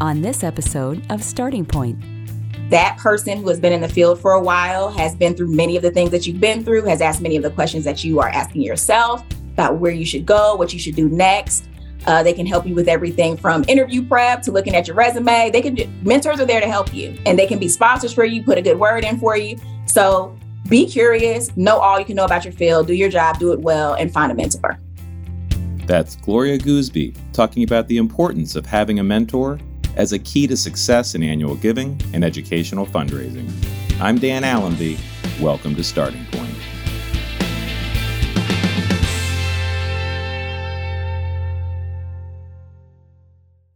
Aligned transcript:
on 0.00 0.22
this 0.22 0.42
episode 0.42 1.04
of 1.10 1.22
Starting 1.22 1.64
Point. 1.64 1.98
That 2.70 2.96
person 2.98 3.38
who 3.38 3.48
has 3.48 3.60
been 3.60 3.72
in 3.72 3.80
the 3.80 3.88
field 3.88 4.20
for 4.20 4.32
a 4.32 4.40
while 4.40 4.90
has 4.90 5.14
been 5.14 5.34
through 5.34 5.54
many 5.54 5.76
of 5.76 5.82
the 5.82 5.90
things 5.90 6.10
that 6.10 6.26
you've 6.26 6.40
been 6.40 6.64
through, 6.64 6.82
has 6.84 7.00
asked 7.00 7.20
many 7.20 7.36
of 7.36 7.42
the 7.42 7.50
questions 7.50 7.84
that 7.84 8.02
you 8.02 8.20
are 8.20 8.28
asking 8.28 8.62
yourself 8.62 9.24
about 9.52 9.76
where 9.76 9.92
you 9.92 10.04
should 10.04 10.26
go, 10.26 10.54
what 10.56 10.72
you 10.72 10.78
should 10.78 10.96
do 10.96 11.08
next. 11.08 11.68
Uh, 12.06 12.22
they 12.22 12.32
can 12.32 12.46
help 12.46 12.66
you 12.66 12.74
with 12.74 12.88
everything 12.88 13.36
from 13.36 13.64
interview 13.68 14.06
prep 14.06 14.42
to 14.42 14.52
looking 14.52 14.74
at 14.74 14.86
your 14.86 14.96
resume. 14.96 15.50
They 15.50 15.62
can 15.62 15.76
mentors 16.02 16.40
are 16.40 16.46
there 16.46 16.60
to 16.60 16.68
help 16.68 16.92
you, 16.92 17.16
and 17.24 17.38
they 17.38 17.46
can 17.46 17.58
be 17.58 17.68
sponsors 17.68 18.12
for 18.12 18.24
you, 18.24 18.42
put 18.42 18.58
a 18.58 18.62
good 18.62 18.78
word 18.78 19.04
in 19.04 19.18
for 19.18 19.36
you. 19.36 19.58
So 19.86 20.36
be 20.68 20.86
curious, 20.86 21.54
know 21.56 21.78
all 21.78 21.98
you 21.98 22.04
can 22.04 22.16
know 22.16 22.24
about 22.24 22.44
your 22.44 22.52
field, 22.52 22.86
do 22.86 22.94
your 22.94 23.08
job, 23.10 23.38
do 23.38 23.52
it 23.52 23.60
well, 23.60 23.94
and 23.94 24.12
find 24.12 24.32
a 24.32 24.34
mentor. 24.34 24.78
That's 25.86 26.16
Gloria 26.16 26.58
Goosby 26.58 27.14
talking 27.32 27.62
about 27.62 27.88
the 27.88 27.98
importance 27.98 28.56
of 28.56 28.64
having 28.64 28.98
a 28.98 29.04
mentor 29.04 29.58
as 29.96 30.12
a 30.12 30.18
key 30.18 30.46
to 30.46 30.56
success 30.56 31.14
in 31.14 31.22
annual 31.22 31.54
giving 31.54 32.00
and 32.12 32.24
educational 32.24 32.86
fundraising. 32.86 33.50
I'm 34.00 34.18
Dan 34.18 34.44
Allenby. 34.44 34.98
Welcome 35.40 35.74
to 35.76 35.84
Starting 35.84 36.24
Point. 36.32 36.50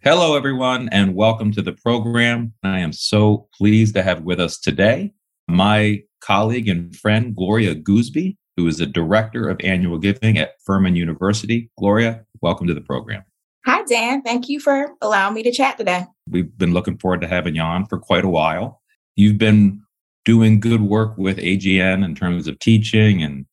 Hello, 0.03 0.37
everyone, 0.37 0.89
and 0.91 1.15
welcome 1.15 1.53
to 1.53 1.61
the 1.61 1.73
program. 1.73 2.55
I 2.63 2.79
am 2.79 2.93
so 2.93 3.49
pleased 3.53 3.95
to 3.95 4.03
have 4.03 4.23
with 4.23 4.41
us 4.41 4.59
today 4.59 5.13
my 5.49 6.03
colleague 6.21 6.69
and 6.69 6.95
friend, 6.95 7.35
Gloria 7.35 7.75
Goosby, 7.75 8.37
who 8.57 8.67
is 8.67 8.79
the 8.79 8.87
Director 8.87 9.49
of 9.49 9.61
Annual 9.63 9.99
Giving 9.99 10.39
at 10.39 10.53
Furman 10.65 10.95
University. 10.95 11.71
Gloria, 11.79 12.25
welcome 12.41 12.67
to 12.67 12.75
the 12.75 12.81
program. 12.81 13.25
Hi, 13.67 13.83
Dan. 13.85 14.23
Thank 14.23 14.49
you 14.49 14.61
for 14.61 14.95
allowing 15.03 15.35
me 15.35 15.43
to 15.43 15.53
chat 15.53 15.79
today. 15.79 16.07
We've 16.31 16.57
been 16.57 16.73
looking 16.73 16.99
forward 16.99 17.21
to 17.23 17.29
having 17.29 17.55
you 17.55 17.63
on 17.63 17.87
for 17.87 17.99
quite 17.99 18.25
a 18.25 18.29
while. 18.29 18.81
You've 19.17 19.39
been 19.39 19.83
doing 20.25 20.61
good 20.61 20.83
work 20.83 21.17
with 21.19 21.39
AGN 21.39 22.05
in 22.05 22.15
terms 22.15 22.47
of 22.49 22.59
teaching 22.59 23.23
and 23.23 23.47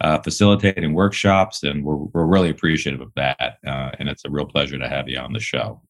uh, 0.00 0.18
facilitating 0.18 0.92
workshops, 0.92 1.62
and 1.62 1.84
we're, 1.84 1.96
we're 1.96 2.26
really 2.26 2.50
appreciative 2.50 3.00
of 3.00 3.12
that. 3.16 3.58
Uh, 3.66 3.90
and 3.98 4.08
it's 4.08 4.24
a 4.24 4.30
real 4.30 4.46
pleasure 4.46 4.78
to 4.78 4.88
have 4.88 5.08
you 5.08 5.18
on 5.18 5.32
the 5.32 5.40
show. 5.40 5.80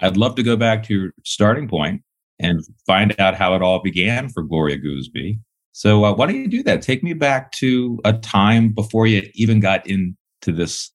I'd 0.00 0.16
love 0.16 0.34
to 0.36 0.42
go 0.42 0.56
back 0.56 0.82
to 0.84 0.94
your 0.94 1.10
starting 1.24 1.68
point 1.68 2.02
and 2.40 2.60
find 2.86 3.14
out 3.20 3.36
how 3.36 3.54
it 3.54 3.62
all 3.62 3.80
began 3.80 4.28
for 4.28 4.42
Gloria 4.42 4.78
Goosby. 4.78 5.38
So, 5.72 6.04
uh, 6.04 6.14
why 6.14 6.26
don't 6.26 6.36
you 6.36 6.48
do 6.48 6.62
that? 6.64 6.82
Take 6.82 7.02
me 7.02 7.12
back 7.12 7.52
to 7.52 8.00
a 8.04 8.12
time 8.12 8.70
before 8.70 9.06
you 9.06 9.28
even 9.34 9.60
got 9.60 9.86
into 9.86 10.14
this 10.46 10.90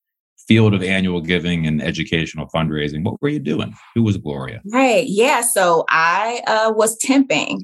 field 0.50 0.74
of 0.74 0.82
annual 0.82 1.22
giving 1.22 1.68
and 1.68 1.80
educational 1.80 2.48
fundraising. 2.48 3.04
What 3.04 3.22
were 3.22 3.30
you 3.30 3.40
doing? 3.40 3.76
Who 3.94 4.02
was 4.02 4.18
Gloria? 4.18 4.62
Right. 4.66 5.06
Yeah. 5.08 5.42
So 5.42 5.86
I 5.92 6.42
uh, 6.48 6.74
was 6.76 6.98
temping. 6.98 7.60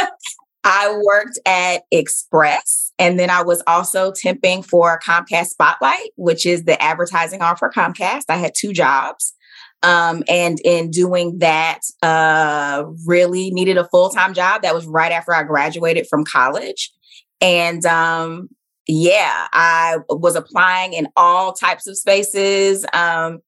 I 0.64 0.96
worked 1.04 1.40
at 1.44 1.82
Express 1.90 2.92
and 3.00 3.18
then 3.18 3.30
I 3.30 3.42
was 3.42 3.64
also 3.66 4.12
temping 4.12 4.64
for 4.64 5.00
Comcast 5.04 5.46
Spotlight, 5.46 6.10
which 6.14 6.46
is 6.46 6.64
the 6.64 6.80
advertising 6.80 7.42
arm 7.42 7.56
for 7.56 7.68
Comcast. 7.68 8.26
I 8.28 8.36
had 8.36 8.52
two 8.56 8.72
jobs. 8.72 9.34
Um, 9.82 10.22
and 10.28 10.60
in 10.64 10.90
doing 10.90 11.38
that, 11.38 11.80
uh, 12.00 12.84
really 13.06 13.50
needed 13.50 13.76
a 13.76 13.88
full 13.88 14.10
time 14.10 14.34
job. 14.34 14.62
That 14.62 14.74
was 14.74 14.86
right 14.86 15.10
after 15.10 15.34
I 15.34 15.42
graduated 15.42 16.06
from 16.06 16.24
college. 16.24 16.92
And 17.40 17.84
um, 17.86 18.50
yeah, 18.90 19.46
I 19.52 19.98
was 20.08 20.36
applying 20.36 20.92
in 20.92 21.08
all 21.16 21.52
types 21.52 21.86
of 21.86 21.96
spaces. 21.96 22.84
Um, 22.92 23.40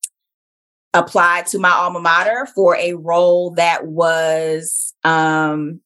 applied 0.95 1.47
to 1.47 1.59
my 1.59 1.71
alma 1.71 2.01
mater 2.01 2.47
for 2.55 2.77
a 2.77 2.93
role 2.93 3.53
that 3.53 3.87
was 3.87 4.95
um, 5.05 5.81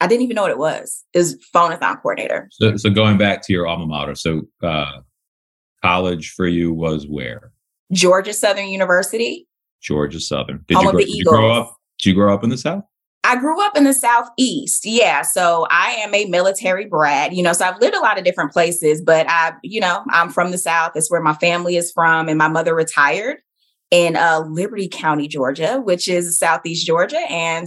I 0.00 0.06
didn't 0.06 0.22
even 0.22 0.36
know 0.36 0.42
what 0.42 0.50
it 0.50 0.58
was. 0.58 1.04
It 1.12 1.18
was 1.18 1.36
phonathon 1.54 2.00
coordinator. 2.00 2.48
So, 2.52 2.76
so 2.76 2.90
going 2.90 3.18
back 3.18 3.42
to 3.46 3.52
your 3.52 3.66
alma 3.66 3.86
mater, 3.86 4.14
so 4.14 4.42
uh, 4.62 5.00
college 5.82 6.30
for 6.30 6.46
you 6.46 6.72
was 6.72 7.06
where? 7.06 7.52
Georgia 7.92 8.32
Southern 8.32 8.68
University. 8.68 9.48
Georgia 9.80 10.20
Southern. 10.20 10.64
Did, 10.68 10.78
you 10.78 10.90
grow, 10.90 11.00
did 11.00 11.08
you 11.08 11.24
grow 11.24 11.50
up? 11.50 11.76
Did 11.98 12.10
you 12.10 12.14
grow 12.14 12.32
up 12.32 12.44
in 12.44 12.50
the 12.50 12.58
South? 12.58 12.84
I 13.28 13.36
grew 13.36 13.62
up 13.62 13.76
in 13.76 13.84
the 13.84 13.92
Southeast. 13.92 14.86
Yeah. 14.86 15.20
So 15.20 15.66
I 15.70 15.90
am 16.00 16.14
a 16.14 16.24
military 16.24 16.86
brat, 16.86 17.34
you 17.34 17.42
know, 17.42 17.52
so 17.52 17.66
I've 17.66 17.78
lived 17.78 17.94
a 17.94 18.00
lot 18.00 18.16
of 18.16 18.24
different 18.24 18.52
places, 18.52 19.02
but 19.02 19.26
I, 19.28 19.52
you 19.62 19.82
know, 19.82 20.02
I'm 20.08 20.30
from 20.30 20.50
the 20.50 20.56
South. 20.56 20.92
It's 20.94 21.10
where 21.10 21.20
my 21.20 21.34
family 21.34 21.76
is 21.76 21.92
from. 21.92 22.30
And 22.30 22.38
my 22.38 22.48
mother 22.48 22.74
retired 22.74 23.36
in 23.90 24.16
uh, 24.16 24.46
Liberty 24.48 24.88
County, 24.88 25.28
Georgia, 25.28 25.78
which 25.78 26.08
is 26.08 26.38
Southeast 26.38 26.86
Georgia. 26.86 27.20
And 27.28 27.66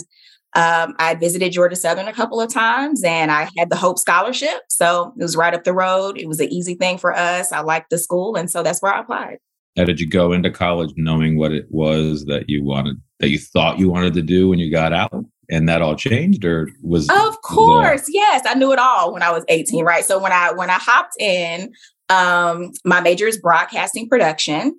um, 0.55 0.95
I 0.97 1.13
visited 1.13 1.51
Georgia 1.51 1.75
Southern 1.75 2.07
a 2.07 2.13
couple 2.13 2.41
of 2.41 2.51
times 2.51 3.03
and 3.03 3.29
I 3.29 3.47
had 3.55 3.69
the 3.69 3.75
Hope 3.75 3.99
Scholarship. 3.99 4.61
So 4.71 5.13
it 5.15 5.21
was 5.21 5.37
right 5.37 5.53
up 5.53 5.63
the 5.63 5.73
road. 5.73 6.17
It 6.17 6.27
was 6.27 6.39
an 6.39 6.51
easy 6.51 6.73
thing 6.73 6.97
for 6.97 7.15
us. 7.15 7.51
I 7.51 7.59
liked 7.59 7.91
the 7.91 7.99
school. 7.99 8.35
And 8.35 8.49
so 8.49 8.63
that's 8.63 8.81
where 8.81 8.95
I 8.95 9.01
applied. 9.01 9.37
How 9.77 9.83
did 9.83 9.99
you 9.99 10.09
go 10.09 10.33
into 10.33 10.49
college 10.49 10.91
knowing 10.97 11.37
what 11.37 11.51
it 11.51 11.67
was 11.69 12.25
that 12.25 12.49
you 12.49 12.63
wanted, 12.63 12.99
that 13.19 13.29
you 13.29 13.37
thought 13.37 13.77
you 13.77 13.91
wanted 13.91 14.15
to 14.15 14.23
do 14.23 14.49
when 14.49 14.57
you 14.57 14.71
got 14.71 14.91
out? 14.91 15.23
And 15.51 15.69
that 15.69 15.81
all 15.81 15.95
changed 15.95 16.43
or 16.45 16.69
was 16.81 17.09
of 17.09 17.41
course 17.41 18.05
the- 18.05 18.13
yes 18.13 18.43
i 18.47 18.53
knew 18.53 18.71
it 18.71 18.79
all 18.79 19.13
when 19.13 19.21
i 19.21 19.31
was 19.31 19.45
18 19.49 19.85
right 19.85 20.05
so 20.05 20.17
when 20.19 20.31
i 20.31 20.51
when 20.51 20.69
i 20.69 20.77
hopped 20.79 21.13
in 21.19 21.71
um 22.09 22.71
my 22.85 23.01
major 23.01 23.27
is 23.27 23.37
broadcasting 23.37 24.09
production 24.09 24.75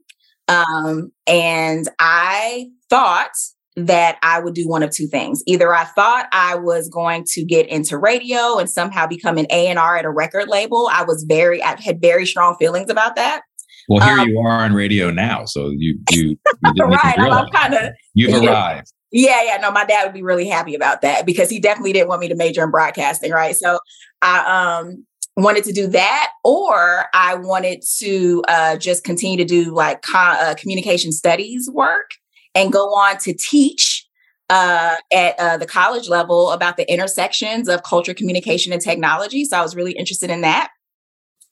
um 0.48 1.12
and 1.26 1.88
i 1.98 2.66
thought 2.90 3.30
that 3.76 4.18
I 4.22 4.38
would 4.38 4.54
do 4.54 4.68
one 4.68 4.82
of 4.82 4.90
two 4.90 5.06
things. 5.06 5.42
Either 5.46 5.74
I 5.74 5.84
thought 5.84 6.28
I 6.32 6.56
was 6.56 6.88
going 6.88 7.24
to 7.28 7.44
get 7.44 7.66
into 7.68 7.96
radio 7.96 8.58
and 8.58 8.68
somehow 8.68 9.06
become 9.06 9.38
an 9.38 9.46
A&R 9.50 9.96
at 9.96 10.04
a 10.04 10.10
record 10.10 10.48
label. 10.48 10.90
I 10.92 11.04
was 11.04 11.24
very 11.24 11.62
I 11.62 11.80
had 11.80 12.00
very 12.00 12.26
strong 12.26 12.56
feelings 12.58 12.90
about 12.90 13.16
that. 13.16 13.42
Well, 13.88 14.06
here 14.06 14.18
um, 14.18 14.28
you 14.28 14.38
are 14.40 14.62
on 14.62 14.74
radio 14.74 15.10
now, 15.10 15.44
so 15.44 15.70
you 15.70 15.98
you, 16.10 16.36
you 16.62 16.84
right. 16.84 17.18
I'm 17.18 17.48
kind 17.48 17.74
of 17.74 17.92
you've 18.14 18.42
arrived. 18.44 18.92
Yeah, 19.12 19.42
yeah. 19.44 19.58
No, 19.58 19.70
my 19.70 19.84
dad 19.84 20.04
would 20.04 20.14
be 20.14 20.22
really 20.22 20.48
happy 20.48 20.74
about 20.74 21.02
that 21.02 21.26
because 21.26 21.50
he 21.50 21.60
definitely 21.60 21.92
didn't 21.92 22.08
want 22.08 22.20
me 22.22 22.28
to 22.28 22.34
major 22.34 22.64
in 22.64 22.70
broadcasting, 22.70 23.30
right? 23.30 23.54
So 23.54 23.78
I 24.22 24.78
um 24.80 25.06
wanted 25.36 25.64
to 25.64 25.72
do 25.72 25.86
that, 25.88 26.32
or 26.44 27.06
I 27.14 27.34
wanted 27.34 27.84
to 27.98 28.42
uh, 28.48 28.76
just 28.76 29.04
continue 29.04 29.36
to 29.38 29.44
do 29.44 29.74
like 29.74 30.02
uh, 30.14 30.54
communication 30.58 31.12
studies 31.12 31.70
work 31.70 32.12
and 32.54 32.72
go 32.72 32.86
on 32.88 33.18
to 33.18 33.34
teach 33.34 34.06
uh, 34.50 34.96
at 35.12 35.38
uh, 35.38 35.56
the 35.56 35.66
college 35.66 36.08
level 36.08 36.50
about 36.50 36.76
the 36.76 36.90
intersections 36.92 37.68
of 37.68 37.82
culture, 37.82 38.12
communication, 38.12 38.72
and 38.72 38.82
technology. 38.82 39.44
So 39.44 39.56
I 39.58 39.62
was 39.62 39.74
really 39.74 39.92
interested 39.92 40.30
in 40.30 40.42
that. 40.42 40.70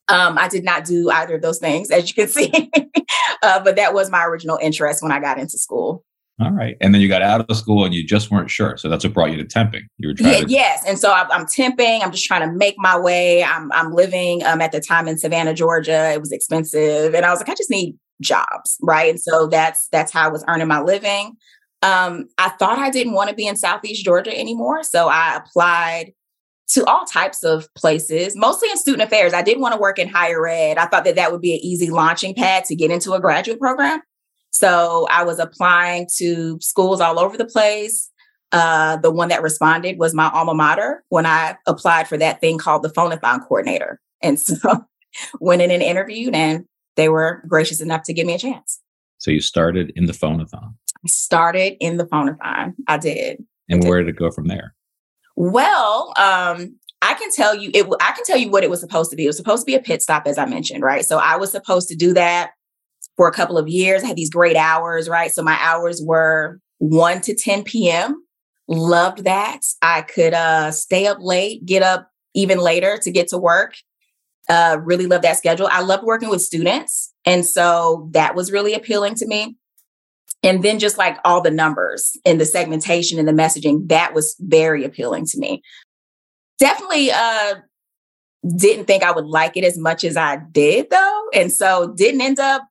Um, 0.09 0.37
I 0.39 0.49
did 0.49 0.65
not 0.65 0.85
do 0.85 1.11
either 1.11 1.37
of 1.37 1.43
those 1.43 1.59
things, 1.59 1.91
as 1.91 2.09
you 2.09 2.15
can 2.15 2.29
see, 2.33 2.71
uh, 3.43 3.61
but 3.63 3.77
that 3.77 3.95
was 3.95 4.11
my 4.11 4.25
original 4.25 4.59
interest 4.61 5.03
when 5.03 5.13
I 5.13 5.21
got 5.21 5.39
into 5.39 5.57
school. 5.57 6.05
All 6.41 6.53
right. 6.53 6.77
And 6.81 6.95
then 6.95 7.03
you 7.03 7.09
got 7.09 7.23
out 7.23 7.45
of 7.47 7.57
school 7.57 7.85
and 7.85 7.93
you 7.93 8.07
just 8.07 8.31
weren't 8.31 8.51
sure. 8.51 8.77
So 8.79 8.89
that's 8.89 9.05
what 9.05 9.13
brought 9.13 9.31
you 9.31 9.37
to 9.37 9.45
temping. 9.45 9.83
You 9.99 10.09
were 10.09 10.15
trying 10.15 10.33
yeah, 10.33 10.41
to- 10.41 10.51
Yes. 10.51 10.85
And 10.87 10.99
so 10.99 11.13
I'm, 11.13 11.31
I'm, 11.31 11.45
temping. 11.45 12.03
I'm 12.03 12.11
just 12.11 12.25
trying 12.25 12.49
to 12.49 12.57
make 12.57 12.77
my 12.79 12.99
way. 12.99 13.45
I'm, 13.45 13.71
I'm 13.73 13.93
living 13.93 14.43
um, 14.45 14.61
at 14.61 14.73
the 14.73 14.81
time 14.81 15.07
in 15.07 15.19
Savannah, 15.19 15.53
Georgia. 15.53 16.13
It 16.13 16.21
was 16.21 16.33
expensive. 16.33 17.15
And 17.15 17.27
I 17.27 17.31
was 17.31 17.41
like, 17.41 17.51
I 17.51 17.55
just 17.55 17.71
need 17.71 17.97
jobs. 18.23 18.79
Right. 18.81 19.11
And 19.11 19.21
so 19.21 19.49
that's, 19.49 19.89
that's 19.93 20.13
how 20.13 20.25
I 20.25 20.29
was 20.29 20.45
earning 20.49 20.69
my 20.69 20.81
living. 20.81 21.37
Um, 21.83 22.29
I 22.39 22.51
thought 22.51 22.79
I 22.79 22.91
didn't 22.91 23.15
want 23.15 23.31
to 23.31 23.37
be 23.37 23.47
in 23.47 23.57
Southeast 23.57 24.05
Georgia 24.05 24.37
anymore. 24.37 24.83
So 24.83 25.09
I 25.09 25.37
applied 25.37 26.13
to 26.69 26.85
all 26.85 27.05
types 27.05 27.43
of 27.43 27.69
places, 27.75 28.37
mostly 28.37 28.71
in 28.71 28.77
student 28.77 29.03
affairs. 29.03 29.35
I 29.35 29.43
didn't 29.43 29.61
want 29.61 29.75
to 29.75 29.81
work 29.81 29.99
in 29.99 30.09
higher 30.09 30.47
ed. 30.47 30.79
I 30.79 30.87
thought 30.87 31.05
that 31.05 31.17
that 31.17 31.33
would 31.33 31.41
be 31.41 31.55
an 31.55 31.61
easy 31.63 31.91
launching 31.91 32.35
pad 32.35 32.65
to 32.67 32.77
get 32.77 32.91
into 32.91 33.13
a 33.13 33.21
graduate 33.21 33.59
program. 33.59 34.01
So 34.51 35.07
I 35.11 35.25
was 35.25 35.39
applying 35.39 36.09
to 36.17 36.59
schools 36.61 37.01
all 37.01 37.19
over 37.19 37.37
the 37.37 37.45
place. 37.45 38.11
Uh, 38.53 38.97
the 38.97 39.11
one 39.11 39.29
that 39.29 39.43
responded 39.43 39.99
was 39.99 40.13
my 40.13 40.29
alma 40.31 40.55
mater 40.55 41.05
when 41.09 41.25
I 41.25 41.57
applied 41.67 42.09
for 42.09 42.17
that 42.19 42.41
thing 42.41 42.59
called 42.59 42.83
the 42.83 42.89
phonathon 42.89 43.47
coordinator. 43.47 44.01
And 44.23 44.41
so 44.41 44.85
went 45.41 45.63
in 45.63 45.71
and 45.71 45.83
interviewed, 45.83 46.35
and 46.35 46.65
they 46.97 47.09
were 47.09 47.43
gracious 47.47 47.81
enough 47.81 48.03
to 48.05 48.13
give 48.13 48.27
me 48.27 48.35
a 48.35 48.39
chance. 48.39 48.81
So 49.19 49.31
you 49.31 49.41
started 49.41 49.93
in 49.97 50.07
the 50.07 50.13
phonathon? 50.13 50.75
I 51.05 51.09
started 51.09 51.77
in 51.81 51.97
the 51.97 52.07
phonathon. 52.07 52.75
I 52.89 52.99
did. 52.99 53.45
And 53.69 53.85
I 53.85 53.89
where 53.89 54.03
did 54.03 54.09
it 54.09 54.19
go 54.19 54.31
from 54.31 54.49
there? 54.49 54.75
Well, 55.37 56.13
um, 56.17 56.77
I 57.03 57.15
can 57.15 57.31
tell 57.31 57.55
you 57.55 57.71
it. 57.73 57.87
I 58.01 58.13
can 58.13 58.25
tell 58.25 58.37
you 58.37 58.51
what 58.51 58.65
it 58.65 58.71
was 58.71 58.81
supposed 58.81 59.11
to 59.11 59.17
be. 59.17 59.25
It 59.25 59.29
was 59.29 59.37
supposed 59.37 59.63
to 59.63 59.67
be 59.67 59.75
a 59.75 59.81
pit 59.81 60.03
stop, 60.03 60.27
as 60.27 60.39
I 60.39 60.45
mentioned, 60.45 60.83
right? 60.83 61.05
So 61.05 61.19
I 61.19 61.37
was 61.37 61.51
supposed 61.51 61.89
to 61.89 61.97
do 61.97 62.13
that 62.15 62.51
for 63.17 63.29
a 63.29 63.33
couple 63.33 63.59
of 63.59 63.69
years. 63.69 64.03
I 64.03 64.09
had 64.09 64.17
these 64.17 64.31
great 64.31 64.57
hours, 64.57 65.09
right? 65.09 65.31
So 65.31 65.43
my 65.43 65.59
hours 65.61 66.03
were 66.05 66.61
1 66.79 67.21
to 67.23 67.35
10 67.35 67.65
p.m. 67.65 68.25
Loved 68.69 69.25
that. 69.25 69.61
I 69.83 70.03
could 70.03 70.35
uh, 70.35 70.71
stay 70.71 71.07
up 71.07 71.19
late, 71.21 71.65
get 71.67 71.83
up 71.83 72.11
even 72.35 72.59
later 72.59 72.99
to 73.03 73.11
get 73.11 73.29
to 73.29 73.39
work. 73.39 73.75
Uh, 74.49 74.79
really 74.83 75.07
love 75.07 75.23
that 75.23 75.37
schedule. 75.37 75.69
I 75.71 75.81
loved 75.81 76.03
working 76.05 76.29
with 76.29 76.41
students. 76.41 77.13
And 77.25 77.45
so 77.45 78.09
that 78.13 78.35
was 78.35 78.51
really 78.51 78.75
appealing 78.75 79.15
to 79.17 79.27
me. 79.27 79.57
And 80.43 80.63
then 80.63 80.79
just 80.79 80.99
like 80.99 81.19
all 81.25 81.41
the 81.41 81.51
numbers 81.51 82.17
and 82.25 82.41
the 82.41 82.47
segmentation 82.47 83.19
and 83.19 83.29
the 83.29 83.33
messaging, 83.33 83.89
that 83.89 84.15
was 84.15 84.35
very 84.41 84.85
appealing 84.85 85.27
to 85.27 85.39
me. 85.39 85.63
Definitely 86.59 87.11
uh 87.11 87.57
didn't 88.57 88.87
think 88.87 89.03
I 89.03 89.13
would 89.13 89.27
like 89.27 89.57
it 89.57 89.65
as 89.65 89.77
much 89.77 90.03
as 90.03 90.17
I 90.17 90.39
did 90.51 90.89
though. 90.91 91.25
And 91.35 91.53
so 91.53 91.93
didn't 91.95 92.23
end 92.23 92.41
up 92.41 92.63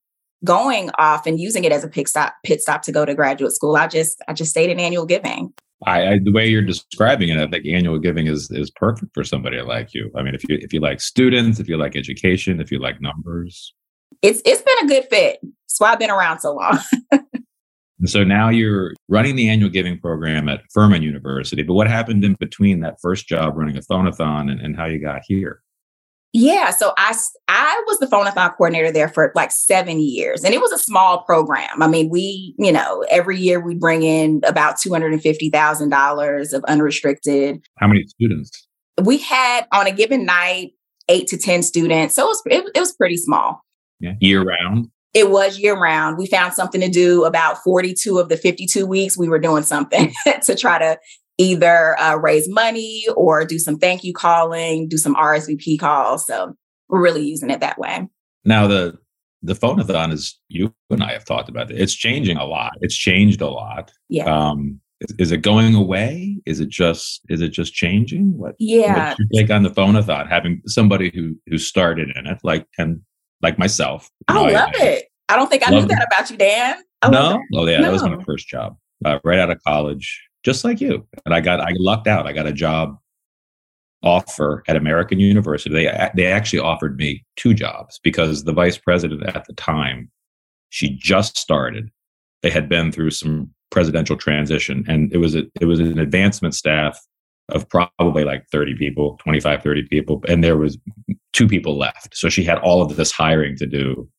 going 0.45 0.89
off 0.97 1.25
and 1.25 1.39
using 1.39 1.63
it 1.63 1.71
as 1.71 1.83
a 1.83 1.87
pit 1.87 2.07
stop 2.07 2.35
pit 2.43 2.61
stop 2.61 2.81
to 2.83 2.91
go 2.91 3.05
to 3.05 3.13
graduate 3.15 3.53
school. 3.53 3.75
I 3.75 3.87
just 3.87 4.21
I 4.27 4.33
just 4.33 4.51
stayed 4.51 4.69
in 4.69 4.79
annual 4.79 5.05
giving. 5.05 5.53
I, 5.85 6.07
I, 6.07 6.19
the 6.21 6.31
way 6.31 6.47
you're 6.47 6.61
describing 6.61 7.29
it, 7.29 7.37
I 7.37 7.47
think 7.47 7.65
annual 7.65 7.99
giving 7.99 8.27
is 8.27 8.51
is 8.51 8.69
perfect 8.69 9.13
for 9.13 9.23
somebody 9.23 9.61
like 9.61 9.93
you. 9.93 10.11
I 10.15 10.23
mean, 10.23 10.35
if 10.35 10.43
you 10.47 10.57
if 10.61 10.73
you 10.73 10.79
like 10.79 10.99
students, 10.99 11.59
if 11.59 11.69
you 11.69 11.77
like 11.77 11.95
education, 11.95 12.59
if 12.59 12.71
you 12.71 12.79
like 12.79 13.01
numbers, 13.01 13.73
it's 14.21 14.41
it's 14.45 14.61
been 14.61 14.85
a 14.85 14.87
good 14.87 15.09
fit. 15.09 15.39
That's 15.41 15.79
why 15.79 15.91
I've 15.91 15.99
been 15.99 16.11
around 16.11 16.39
so 16.39 16.53
long. 16.55 16.79
and 17.11 18.09
so 18.09 18.23
now 18.23 18.49
you're 18.49 18.93
running 19.07 19.35
the 19.35 19.49
annual 19.49 19.69
giving 19.69 19.99
program 19.99 20.49
at 20.49 20.61
Furman 20.73 21.01
University. 21.01 21.63
But 21.63 21.75
what 21.75 21.87
happened 21.87 22.25
in 22.25 22.33
between 22.39 22.81
that 22.81 22.99
first 23.01 23.27
job 23.27 23.55
running 23.55 23.77
a 23.77 23.81
phonathon 23.81 24.51
and, 24.51 24.59
and 24.59 24.75
how 24.75 24.85
you 24.85 24.99
got 24.99 25.21
here? 25.25 25.61
Yeah, 26.31 26.69
so 26.69 26.93
I 26.97 27.15
I 27.47 27.83
was 27.87 27.97
the 27.99 28.07
phone 28.07 28.25
phonathon 28.25 28.55
coordinator 28.55 28.91
there 28.91 29.09
for 29.09 29.31
like 29.33 29.51
seven 29.51 29.99
years, 29.99 30.43
and 30.43 30.53
it 30.53 30.61
was 30.61 30.71
a 30.71 30.77
small 30.77 31.23
program. 31.23 31.81
I 31.81 31.87
mean, 31.87 32.09
we 32.09 32.53
you 32.59 32.71
know 32.71 33.03
every 33.09 33.39
year 33.39 33.59
we 33.59 33.73
bring 33.73 34.03
in 34.03 34.41
about 34.45 34.77
two 34.77 34.91
hundred 34.91 35.13
and 35.13 35.21
fifty 35.21 35.49
thousand 35.49 35.89
dollars 35.89 36.53
of 36.53 36.63
unrestricted. 36.65 37.63
How 37.77 37.87
many 37.87 38.03
students? 38.05 38.67
We 39.03 39.17
had 39.17 39.65
on 39.71 39.87
a 39.87 39.91
given 39.91 40.23
night 40.25 40.73
eight 41.07 41.27
to 41.29 41.37
ten 41.37 41.63
students, 41.63 42.13
so 42.13 42.25
it 42.25 42.27
was 42.27 42.41
it, 42.45 42.71
it 42.75 42.79
was 42.79 42.93
pretty 42.93 43.17
small. 43.17 43.61
Yeah, 43.99 44.13
year 44.19 44.43
round. 44.43 44.89
It 45.15 45.31
was 45.31 45.57
year 45.57 45.75
round. 45.75 46.19
We 46.19 46.27
found 46.27 46.53
something 46.53 46.81
to 46.81 46.87
do 46.87 47.25
about 47.25 47.63
42 47.63 48.19
of 48.19 48.29
the 48.29 48.37
52 48.37 48.85
weeks. 48.85 49.17
We 49.17 49.27
were 49.27 49.39
doing 49.39 49.63
something 49.63 50.13
to 50.43 50.55
try 50.55 50.77
to 50.77 50.99
either 51.39 51.99
uh, 51.99 52.15
raise 52.17 52.47
money 52.47 53.05
or 53.15 53.45
do 53.45 53.57
some 53.57 53.79
thank 53.79 54.03
you 54.03 54.13
calling, 54.13 54.87
do 54.87 54.97
some 54.97 55.15
RSVP 55.15 55.79
calls. 55.79 56.27
So 56.27 56.53
we're 56.89 57.01
really 57.01 57.25
using 57.25 57.49
it 57.49 57.61
that 57.61 57.79
way. 57.79 58.07
Now 58.45 58.67
the 58.67 58.99
the 59.41 59.53
phonathon 59.53 60.11
is 60.11 60.37
you 60.49 60.75
and 60.89 61.01
I 61.01 61.13
have 61.13 61.25
talked 61.25 61.49
about 61.49 61.71
it. 61.71 61.79
It's 61.79 61.95
changing 61.95 62.37
a 62.37 62.45
lot. 62.45 62.73
It's 62.81 62.95
changed 62.95 63.41
a 63.41 63.47
lot. 63.47 63.91
Yeah. 64.09 64.25
Um, 64.25 64.81
is, 64.99 65.15
is, 65.17 65.31
it 65.31 65.37
going 65.37 65.75
away? 65.75 66.41
Is 66.45 66.59
it 66.59 66.67
just 66.67 67.21
is 67.29 67.39
it 67.39 67.49
just 67.49 67.73
changing? 67.73 68.37
What? 68.37 68.55
Yeah. 68.59 69.09
What's 69.09 69.19
your 69.31 69.43
take 69.43 69.51
on 69.51 69.63
the 69.63 69.69
phonathon? 69.69 70.27
Having 70.29 70.61
somebody 70.65 71.09
who 71.15 71.37
who 71.47 71.57
started 71.57 72.09
in 72.17 72.27
it, 72.27 72.39
like 72.43 72.67
and 72.77 73.01
like 73.41 73.57
myself. 73.57 74.09
I 74.27 74.33
know, 74.33 74.51
love 74.51 74.71
I, 74.77 74.83
it. 74.83 75.05
I 75.29 75.37
don't 75.37 75.49
think 75.49 75.65
I 75.65 75.71
knew 75.71 75.85
that 75.85 76.07
about 76.11 76.29
you, 76.29 76.35
Dan. 76.35 76.75
I 77.01 77.09
no. 77.09 77.41
Oh 77.53 77.65
yeah, 77.65 77.77
no. 77.77 77.83
that 77.83 77.93
was 77.93 78.03
my 78.03 78.21
first 78.25 78.49
job. 78.49 78.75
Uh, 79.05 79.19
right 79.23 79.39
out 79.39 79.49
of 79.49 79.63
college 79.63 80.28
just 80.43 80.63
like 80.63 80.81
you. 80.81 81.05
And 81.25 81.33
I 81.33 81.41
got 81.41 81.59
I 81.59 81.73
lucked 81.77 82.07
out. 82.07 82.27
I 82.27 82.33
got 82.33 82.47
a 82.47 82.53
job 82.53 82.97
offer 84.03 84.63
at 84.67 84.75
American 84.75 85.19
University. 85.19 85.73
They 85.73 86.09
they 86.15 86.25
actually 86.27 86.59
offered 86.59 86.97
me 86.97 87.25
two 87.35 87.53
jobs 87.53 87.99
because 88.03 88.43
the 88.43 88.53
vice 88.53 88.77
president 88.77 89.23
at 89.35 89.45
the 89.45 89.53
time, 89.53 90.09
she 90.69 90.89
just 90.97 91.37
started. 91.37 91.89
They 92.41 92.49
had 92.49 92.69
been 92.69 92.91
through 92.91 93.11
some 93.11 93.53
presidential 93.71 94.17
transition 94.17 94.83
and 94.87 95.13
it 95.13 95.17
was 95.17 95.35
a, 95.35 95.43
it 95.61 95.65
was 95.65 95.79
an 95.79 95.99
advancement 95.99 96.55
staff 96.55 96.99
of 97.49 97.67
probably 97.69 98.23
like 98.23 98.45
30 98.51 98.75
people 98.75 99.17
25 99.21 99.61
30 99.61 99.87
people 99.87 100.23
and 100.27 100.43
there 100.43 100.57
was 100.57 100.77
two 101.33 101.47
people 101.47 101.77
left 101.77 102.15
so 102.15 102.29
she 102.29 102.43
had 102.43 102.57
all 102.59 102.81
of 102.81 102.95
this 102.95 103.11
hiring 103.11 103.55
to 103.55 103.65
do 103.65 104.09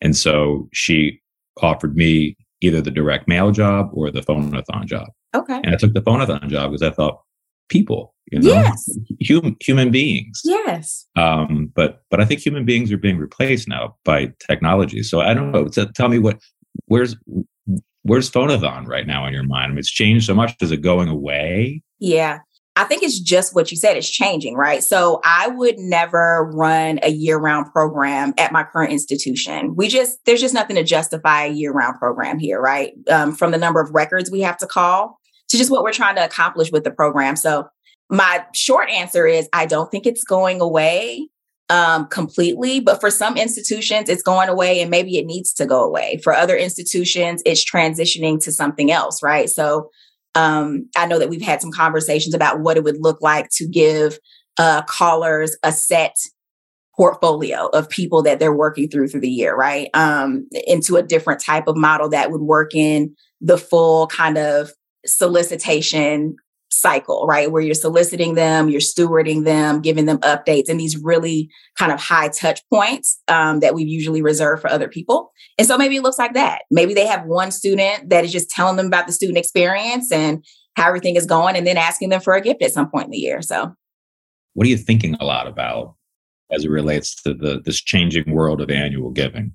and 0.00 0.16
so 0.16 0.68
she 0.72 1.20
offered 1.62 1.96
me 1.96 2.36
either 2.60 2.80
the 2.80 2.90
direct 2.90 3.28
mail 3.28 3.50
job 3.50 3.88
or 3.92 4.10
the 4.10 4.20
phonathon 4.20 4.84
job 4.86 5.08
Okay. 5.36 5.60
And 5.62 5.74
I 5.74 5.76
took 5.76 5.94
the 5.94 6.02
phonathon 6.02 6.48
job 6.48 6.70
because 6.70 6.82
I 6.82 6.90
thought 6.90 7.20
people, 7.68 8.14
you 8.30 8.40
know, 8.40 8.48
yes. 8.48 8.88
human 9.20 9.56
human 9.60 9.90
beings. 9.90 10.40
Yes. 10.44 11.06
Um, 11.16 11.70
but 11.74 12.02
but 12.10 12.20
I 12.20 12.24
think 12.24 12.40
human 12.40 12.64
beings 12.64 12.90
are 12.92 12.98
being 12.98 13.18
replaced 13.18 13.68
now 13.68 13.96
by 14.04 14.32
technology. 14.46 15.02
So 15.02 15.20
I 15.20 15.34
don't 15.34 15.52
know. 15.52 15.68
So 15.70 15.86
tell 15.86 16.08
me 16.08 16.18
what 16.18 16.40
where's 16.86 17.16
where's 18.02 18.30
phonathon 18.30 18.86
right 18.86 19.06
now 19.06 19.26
in 19.26 19.32
your 19.32 19.42
mind? 19.42 19.66
I 19.66 19.68
mean, 19.68 19.78
it's 19.78 19.90
changed 19.90 20.26
so 20.26 20.34
much. 20.34 20.54
Is 20.60 20.70
it 20.70 20.78
going 20.78 21.08
away? 21.08 21.82
Yeah. 21.98 22.40
I 22.78 22.84
think 22.84 23.02
it's 23.02 23.18
just 23.18 23.54
what 23.54 23.70
you 23.70 23.76
said. 23.78 23.96
It's 23.96 24.08
changing, 24.08 24.54
right? 24.54 24.84
So 24.84 25.20
I 25.24 25.48
would 25.48 25.78
never 25.78 26.50
run 26.52 27.00
a 27.02 27.10
year 27.10 27.38
round 27.38 27.72
program 27.72 28.34
at 28.36 28.52
my 28.52 28.64
current 28.64 28.92
institution. 28.92 29.74
We 29.74 29.88
just, 29.88 30.18
there's 30.26 30.42
just 30.42 30.52
nothing 30.52 30.76
to 30.76 30.84
justify 30.84 31.44
a 31.44 31.50
year 31.50 31.72
round 31.72 31.98
program 31.98 32.38
here, 32.38 32.60
right? 32.60 32.92
Um, 33.10 33.34
from 33.34 33.50
the 33.50 33.56
number 33.56 33.80
of 33.80 33.94
records 33.94 34.30
we 34.30 34.40
have 34.42 34.58
to 34.58 34.66
call 34.66 35.18
to 35.48 35.56
just 35.56 35.70
what 35.70 35.82
we're 35.82 35.92
trying 35.92 36.16
to 36.16 36.24
accomplish 36.24 36.72
with 36.72 36.84
the 36.84 36.90
program. 36.90 37.36
So 37.36 37.68
my 38.10 38.44
short 38.54 38.88
answer 38.90 39.26
is 39.26 39.48
I 39.52 39.66
don't 39.66 39.90
think 39.90 40.06
it's 40.06 40.24
going 40.24 40.60
away 40.60 41.28
um, 41.68 42.06
completely, 42.06 42.80
but 42.80 43.00
for 43.00 43.10
some 43.10 43.36
institutions, 43.36 44.08
it's 44.08 44.22
going 44.22 44.48
away 44.48 44.80
and 44.80 44.90
maybe 44.90 45.18
it 45.18 45.26
needs 45.26 45.52
to 45.54 45.66
go 45.66 45.82
away. 45.82 46.20
For 46.22 46.32
other 46.32 46.56
institutions, 46.56 47.42
it's 47.44 47.64
transitioning 47.64 48.42
to 48.44 48.52
something 48.52 48.92
else, 48.92 49.22
right? 49.22 49.48
So 49.48 49.90
um, 50.36 50.88
I 50.96 51.06
know 51.06 51.18
that 51.18 51.28
we've 51.28 51.42
had 51.42 51.60
some 51.60 51.72
conversations 51.72 52.34
about 52.34 52.60
what 52.60 52.76
it 52.76 52.84
would 52.84 53.00
look 53.00 53.20
like 53.20 53.48
to 53.54 53.66
give 53.66 54.18
uh, 54.58 54.82
callers 54.82 55.56
a 55.62 55.72
set 55.72 56.14
portfolio 56.96 57.66
of 57.66 57.88
people 57.90 58.22
that 58.22 58.38
they're 58.38 58.54
working 58.54 58.88
through 58.88 59.08
through 59.08 59.20
the 59.20 59.28
year, 59.28 59.54
right? 59.54 59.90
Um, 59.92 60.48
into 60.66 60.96
a 60.96 61.02
different 61.02 61.42
type 61.42 61.66
of 61.66 61.76
model 61.76 62.08
that 62.10 62.30
would 62.30 62.40
work 62.40 62.74
in 62.74 63.14
the 63.40 63.58
full 63.58 64.06
kind 64.06 64.38
of 64.38 64.70
solicitation 65.06 66.36
cycle, 66.70 67.26
right? 67.26 67.50
Where 67.50 67.62
you're 67.62 67.74
soliciting 67.74 68.34
them, 68.34 68.68
you're 68.68 68.80
stewarding 68.80 69.44
them, 69.44 69.80
giving 69.80 70.06
them 70.06 70.18
updates, 70.18 70.68
and 70.68 70.78
these 70.78 70.96
really 70.96 71.48
kind 71.78 71.92
of 71.92 72.00
high 72.00 72.28
touch 72.28 72.60
points 72.72 73.20
um, 73.28 73.60
that 73.60 73.74
we 73.74 73.84
usually 73.84 74.22
reserve 74.22 74.60
for 74.60 74.70
other 74.70 74.88
people. 74.88 75.32
And 75.58 75.66
so 75.66 75.78
maybe 75.78 75.96
it 75.96 76.02
looks 76.02 76.18
like 76.18 76.34
that. 76.34 76.62
Maybe 76.70 76.94
they 76.94 77.06
have 77.06 77.24
one 77.24 77.50
student 77.50 78.10
that 78.10 78.24
is 78.24 78.32
just 78.32 78.50
telling 78.50 78.76
them 78.76 78.86
about 78.86 79.06
the 79.06 79.12
student 79.12 79.38
experience 79.38 80.12
and 80.12 80.44
how 80.76 80.88
everything 80.88 81.16
is 81.16 81.26
going, 81.26 81.56
and 81.56 81.66
then 81.66 81.76
asking 81.76 82.10
them 82.10 82.20
for 82.20 82.34
a 82.34 82.40
gift 82.40 82.62
at 82.62 82.72
some 82.72 82.90
point 82.90 83.06
in 83.06 83.10
the 83.10 83.18
year. 83.18 83.40
So, 83.42 83.74
what 84.54 84.66
are 84.66 84.70
you 84.70 84.76
thinking 84.76 85.16
a 85.20 85.24
lot 85.24 85.46
about 85.46 85.94
as 86.50 86.64
it 86.64 86.70
relates 86.70 87.20
to 87.22 87.34
the 87.34 87.60
this 87.64 87.80
changing 87.80 88.30
world 88.30 88.60
of 88.60 88.70
annual 88.70 89.10
giving? 89.10 89.54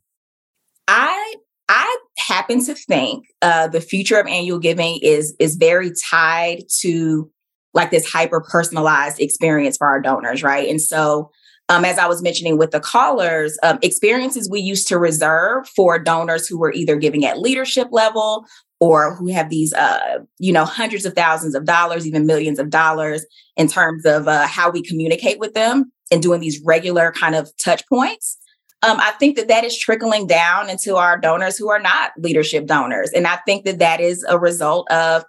Happen 2.31 2.63
to 2.63 2.73
think 2.73 3.25
uh, 3.41 3.67
the 3.67 3.81
future 3.81 4.17
of 4.17 4.25
annual 4.25 4.57
giving 4.57 4.99
is 5.01 5.35
is 5.37 5.55
very 5.55 5.91
tied 6.09 6.63
to 6.79 7.29
like 7.73 7.91
this 7.91 8.09
hyper 8.09 8.39
personalized 8.39 9.19
experience 9.19 9.75
for 9.75 9.85
our 9.85 9.99
donors, 9.99 10.41
right? 10.41 10.69
And 10.69 10.79
so, 10.79 11.29
um, 11.67 11.83
as 11.83 11.97
I 11.97 12.07
was 12.07 12.21
mentioning 12.21 12.57
with 12.57 12.71
the 12.71 12.79
callers, 12.79 13.57
um, 13.63 13.79
experiences 13.81 14.49
we 14.49 14.61
used 14.61 14.87
to 14.87 14.97
reserve 14.97 15.67
for 15.75 15.99
donors 15.99 16.47
who 16.47 16.57
were 16.57 16.71
either 16.71 16.95
giving 16.95 17.25
at 17.25 17.39
leadership 17.39 17.89
level 17.91 18.45
or 18.79 19.13
who 19.13 19.27
have 19.27 19.49
these, 19.49 19.73
uh, 19.73 20.19
you 20.39 20.53
know, 20.53 20.63
hundreds 20.63 21.03
of 21.03 21.13
thousands 21.13 21.53
of 21.53 21.65
dollars, 21.65 22.07
even 22.07 22.25
millions 22.25 22.59
of 22.59 22.69
dollars 22.69 23.25
in 23.57 23.67
terms 23.67 24.05
of 24.05 24.29
uh, 24.29 24.47
how 24.47 24.71
we 24.71 24.81
communicate 24.81 25.37
with 25.37 25.53
them 25.53 25.91
and 26.11 26.21
doing 26.21 26.39
these 26.39 26.61
regular 26.63 27.11
kind 27.11 27.35
of 27.35 27.51
touch 27.57 27.83
points 27.89 28.37
um, 28.83 28.99
I 28.99 29.11
think 29.11 29.37
that 29.37 29.47
that 29.47 29.63
is 29.63 29.77
trickling 29.77 30.27
down 30.27 30.69
into 30.69 30.95
our 30.95 31.17
donors 31.17 31.57
who 31.57 31.69
are 31.69 31.79
not 31.79 32.11
leadership 32.17 32.65
donors. 32.65 33.11
And 33.11 33.27
I 33.27 33.37
think 33.45 33.65
that 33.65 33.79
that 33.79 33.99
is 33.99 34.25
a 34.27 34.39
result 34.39 34.89
of 34.91 35.23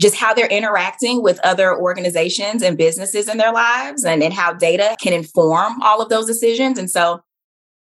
just 0.00 0.16
how 0.16 0.34
they're 0.34 0.46
interacting 0.46 1.22
with 1.22 1.38
other 1.44 1.78
organizations 1.78 2.62
and 2.62 2.76
businesses 2.76 3.28
in 3.28 3.38
their 3.38 3.52
lives 3.52 4.04
and, 4.04 4.22
and 4.22 4.32
how 4.32 4.52
data 4.52 4.96
can 5.00 5.12
inform 5.12 5.80
all 5.82 6.00
of 6.00 6.08
those 6.08 6.26
decisions. 6.26 6.78
And 6.78 6.90
so 6.90 7.20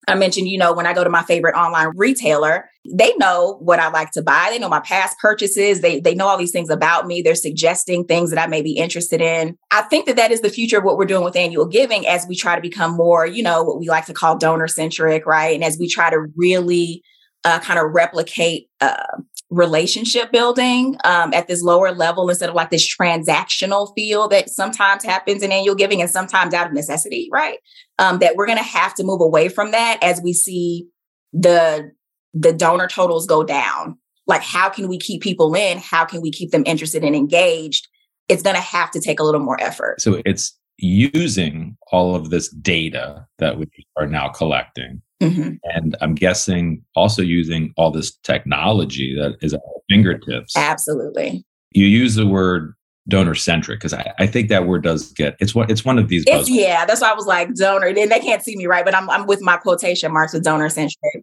I 0.07 0.15
mentioned, 0.15 0.49
you 0.49 0.57
know, 0.57 0.73
when 0.73 0.85
I 0.85 0.93
go 0.93 1.03
to 1.03 1.09
my 1.09 1.23
favorite 1.23 1.55
online 1.55 1.91
retailer, 1.95 2.69
they 2.85 3.13
know 3.15 3.57
what 3.61 3.79
I 3.79 3.89
like 3.89 4.11
to 4.11 4.21
buy. 4.21 4.47
They 4.49 4.59
know 4.59 4.69
my 4.69 4.81
past 4.81 5.17
purchases. 5.19 5.81
They 5.81 5.99
they 5.99 6.13
know 6.13 6.27
all 6.27 6.37
these 6.37 6.51
things 6.51 6.69
about 6.69 7.07
me. 7.07 7.21
They're 7.21 7.35
suggesting 7.35 8.05
things 8.05 8.29
that 8.29 8.39
I 8.39 8.47
may 8.47 8.61
be 8.61 8.73
interested 8.73 9.21
in. 9.21 9.57
I 9.71 9.83
think 9.83 10.05
that 10.07 10.17
that 10.17 10.31
is 10.31 10.41
the 10.41 10.49
future 10.49 10.79
of 10.79 10.83
what 10.83 10.97
we're 10.97 11.05
doing 11.05 11.23
with 11.23 11.35
annual 11.35 11.65
giving 11.65 12.05
as 12.05 12.25
we 12.27 12.35
try 12.35 12.55
to 12.55 12.61
become 12.61 12.91
more, 12.91 13.25
you 13.25 13.43
know, 13.43 13.63
what 13.63 13.79
we 13.79 13.87
like 13.87 14.05
to 14.07 14.13
call 14.13 14.37
donor 14.37 14.67
centric, 14.67 15.25
right? 15.25 15.55
And 15.55 15.63
as 15.63 15.77
we 15.79 15.87
try 15.87 16.09
to 16.09 16.25
really 16.35 17.03
uh, 17.45 17.59
kind 17.59 17.79
of 17.79 17.91
replicate 17.91 18.69
uh, 18.81 19.17
relationship 19.53 20.31
building 20.31 20.97
um, 21.03 21.33
at 21.33 21.47
this 21.47 21.61
lower 21.61 21.91
level 21.91 22.29
instead 22.29 22.49
of 22.49 22.55
like 22.55 22.71
this 22.71 22.87
transactional 22.87 23.93
feel 23.95 24.27
that 24.27 24.49
sometimes 24.49 25.03
happens 25.03 25.43
in 25.43 25.51
annual 25.51 25.75
giving 25.75 26.01
and 26.01 26.09
sometimes 26.09 26.53
out 26.53 26.67
of 26.67 26.73
necessity, 26.73 27.29
right? 27.31 27.59
Um, 27.99 28.19
that 28.19 28.35
we're 28.35 28.47
going 28.47 28.57
to 28.57 28.63
have 28.63 28.95
to 28.95 29.03
move 29.03 29.21
away 29.21 29.49
from 29.49 29.71
that 29.71 29.99
as 30.01 30.21
we 30.21 30.33
see 30.33 30.87
the 31.31 31.91
the 32.33 32.51
donor 32.51 32.87
totals 32.87 33.27
go 33.27 33.43
down. 33.43 33.97
Like, 34.25 34.41
how 34.41 34.69
can 34.69 34.87
we 34.87 34.97
keep 34.97 35.21
people 35.21 35.53
in? 35.53 35.77
How 35.77 36.05
can 36.05 36.21
we 36.21 36.31
keep 36.31 36.51
them 36.51 36.63
interested 36.65 37.03
and 37.03 37.15
engaged? 37.15 37.87
It's 38.27 38.41
going 38.41 38.55
to 38.55 38.61
have 38.61 38.89
to 38.91 38.99
take 38.99 39.19
a 39.19 39.23
little 39.23 39.41
more 39.41 39.61
effort. 39.61 40.01
So 40.01 40.21
it's 40.25 40.57
using 40.77 41.77
all 41.91 42.15
of 42.15 42.31
this 42.31 42.49
data 42.49 43.27
that 43.37 43.57
we 43.59 43.67
are 43.97 44.07
now 44.07 44.29
collecting 44.29 45.01
Mm-hmm. 45.21 45.53
And 45.63 45.95
I'm 46.01 46.15
guessing 46.15 46.83
also 46.95 47.21
using 47.21 47.73
all 47.77 47.91
this 47.91 48.11
technology 48.23 49.15
that 49.17 49.37
is 49.41 49.53
at 49.53 49.61
our 49.65 49.81
fingertips. 49.89 50.55
Absolutely. 50.57 51.45
You 51.71 51.85
use 51.85 52.15
the 52.15 52.27
word 52.27 52.73
donor 53.07 53.35
centric 53.35 53.79
because 53.79 53.93
I, 53.93 54.13
I, 54.17 54.27
think 54.27 54.47
that 54.49 54.65
word 54.65 54.83
does 54.83 55.11
get 55.11 55.35
it's 55.39 55.53
one 55.53 55.69
it's 55.69 55.83
one 55.83 55.99
of 55.99 56.07
these 56.07 56.23
it's, 56.25 56.49
yeah 56.49 56.85
that's 56.85 57.01
why 57.01 57.09
i 57.09 57.13
was 57.13 57.25
like 57.25 57.53
donor 57.53 57.87
and 57.87 57.97
they 57.97 58.19
can't 58.19 58.41
see 58.41 58.55
me 58.55 58.65
right 58.65 58.85
but 58.85 58.95
i'm, 58.95 59.09
I'm 59.09 59.25
with 59.25 59.41
my 59.41 59.57
quotation 59.57 60.13
marks 60.13 60.31
with 60.31 60.45
donor 60.45 60.69
centric 60.69 61.21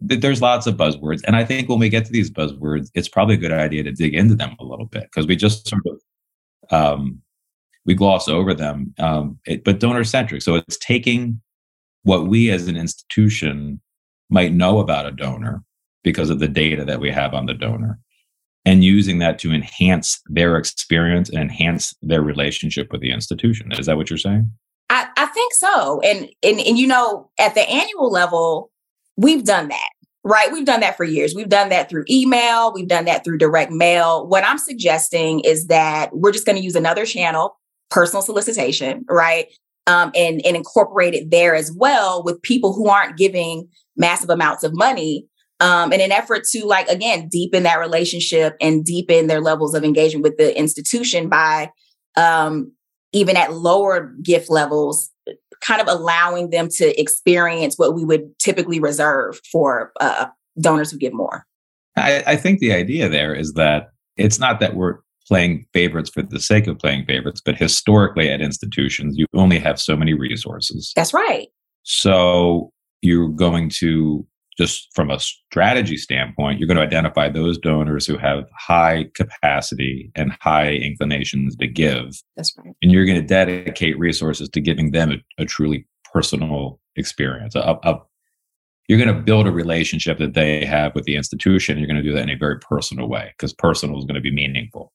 there's 0.00 0.42
lots 0.42 0.66
of 0.66 0.76
buzzwords 0.76 1.20
and 1.24 1.36
i 1.36 1.44
think 1.44 1.68
when 1.68 1.78
we 1.78 1.88
get 1.88 2.04
to 2.06 2.12
these 2.12 2.28
buzzwords 2.28 2.88
it's 2.94 3.08
probably 3.08 3.36
a 3.36 3.38
good 3.38 3.52
idea 3.52 3.84
to 3.84 3.92
dig 3.92 4.14
into 4.14 4.34
them 4.34 4.56
a 4.58 4.64
little 4.64 4.86
bit 4.86 5.04
because 5.04 5.28
we 5.28 5.36
just 5.36 5.68
sort 5.68 5.82
of 5.86 6.00
um, 6.70 7.20
we 7.84 7.94
gloss 7.94 8.28
over 8.28 8.54
them 8.54 8.94
um, 8.98 9.38
it, 9.46 9.62
but 9.62 9.78
donor 9.78 10.04
centric 10.04 10.42
so 10.42 10.56
it's 10.56 10.76
taking 10.78 11.40
what 12.02 12.26
we 12.26 12.50
as 12.50 12.68
an 12.68 12.76
institution 12.76 13.80
might 14.30 14.52
know 14.52 14.78
about 14.78 15.06
a 15.06 15.12
donor 15.12 15.62
because 16.02 16.30
of 16.30 16.38
the 16.38 16.48
data 16.48 16.84
that 16.84 17.00
we 17.00 17.10
have 17.10 17.34
on 17.34 17.46
the 17.46 17.54
donor 17.54 17.98
and 18.64 18.84
using 18.84 19.18
that 19.18 19.38
to 19.40 19.52
enhance 19.52 20.20
their 20.26 20.56
experience 20.56 21.28
and 21.28 21.38
enhance 21.38 21.94
their 22.02 22.22
relationship 22.22 22.92
with 22.92 23.00
the 23.00 23.12
institution. 23.12 23.72
Is 23.72 23.86
that 23.86 23.96
what 23.96 24.08
you're 24.10 24.18
saying? 24.18 24.50
I, 24.90 25.08
I 25.16 25.26
think 25.26 25.52
so. 25.54 26.00
And, 26.00 26.28
and 26.42 26.60
and 26.60 26.78
you 26.78 26.86
know, 26.86 27.30
at 27.38 27.54
the 27.54 27.68
annual 27.68 28.10
level, 28.10 28.70
we've 29.16 29.44
done 29.44 29.68
that. 29.68 29.88
Right. 30.24 30.52
We've 30.52 30.64
done 30.66 30.80
that 30.80 30.96
for 30.96 31.02
years. 31.02 31.34
We've 31.34 31.48
done 31.48 31.68
that 31.70 31.90
through 31.90 32.04
email. 32.08 32.72
We've 32.72 32.86
done 32.86 33.06
that 33.06 33.24
through 33.24 33.38
direct 33.38 33.72
mail. 33.72 34.28
What 34.28 34.44
I'm 34.44 34.58
suggesting 34.58 35.40
is 35.40 35.66
that 35.66 36.10
we're 36.12 36.30
just 36.30 36.46
going 36.46 36.56
to 36.56 36.62
use 36.62 36.76
another 36.76 37.04
channel, 37.04 37.58
personal 37.90 38.22
solicitation, 38.22 39.04
right? 39.08 39.48
Um, 39.88 40.12
and, 40.14 40.40
and 40.46 40.56
incorporate 40.56 41.12
it 41.12 41.32
there 41.32 41.56
as 41.56 41.72
well 41.72 42.22
with 42.22 42.40
people 42.42 42.72
who 42.72 42.88
aren't 42.88 43.16
giving 43.16 43.68
massive 43.96 44.30
amounts 44.30 44.62
of 44.62 44.72
money 44.72 45.26
um, 45.58 45.92
in 45.92 46.00
an 46.00 46.12
effort 46.12 46.44
to 46.52 46.64
like 46.64 46.88
again 46.88 47.28
deepen 47.28 47.64
that 47.64 47.80
relationship 47.80 48.56
and 48.60 48.84
deepen 48.84 49.26
their 49.26 49.40
levels 49.40 49.74
of 49.74 49.82
engagement 49.82 50.22
with 50.22 50.36
the 50.36 50.56
institution 50.56 51.28
by 51.28 51.70
um, 52.16 52.72
even 53.12 53.36
at 53.36 53.54
lower 53.54 54.14
gift 54.22 54.50
levels 54.50 55.10
kind 55.60 55.80
of 55.80 55.86
allowing 55.86 56.50
them 56.50 56.68
to 56.68 57.00
experience 57.00 57.76
what 57.78 57.94
we 57.94 58.04
would 58.04 58.36
typically 58.38 58.80
reserve 58.80 59.40
for 59.50 59.92
uh, 60.00 60.26
donors 60.60 60.90
who 60.90 60.98
give 60.98 61.12
more. 61.12 61.46
I, 61.96 62.22
I 62.26 62.36
think 62.36 62.58
the 62.58 62.72
idea 62.72 63.08
there 63.08 63.34
is 63.34 63.52
that 63.52 63.92
it's 64.16 64.38
not 64.38 64.60
that 64.60 64.74
we're 64.74 64.98
playing 65.26 65.66
favorites 65.72 66.10
for 66.10 66.22
the 66.22 66.40
sake 66.40 66.66
of 66.66 66.78
playing 66.78 67.04
favorites 67.06 67.40
but 67.44 67.56
historically 67.56 68.30
at 68.30 68.40
institutions 68.40 69.16
you 69.16 69.26
only 69.34 69.58
have 69.58 69.80
so 69.80 69.96
many 69.96 70.14
resources 70.14 70.92
that's 70.94 71.14
right 71.14 71.48
so 71.82 72.70
you're 73.02 73.28
going 73.28 73.68
to 73.68 74.26
just 74.58 74.94
from 74.94 75.10
a 75.10 75.18
strategy 75.18 75.96
standpoint, 75.96 76.58
you're 76.58 76.66
going 76.66 76.76
to 76.76 76.82
identify 76.82 77.28
those 77.28 77.58
donors 77.58 78.06
who 78.06 78.18
have 78.18 78.44
high 78.56 79.06
capacity 79.14 80.10
and 80.14 80.32
high 80.40 80.72
inclinations 80.72 81.56
to 81.56 81.66
give. 81.66 82.22
That's 82.36 82.54
right. 82.58 82.74
And 82.82 82.92
you're 82.92 83.06
going 83.06 83.20
to 83.20 83.26
dedicate 83.26 83.98
resources 83.98 84.48
to 84.50 84.60
giving 84.60 84.90
them 84.90 85.12
a, 85.12 85.42
a 85.42 85.46
truly 85.46 85.86
personal 86.12 86.78
experience. 86.96 87.54
A, 87.54 87.78
a, 87.82 88.00
you're 88.88 88.98
going 88.98 89.14
to 89.14 89.22
build 89.22 89.46
a 89.46 89.52
relationship 89.52 90.18
that 90.18 90.34
they 90.34 90.64
have 90.64 90.94
with 90.94 91.04
the 91.04 91.16
institution. 91.16 91.78
You're 91.78 91.86
going 91.86 92.02
to 92.02 92.02
do 92.02 92.12
that 92.12 92.22
in 92.22 92.30
a 92.30 92.36
very 92.36 92.58
personal 92.58 93.08
way 93.08 93.32
because 93.36 93.54
personal 93.54 93.98
is 93.98 94.04
going 94.04 94.16
to 94.16 94.20
be 94.20 94.32
meaningful. 94.32 94.92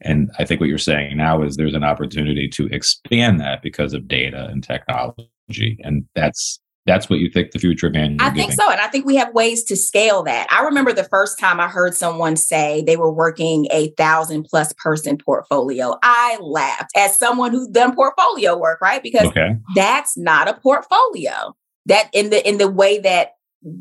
And 0.00 0.30
I 0.38 0.44
think 0.44 0.60
what 0.60 0.68
you're 0.68 0.78
saying 0.78 1.16
now 1.16 1.42
is 1.42 1.56
there's 1.56 1.74
an 1.74 1.84
opportunity 1.84 2.48
to 2.48 2.66
expand 2.66 3.40
that 3.40 3.62
because 3.62 3.94
of 3.94 4.08
data 4.08 4.46
and 4.50 4.62
technology. 4.62 5.78
And 5.82 6.04
that's 6.14 6.60
that's 6.86 7.08
what 7.08 7.18
you 7.18 7.30
think 7.30 7.52
the 7.52 7.58
future 7.58 7.86
of 7.86 7.96
annual 7.96 8.20
I 8.20 8.30
think 8.30 8.52
so. 8.52 8.70
And 8.70 8.80
I 8.80 8.88
think 8.88 9.06
we 9.06 9.16
have 9.16 9.32
ways 9.32 9.64
to 9.64 9.76
scale 9.76 10.22
that. 10.24 10.46
I 10.50 10.62
remember 10.64 10.92
the 10.92 11.04
first 11.04 11.38
time 11.38 11.58
I 11.58 11.66
heard 11.66 11.94
someone 11.94 12.36
say 12.36 12.82
they 12.86 12.96
were 12.96 13.12
working 13.12 13.66
a 13.70 13.88
thousand 13.96 14.44
plus 14.44 14.72
person 14.74 15.16
portfolio. 15.16 15.96
I 16.02 16.36
laughed 16.42 16.90
as 16.94 17.18
someone 17.18 17.52
who's 17.52 17.68
done 17.68 17.94
portfolio 17.94 18.56
work, 18.56 18.80
right? 18.82 19.02
Because 19.02 19.28
okay. 19.28 19.56
that's 19.74 20.16
not 20.16 20.46
a 20.46 20.54
portfolio. 20.54 21.56
That 21.86 22.10
in 22.12 22.30
the 22.30 22.46
in 22.46 22.58
the 22.58 22.70
way 22.70 22.98
that 22.98 23.32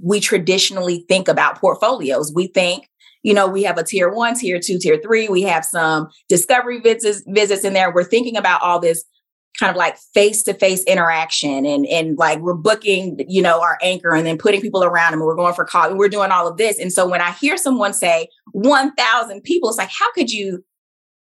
we 0.01 0.21
traditionally 0.21 1.05
think 1.09 1.27
about 1.27 1.59
portfolios, 1.59 2.31
we 2.33 2.47
think 2.47 2.89
you 3.23 3.33
know, 3.33 3.47
we 3.47 3.63
have 3.63 3.77
a 3.77 3.83
tier 3.83 4.11
one, 4.11 4.35
tier 4.35 4.59
two, 4.59 4.77
tier 4.77 4.99
three. 5.01 5.29
We 5.29 5.41
have 5.43 5.65
some 5.65 6.09
discovery 6.29 6.79
visits 6.79 7.23
visits 7.27 7.63
in 7.63 7.73
there. 7.73 7.93
We're 7.93 8.03
thinking 8.03 8.37
about 8.37 8.61
all 8.61 8.79
this 8.79 9.03
kind 9.59 9.69
of 9.69 9.75
like 9.75 9.97
face 10.13 10.43
to 10.43 10.53
face 10.53 10.83
interaction 10.85 11.65
and 11.65 11.85
and 11.85 12.17
like 12.17 12.39
we're 12.39 12.55
booking 12.55 13.23
you 13.27 13.41
know 13.41 13.61
our 13.61 13.77
anchor 13.81 14.13
and 14.13 14.25
then 14.25 14.37
putting 14.37 14.61
people 14.61 14.83
around 14.83 15.11
them 15.11 15.19
and 15.19 15.27
we're 15.27 15.35
going 15.35 15.53
for 15.53 15.63
coffee 15.63 15.93
we're 15.93 16.09
doing 16.09 16.31
all 16.31 16.47
of 16.47 16.57
this 16.57 16.79
and 16.79 16.91
so 16.91 17.07
when 17.07 17.21
i 17.21 17.31
hear 17.33 17.55
someone 17.55 17.93
say 17.93 18.27
1000 18.53 19.43
people 19.43 19.69
it's 19.69 19.77
like 19.77 19.91
how 19.91 20.11
could 20.13 20.31
you 20.31 20.63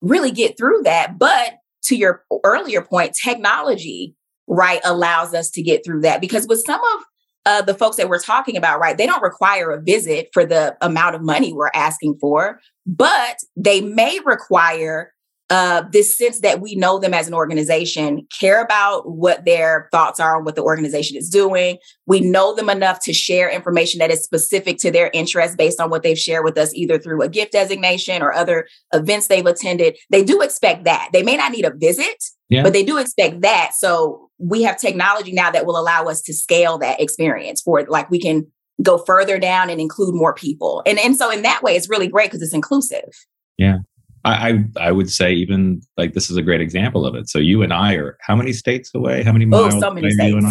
really 0.01 0.31
get 0.31 0.57
through 0.57 0.81
that 0.85 1.19
but 1.19 1.57
to 1.83 1.97
your 1.97 2.25
earlier 2.45 2.81
point 2.81 3.15
technology 3.15 4.15
right 4.47 4.81
allows 4.85 5.35
us 5.35 5.51
to 5.51 5.63
get 5.63 5.85
through 5.85 6.01
that 6.01 6.21
because 6.21 6.47
with 6.49 6.63
some 6.65 6.81
of 6.81 7.05
uh, 7.47 7.63
the 7.63 7.75
folks 7.75 7.97
that 7.97 8.09
we're 8.09 8.19
talking 8.19 8.57
about 8.57 8.81
right 8.81 8.99
they 8.99 9.07
don't 9.07 9.23
require 9.23 9.71
a 9.71 9.81
visit 9.81 10.29
for 10.33 10.45
the 10.45 10.77
amount 10.81 11.15
of 11.15 11.23
money 11.23 11.53
we're 11.53 11.71
asking 11.75 12.17
for 12.21 12.61
but 12.87 13.39
they 13.57 13.81
may 13.81 14.19
require 14.25 15.15
uh, 15.51 15.85
this 15.93 16.17
sense 16.17 16.41
that 16.41 16.61
we 16.61 16.75
know 16.75 16.99
them 16.99 17.13
as 17.13 17.29
an 17.29 17.35
organization, 17.35 18.27
care 18.39 18.63
about 18.63 19.09
what 19.11 19.45
their 19.45 19.89
thoughts 19.93 20.19
are 20.19 20.37
on 20.37 20.45
what 20.45 20.57
the 20.57 20.63
organization 20.63 21.19
is 21.19 21.29
doing. 21.29 21.77
We 22.07 22.21
know 22.21 22.55
them 22.55 22.71
enough 22.71 22.99
to 23.05 23.13
share 23.13 23.51
information 23.51 23.99
that 23.99 24.11
is 24.11 24.25
specific 24.25 24.79
to 24.79 24.91
their 24.91 25.11
interests 25.13 25.55
based 25.55 25.81
on 25.81 25.91
what 25.91 26.03
they've 26.03 26.19
shared 26.19 26.45
with 26.45 26.57
us, 26.57 26.73
either 26.75 26.99
through 26.99 27.23
a 27.23 27.29
gift 27.29 27.53
designation 27.53 28.23
or 28.23 28.33
other 28.33 28.67
events 28.95 29.27
they've 29.27 29.45
attended. 29.45 29.99
They 30.11 30.25
do 30.25 30.41
expect 30.41 30.85
that. 30.85 31.11
They 31.13 31.23
may 31.23 31.37
not 31.37 31.53
need 31.53 31.67
a 31.67 31.75
visit, 31.75 32.25
yeah. 32.49 32.63
but 32.63 32.73
they 32.73 32.85
do 32.85 32.97
expect 32.97 33.43
that. 33.43 33.73
So 33.77 34.24
we 34.39 34.63
have 34.63 34.79
technology 34.79 35.33
now 35.33 35.51
that 35.51 35.67
will 35.67 35.79
allow 35.79 36.05
us 36.05 36.21
to 36.23 36.33
scale 36.33 36.79
that 36.79 37.01
experience 37.01 37.63
for 37.63 37.79
it. 37.79 37.89
Like 37.89 38.11
we 38.11 38.21
can 38.21 38.47
go 38.83 38.99
further 38.99 39.39
down 39.39 39.71
and 39.71 39.81
include 39.81 40.15
more 40.15 40.35
people. 40.35 40.83
And, 40.87 40.99
and 40.99 41.17
so 41.17 41.31
in 41.31 41.43
that 41.43 41.63
way, 41.63 41.77
it's 41.77 41.89
really 41.89 42.09
great 42.09 42.31
because 42.31 42.43
it's 42.43 42.55
inclusive. 42.55 43.11
Yeah. 43.57 43.79
I, 44.25 44.49
I, 44.49 44.89
I 44.89 44.93
would 44.93 45.11
say 45.11 45.33
even 45.33 45.83
like 45.97 46.15
this 46.15 46.31
is 46.31 46.37
a 46.37 46.43
great 46.43 46.61
example 46.61 47.07
of 47.07 47.15
it. 47.15 47.29
So 47.29 47.39
you 47.39 47.63
and 47.63 47.73
I 47.73 47.95
are 47.95 48.17
how 48.21 48.35
many 48.35 48.53
states 48.53 48.91
away? 48.95 49.23
How 49.23 49.33
many 49.33 49.45
miles? 49.45 49.75
Oh, 49.75 49.81
so 49.81 49.91
many 49.91 50.11
states. 50.11 50.47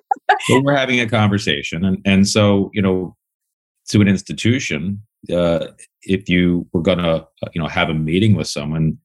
so 0.46 0.60
we're 0.62 0.76
having 0.76 1.00
a 1.00 1.08
conversation, 1.08 1.84
and 1.84 1.98
and 2.04 2.26
so 2.26 2.70
you 2.72 2.80
know, 2.80 3.14
to 3.88 4.00
an 4.00 4.08
institution, 4.08 5.02
uh, 5.32 5.66
if 6.02 6.28
you 6.28 6.66
were 6.72 6.80
going 6.80 6.98
to 6.98 7.26
uh, 7.42 7.48
you 7.52 7.60
know 7.60 7.68
have 7.68 7.90
a 7.90 7.94
meeting 7.94 8.34
with 8.34 8.48
someone, 8.48 8.96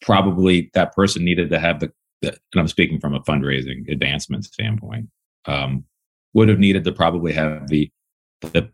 probably 0.00 0.70
that 0.74 0.94
person 0.94 1.24
needed 1.24 1.50
to 1.50 1.58
have 1.58 1.80
the, 1.80 1.92
and 2.22 2.34
I'm 2.54 2.68
speaking 2.68 3.00
from 3.00 3.14
a 3.14 3.20
fundraising 3.20 3.90
advancement 3.90 4.44
standpoint, 4.44 5.08
um, 5.46 5.84
would 6.34 6.48
have 6.48 6.58
needed 6.58 6.84
to 6.84 6.92
probably 6.92 7.32
have 7.32 7.68
the 7.68 7.90
the 8.40 8.70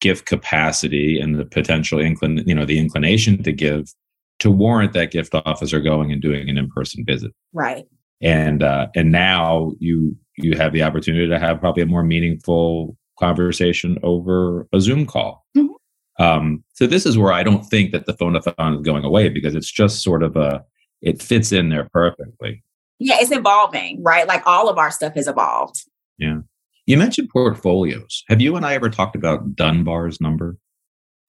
gift 0.00 0.24
capacity 0.26 1.20
and 1.20 1.34
the 1.38 1.44
potential 1.44 1.98
inclin 1.98 2.46
you 2.46 2.54
know 2.54 2.64
the 2.64 2.78
inclination 2.78 3.42
to 3.42 3.52
give 3.52 3.92
to 4.38 4.50
warrant 4.50 4.92
that 4.92 5.10
gift 5.10 5.34
officer 5.34 5.80
going 5.80 6.12
and 6.12 6.20
doing 6.20 6.48
an 6.48 6.58
in-person 6.58 7.04
visit. 7.06 7.32
Right. 7.52 7.86
And 8.22 8.62
uh, 8.62 8.88
and 8.94 9.12
now 9.12 9.72
you 9.78 10.16
you 10.36 10.56
have 10.56 10.72
the 10.72 10.82
opportunity 10.82 11.28
to 11.28 11.38
have 11.38 11.60
probably 11.60 11.82
a 11.82 11.86
more 11.86 12.02
meaningful 12.02 12.96
conversation 13.18 13.98
over 14.02 14.66
a 14.72 14.80
Zoom 14.80 15.06
call. 15.06 15.44
Mm-hmm. 15.56 16.22
Um, 16.22 16.64
so 16.74 16.86
this 16.86 17.04
is 17.04 17.18
where 17.18 17.32
I 17.32 17.42
don't 17.42 17.64
think 17.64 17.92
that 17.92 18.06
the 18.06 18.14
phone-a-thon 18.14 18.74
is 18.74 18.80
going 18.82 19.04
away 19.04 19.28
because 19.28 19.54
it's 19.54 19.70
just 19.70 20.02
sort 20.02 20.22
of 20.22 20.36
a 20.36 20.64
it 21.02 21.20
fits 21.20 21.52
in 21.52 21.68
there 21.68 21.88
perfectly. 21.92 22.62
Yeah, 22.98 23.16
it's 23.18 23.32
evolving, 23.32 24.02
right? 24.02 24.26
Like 24.26 24.42
all 24.46 24.68
of 24.68 24.78
our 24.78 24.90
stuff 24.90 25.14
has 25.14 25.28
evolved. 25.28 25.84
Yeah. 26.18 26.40
You 26.86 26.96
mentioned 26.96 27.28
portfolios. 27.30 28.24
Have 28.28 28.40
you 28.40 28.56
and 28.56 28.64
I 28.64 28.74
ever 28.74 28.88
talked 28.88 29.16
about 29.16 29.54
Dunbar's 29.54 30.20
number? 30.20 30.56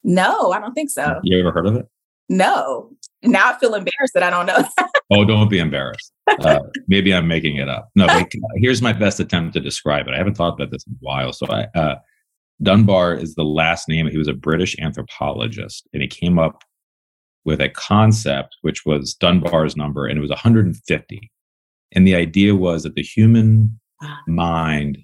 No, 0.04 0.52
I 0.52 0.60
don't 0.60 0.74
think 0.74 0.90
so. 0.90 1.20
You 1.24 1.40
ever 1.40 1.52
heard 1.52 1.66
of 1.66 1.76
it? 1.76 1.88
No. 2.30 2.92
Now 3.24 3.54
I 3.54 3.60
feel 3.60 3.74
embarrassed 3.74 4.14
that 4.14 4.24
I 4.24 4.30
don't 4.30 4.46
know. 4.46 4.64
oh, 5.12 5.26
don't 5.26 5.50
be 5.50 5.60
embarrassed. 5.60 6.14
Uh, 6.28 6.60
maybe 6.88 7.14
I'm 7.14 7.28
making 7.28 7.58
it 7.58 7.68
up. 7.68 7.90
No, 7.96 8.06
but 8.06 8.32
here's 8.58 8.82
my 8.82 8.94
best 8.94 9.20
attempt 9.20 9.54
to 9.54 9.60
describe 9.60 10.08
it. 10.08 10.14
I 10.14 10.18
haven't 10.18 10.36
thought 10.36 10.54
about 10.54 10.72
this 10.72 10.86
in 10.86 10.94
a 10.94 10.98
while. 11.00 11.34
So 11.34 11.48
I, 11.48 11.68
uh, 11.76 11.96
Dunbar 12.62 13.16
is 13.16 13.36
the 13.36 13.44
last 13.44 13.90
name. 13.90 14.08
He 14.08 14.18
was 14.18 14.28
a 14.28 14.34
British 14.34 14.78
anthropologist, 14.80 15.88
and 15.94 16.02
he 16.02 16.08
came 16.08 16.38
up 16.38 16.64
with 17.46 17.62
a 17.62 17.70
concept 17.70 18.58
which 18.62 18.86
was 18.86 19.14
Dunbar's 19.14 19.76
number, 19.76 20.06
and 20.06 20.18
it 20.18 20.22
was 20.22 20.30
150. 20.30 21.32
And 21.94 22.06
the 22.06 22.16
idea 22.16 22.56
was 22.56 22.84
that 22.84 22.96
the 22.96 23.04
human 23.04 23.80
ah. 24.02 24.20
mind, 24.28 24.98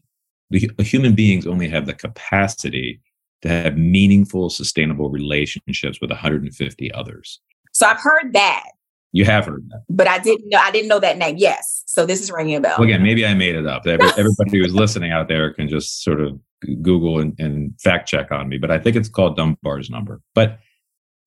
the 0.49 0.69
human 0.79 1.15
beings 1.15 1.47
only 1.47 1.67
have 1.69 1.85
the 1.85 1.93
capacity 1.93 3.01
to 3.41 3.49
have 3.49 3.77
meaningful, 3.77 4.49
sustainable 4.49 5.09
relationships 5.09 5.99
with 6.01 6.09
150 6.09 6.91
others. 6.93 7.39
So 7.73 7.87
I've 7.87 7.99
heard 7.99 8.33
that. 8.33 8.63
You 9.11 9.25
have 9.25 9.45
heard 9.45 9.69
that, 9.69 9.83
but 9.89 10.07
I 10.07 10.17
didn't 10.17 10.49
know. 10.49 10.57
I 10.57 10.71
didn't 10.71 10.87
know 10.87 10.99
that 10.99 11.19
name. 11.19 11.35
Yes, 11.37 11.83
so 11.85 12.03
this 12.03 12.19
is 12.19 12.31
ringing 12.31 12.55
a 12.55 12.61
bell. 12.61 12.77
Well, 12.79 12.87
again, 12.87 13.03
maybe 13.03 13.23
I 13.23 13.35
made 13.35 13.55
it 13.55 13.67
up. 13.67 13.85
Everybody 13.85 14.57
who's 14.57 14.73
listening 14.73 15.11
out 15.11 15.27
there 15.27 15.53
can 15.53 15.69
just 15.69 16.03
sort 16.03 16.19
of 16.19 16.39
Google 16.81 17.19
and, 17.19 17.39
and 17.39 17.79
fact 17.79 18.07
check 18.07 18.31
on 18.31 18.49
me, 18.49 18.57
but 18.57 18.71
I 18.71 18.79
think 18.79 18.95
it's 18.95 19.09
called 19.09 19.37
Dunbar's 19.37 19.91
number. 19.91 20.19
But 20.33 20.57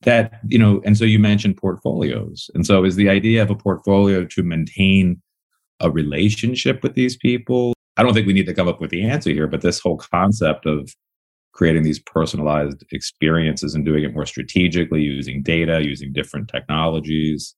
that 0.03 0.41
you 0.49 0.59
know, 0.59 0.83
and 0.85 0.99
so 0.99 1.05
you 1.05 1.21
mentioned 1.21 1.59
portfolios, 1.59 2.51
and 2.55 2.67
so 2.67 2.85
is 2.85 2.97
the 2.97 3.09
idea 3.09 3.41
of 3.41 3.51
a 3.51 3.55
portfolio 3.55 4.25
to 4.25 4.43
maintain 4.43 5.23
a 5.80 5.90
relationship 5.90 6.83
with 6.83 6.95
these 6.95 7.16
people? 7.16 7.75
I 7.97 8.02
don't 8.02 8.12
think 8.12 8.26
we 8.26 8.33
need 8.33 8.47
to 8.47 8.54
come 8.54 8.68
up 8.68 8.80
with 8.80 8.90
the 8.90 9.09
answer 9.09 9.30
here, 9.30 9.47
but 9.47 9.62
this 9.62 9.80
whole 9.80 9.97
concept 9.97 10.66
of 10.66 10.95
creating 11.52 11.83
these 11.83 11.99
personalized 11.99 12.85
experiences 12.92 13.75
and 13.75 13.85
doing 13.85 14.04
it 14.04 14.12
more 14.12 14.26
strategically 14.26 15.00
using 15.00 15.42
data, 15.42 15.83
using 15.83 16.12
different 16.12 16.49
technologies, 16.49 17.54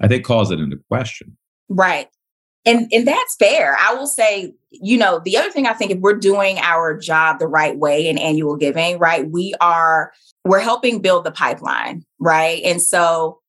I 0.00 0.06
think 0.06 0.24
calls 0.24 0.52
it 0.52 0.60
into 0.60 0.78
question. 0.88 1.36
Right. 1.68 2.08
And 2.64 2.88
and 2.92 3.06
that's 3.06 3.36
fair. 3.36 3.76
I 3.78 3.94
will 3.94 4.06
say, 4.06 4.52
you 4.70 4.98
know, 4.98 5.20
the 5.24 5.36
other 5.36 5.50
thing 5.50 5.66
I 5.66 5.72
think 5.72 5.92
if 5.92 5.98
we're 5.98 6.18
doing 6.18 6.58
our 6.58 6.98
job 6.98 7.38
the 7.38 7.46
right 7.46 7.76
way 7.76 8.08
in 8.08 8.18
annual 8.18 8.56
giving, 8.56 8.98
right? 8.98 9.28
We 9.28 9.54
are 9.60 10.12
we're 10.44 10.60
helping 10.60 11.00
build 11.00 11.24
the 11.24 11.30
pipeline, 11.30 12.04
right? 12.18 12.62
And 12.64 12.82
so 12.82 13.40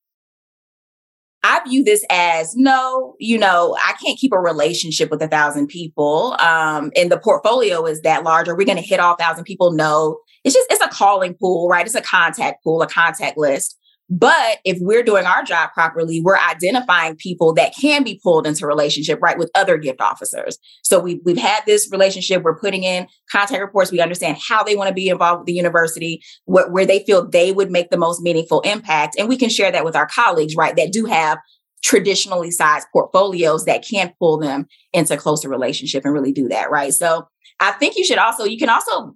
I 1.43 1.61
view 1.67 1.83
this 1.83 2.03
as 2.09 2.55
no, 2.55 3.15
you 3.19 3.37
know, 3.37 3.77
I 3.83 3.93
can't 4.03 4.17
keep 4.17 4.33
a 4.33 4.39
relationship 4.39 5.09
with 5.11 5.21
a 5.21 5.27
thousand 5.27 5.67
people. 5.67 6.35
Um, 6.39 6.91
and 6.95 7.11
the 7.11 7.19
portfolio 7.19 7.85
is 7.85 8.01
that 8.01 8.23
large. 8.23 8.47
Are 8.47 8.55
we 8.55 8.65
going 8.65 8.77
to 8.77 8.83
hit 8.83 8.99
all 8.99 9.15
thousand 9.15 9.45
people? 9.45 9.71
No. 9.71 10.19
It's 10.43 10.55
just 10.55 10.71
it's 10.71 10.83
a 10.83 10.89
calling 10.89 11.35
pool, 11.35 11.67
right? 11.67 11.85
It's 11.85 11.95
a 11.95 12.01
contact 12.01 12.63
pool, 12.63 12.81
a 12.81 12.87
contact 12.87 13.37
list. 13.37 13.77
But 14.09 14.59
if 14.63 14.77
we're 14.79 15.03
doing 15.03 15.25
our 15.25 15.43
job 15.43 15.71
properly, 15.73 16.21
we're 16.21 16.37
identifying 16.37 17.17
people 17.17 17.53
that 17.55 17.73
can 17.79 18.03
be 18.03 18.19
pulled 18.23 18.47
into 18.47 18.65
relationship, 18.65 19.19
right, 19.21 19.37
with 19.37 19.51
other 19.53 19.77
gift 19.77 19.99
officers. 19.99 20.57
So 20.83 20.99
we've, 20.99 21.19
we've 21.25 21.37
had 21.37 21.63
this 21.65 21.89
relationship. 21.91 22.43
We're 22.43 22.57
putting 22.57 22.83
in 22.83 23.07
contact 23.29 23.61
reports. 23.61 23.91
We 23.91 23.99
understand 23.99 24.37
how 24.47 24.63
they 24.63 24.77
want 24.77 24.87
to 24.87 24.93
be 24.93 25.09
involved 25.09 25.41
with 25.41 25.47
the 25.47 25.53
university, 25.53 26.21
what, 26.45 26.71
where 26.71 26.85
they 26.85 27.03
feel 27.03 27.27
they 27.27 27.51
would 27.51 27.69
make 27.69 27.89
the 27.89 27.97
most 27.97 28.21
meaningful 28.21 28.61
impact. 28.61 29.17
And 29.19 29.27
we 29.27 29.35
can 29.35 29.49
share 29.49 29.71
that 29.71 29.83
with 29.83 29.95
our 29.95 30.07
colleagues, 30.07 30.55
right, 30.55 30.75
that 30.77 30.93
do 30.93 31.05
have 31.05 31.39
traditionally 31.83 32.51
sized 32.51 32.87
portfolios 32.93 33.65
that 33.65 33.85
can 33.85 34.13
pull 34.19 34.37
them 34.37 34.67
into 34.93 35.17
closer 35.17 35.49
relationship 35.49 36.05
and 36.05 36.13
really 36.13 36.31
do 36.31 36.47
that, 36.47 36.71
right? 36.71 36.93
So 36.93 37.27
I 37.59 37.71
think 37.73 37.97
you 37.97 38.05
should 38.05 38.17
also, 38.17 38.45
you 38.45 38.57
can 38.57 38.69
also 38.69 39.15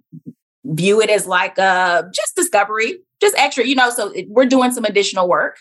view 0.64 1.00
it 1.00 1.10
as 1.10 1.26
like 1.26 1.58
uh 1.58 2.02
just 2.14 2.36
discovery 2.36 2.98
just 3.22 3.38
extra, 3.38 3.64
you 3.64 3.74
know. 3.74 3.88
So 3.88 4.12
we're 4.28 4.44
doing 4.44 4.72
some 4.72 4.84
additional 4.84 5.28
work 5.28 5.56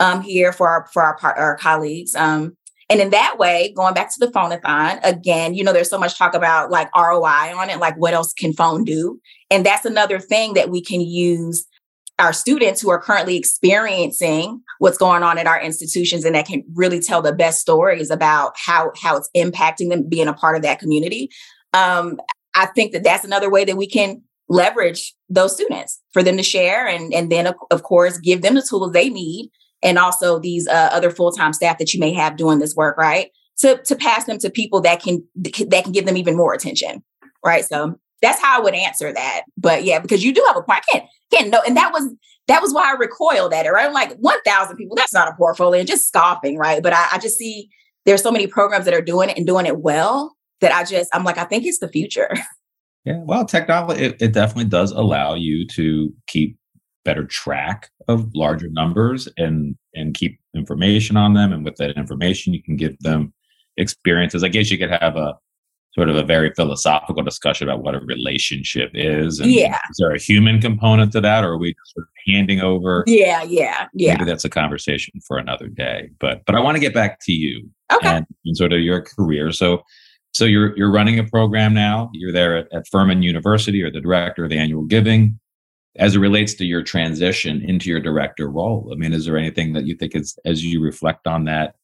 um, 0.00 0.20
here 0.20 0.52
for 0.52 0.68
our 0.68 0.86
for 0.92 1.02
our 1.02 1.16
our 1.36 1.56
colleagues. 1.56 2.14
Um, 2.14 2.56
and 2.90 3.00
in 3.00 3.10
that 3.10 3.38
way, 3.38 3.72
going 3.74 3.94
back 3.94 4.12
to 4.12 4.26
the 4.26 4.30
phone-a-thon, 4.30 5.00
again, 5.02 5.54
you 5.54 5.64
know, 5.64 5.72
there's 5.72 5.88
so 5.88 5.98
much 5.98 6.18
talk 6.18 6.34
about 6.34 6.70
like 6.70 6.94
ROI 6.94 7.56
on 7.56 7.70
it, 7.70 7.78
like 7.78 7.96
what 7.96 8.12
else 8.12 8.34
can 8.34 8.52
phone 8.52 8.84
do? 8.84 9.18
And 9.50 9.64
that's 9.64 9.86
another 9.86 10.20
thing 10.20 10.52
that 10.52 10.68
we 10.68 10.82
can 10.82 11.00
use 11.00 11.66
our 12.18 12.34
students 12.34 12.82
who 12.82 12.90
are 12.90 13.00
currently 13.00 13.36
experiencing 13.36 14.60
what's 14.80 14.98
going 14.98 15.22
on 15.22 15.38
at 15.38 15.46
our 15.46 15.58
institutions 15.58 16.26
and 16.26 16.34
that 16.34 16.46
can 16.46 16.62
really 16.74 17.00
tell 17.00 17.22
the 17.22 17.32
best 17.32 17.60
stories 17.60 18.10
about 18.10 18.52
how 18.56 18.92
how 19.00 19.16
it's 19.16 19.30
impacting 19.34 19.88
them 19.88 20.06
being 20.06 20.28
a 20.28 20.34
part 20.34 20.54
of 20.54 20.62
that 20.62 20.78
community. 20.78 21.30
Um, 21.72 22.20
I 22.54 22.66
think 22.66 22.92
that 22.92 23.02
that's 23.02 23.24
another 23.24 23.50
way 23.50 23.64
that 23.64 23.76
we 23.76 23.88
can 23.88 24.22
leverage 24.48 25.14
those 25.28 25.54
students 25.54 26.00
for 26.12 26.22
them 26.22 26.36
to 26.36 26.42
share 26.42 26.86
and 26.86 27.12
and 27.14 27.30
then 27.30 27.52
of, 27.70 27.82
course 27.82 28.18
give 28.18 28.42
them 28.42 28.54
the 28.54 28.62
tools 28.62 28.92
they 28.92 29.08
need 29.08 29.50
and 29.82 29.98
also 29.98 30.38
these 30.38 30.66
uh, 30.68 30.88
other 30.92 31.10
full-time 31.10 31.52
staff 31.52 31.78
that 31.78 31.94
you 31.94 32.00
may 32.00 32.12
have 32.12 32.36
doing 32.36 32.58
this 32.58 32.74
work 32.74 32.96
right? 32.98 33.30
To 33.58 33.80
to 33.84 33.96
pass 33.96 34.24
them 34.24 34.38
to 34.38 34.50
people 34.50 34.80
that 34.82 35.02
can 35.02 35.26
that 35.36 35.84
can 35.84 35.92
give 35.92 36.06
them 36.06 36.16
even 36.16 36.36
more 36.36 36.52
attention 36.52 37.02
right? 37.44 37.64
So 37.64 37.98
that's 38.22 38.40
how 38.40 38.58
i 38.58 38.62
would 38.62 38.74
answer 38.74 39.12
that. 39.12 39.42
But 39.56 39.84
yeah 39.84 39.98
because 39.98 40.24
you 40.24 40.32
do 40.32 40.44
have 40.46 40.56
a 40.56 40.62
point. 40.62 40.80
I 40.88 40.92
can't 40.92 41.10
can't 41.32 41.50
know 41.50 41.62
and 41.66 41.76
that 41.76 41.92
was 41.92 42.12
that 42.46 42.60
was 42.60 42.74
why 42.74 42.90
i 42.90 42.96
recoiled 42.96 43.54
at 43.54 43.66
it 43.66 43.70
right? 43.70 43.86
I'm 43.86 43.94
like 43.94 44.14
1000 44.18 44.76
people 44.76 44.96
that's 44.96 45.14
not 45.14 45.28
a 45.28 45.34
portfolio 45.36 45.80
and 45.80 45.88
just 45.88 46.06
scoffing 46.08 46.58
right? 46.58 46.82
But 46.82 46.92
I, 46.92 47.08
I 47.12 47.18
just 47.18 47.38
see 47.38 47.70
there's 48.04 48.22
so 48.22 48.30
many 48.30 48.46
programs 48.46 48.84
that 48.84 48.94
are 48.94 49.00
doing 49.00 49.30
it 49.30 49.38
and 49.38 49.46
doing 49.46 49.66
it 49.66 49.78
well 49.78 50.36
that 50.60 50.72
i 50.72 50.84
just 50.84 51.10
i'm 51.12 51.24
like 51.24 51.38
i 51.38 51.44
think 51.44 51.64
it's 51.64 51.78
the 51.78 51.88
future 51.88 52.30
Yeah, 53.04 53.20
well, 53.24 53.44
technology 53.44 54.02
it, 54.02 54.16
it 54.20 54.32
definitely 54.32 54.70
does 54.70 54.90
allow 54.92 55.34
you 55.34 55.66
to 55.68 56.12
keep 56.26 56.56
better 57.04 57.24
track 57.24 57.90
of 58.08 58.34
larger 58.34 58.68
numbers 58.70 59.28
and 59.36 59.76
and 59.94 60.14
keep 60.14 60.40
information 60.54 61.16
on 61.16 61.34
them. 61.34 61.52
And 61.52 61.64
with 61.64 61.76
that 61.76 61.96
information, 61.96 62.54
you 62.54 62.62
can 62.62 62.76
give 62.76 62.98
them 63.00 63.32
experiences. 63.76 64.42
I 64.42 64.48
guess 64.48 64.70
you 64.70 64.78
could 64.78 64.90
have 64.90 65.16
a 65.16 65.34
sort 65.94 66.08
of 66.08 66.16
a 66.16 66.24
very 66.24 66.52
philosophical 66.54 67.22
discussion 67.22 67.68
about 67.68 67.82
what 67.82 67.94
a 67.94 68.00
relationship 68.00 68.90
is. 68.94 69.38
And 69.38 69.50
yeah. 69.50 69.78
Is 69.90 69.96
there 69.98 70.10
a 70.10 70.18
human 70.18 70.60
component 70.60 71.12
to 71.12 71.20
that, 71.20 71.44
or 71.44 71.52
are 71.52 71.58
we 71.58 71.74
sort 71.94 72.06
of 72.06 72.08
handing 72.26 72.60
over? 72.60 73.04
Yeah, 73.06 73.42
yeah, 73.44 73.86
yeah. 73.94 74.14
Maybe 74.14 74.24
that's 74.24 74.44
a 74.44 74.50
conversation 74.50 75.20
for 75.26 75.38
another 75.38 75.68
day. 75.68 76.10
But 76.18 76.42
but 76.46 76.54
I 76.54 76.60
want 76.60 76.76
to 76.76 76.80
get 76.80 76.94
back 76.94 77.18
to 77.24 77.32
you 77.32 77.68
okay. 77.92 78.08
and, 78.08 78.26
and 78.44 78.56
sort 78.56 78.72
of 78.72 78.80
your 78.80 79.02
career. 79.02 79.52
So 79.52 79.82
so 80.34 80.44
you're 80.44 80.76
you're 80.76 80.90
running 80.90 81.18
a 81.18 81.24
program 81.24 81.72
now. 81.72 82.10
You're 82.12 82.32
there 82.32 82.56
at, 82.58 82.72
at 82.72 82.88
Furman 82.88 83.22
University, 83.22 83.82
or 83.82 83.90
the 83.90 84.00
director 84.00 84.44
of 84.44 84.50
the 84.50 84.58
annual 84.58 84.82
giving. 84.82 85.38
As 85.96 86.16
it 86.16 86.18
relates 86.18 86.54
to 86.54 86.64
your 86.64 86.82
transition 86.82 87.62
into 87.62 87.88
your 87.88 88.00
director 88.00 88.50
role, 88.50 88.90
I 88.92 88.96
mean, 88.96 89.12
is 89.12 89.26
there 89.26 89.38
anything 89.38 89.74
that 89.74 89.86
you 89.86 89.94
think 89.94 90.16
is 90.16 90.36
as 90.44 90.64
you 90.64 90.82
reflect 90.82 91.28
on 91.28 91.44
that, 91.44 91.76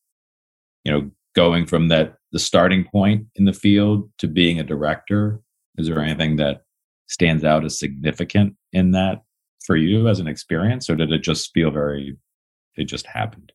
you 0.84 0.90
know, 0.90 1.10
going 1.36 1.64
from 1.64 1.88
that 1.88 2.16
the 2.32 2.40
starting 2.40 2.84
point 2.84 3.26
in 3.36 3.44
the 3.44 3.52
field 3.52 4.10
to 4.18 4.26
being 4.26 4.58
a 4.58 4.64
director? 4.64 5.40
Is 5.78 5.86
there 5.86 6.00
anything 6.00 6.36
that 6.36 6.62
stands 7.06 7.44
out 7.44 7.64
as 7.64 7.78
significant 7.78 8.56
in 8.72 8.90
that 8.92 9.22
for 9.64 9.76
you 9.76 10.08
as 10.08 10.18
an 10.18 10.26
experience, 10.26 10.90
or 10.90 10.96
did 10.96 11.12
it 11.12 11.22
just 11.22 11.52
feel 11.54 11.70
very? 11.70 12.16
It 12.76 12.84
just 12.84 13.06
happened 13.06 13.52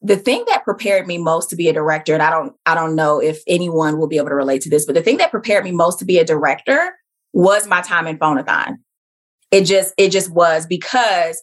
the 0.00 0.16
thing 0.16 0.44
that 0.46 0.64
prepared 0.64 1.06
me 1.06 1.18
most 1.18 1.50
to 1.50 1.56
be 1.56 1.68
a 1.68 1.72
director 1.72 2.14
and 2.14 2.22
i 2.22 2.30
don't 2.30 2.54
i 2.66 2.74
don't 2.74 2.94
know 2.94 3.20
if 3.20 3.42
anyone 3.46 3.98
will 3.98 4.06
be 4.06 4.16
able 4.16 4.28
to 4.28 4.34
relate 4.34 4.62
to 4.62 4.70
this 4.70 4.86
but 4.86 4.94
the 4.94 5.02
thing 5.02 5.16
that 5.16 5.30
prepared 5.30 5.64
me 5.64 5.72
most 5.72 5.98
to 5.98 6.04
be 6.04 6.18
a 6.18 6.24
director 6.24 6.94
was 7.32 7.66
my 7.66 7.80
time 7.80 8.06
in 8.06 8.16
phone-a-thon 8.18 8.78
it 9.50 9.64
just 9.64 9.94
it 9.96 10.10
just 10.10 10.30
was 10.30 10.66
because 10.66 11.42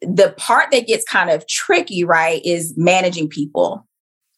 the 0.00 0.34
part 0.36 0.70
that 0.72 0.86
gets 0.86 1.04
kind 1.04 1.30
of 1.30 1.46
tricky 1.46 2.04
right 2.04 2.44
is 2.44 2.74
managing 2.76 3.28
people 3.28 3.86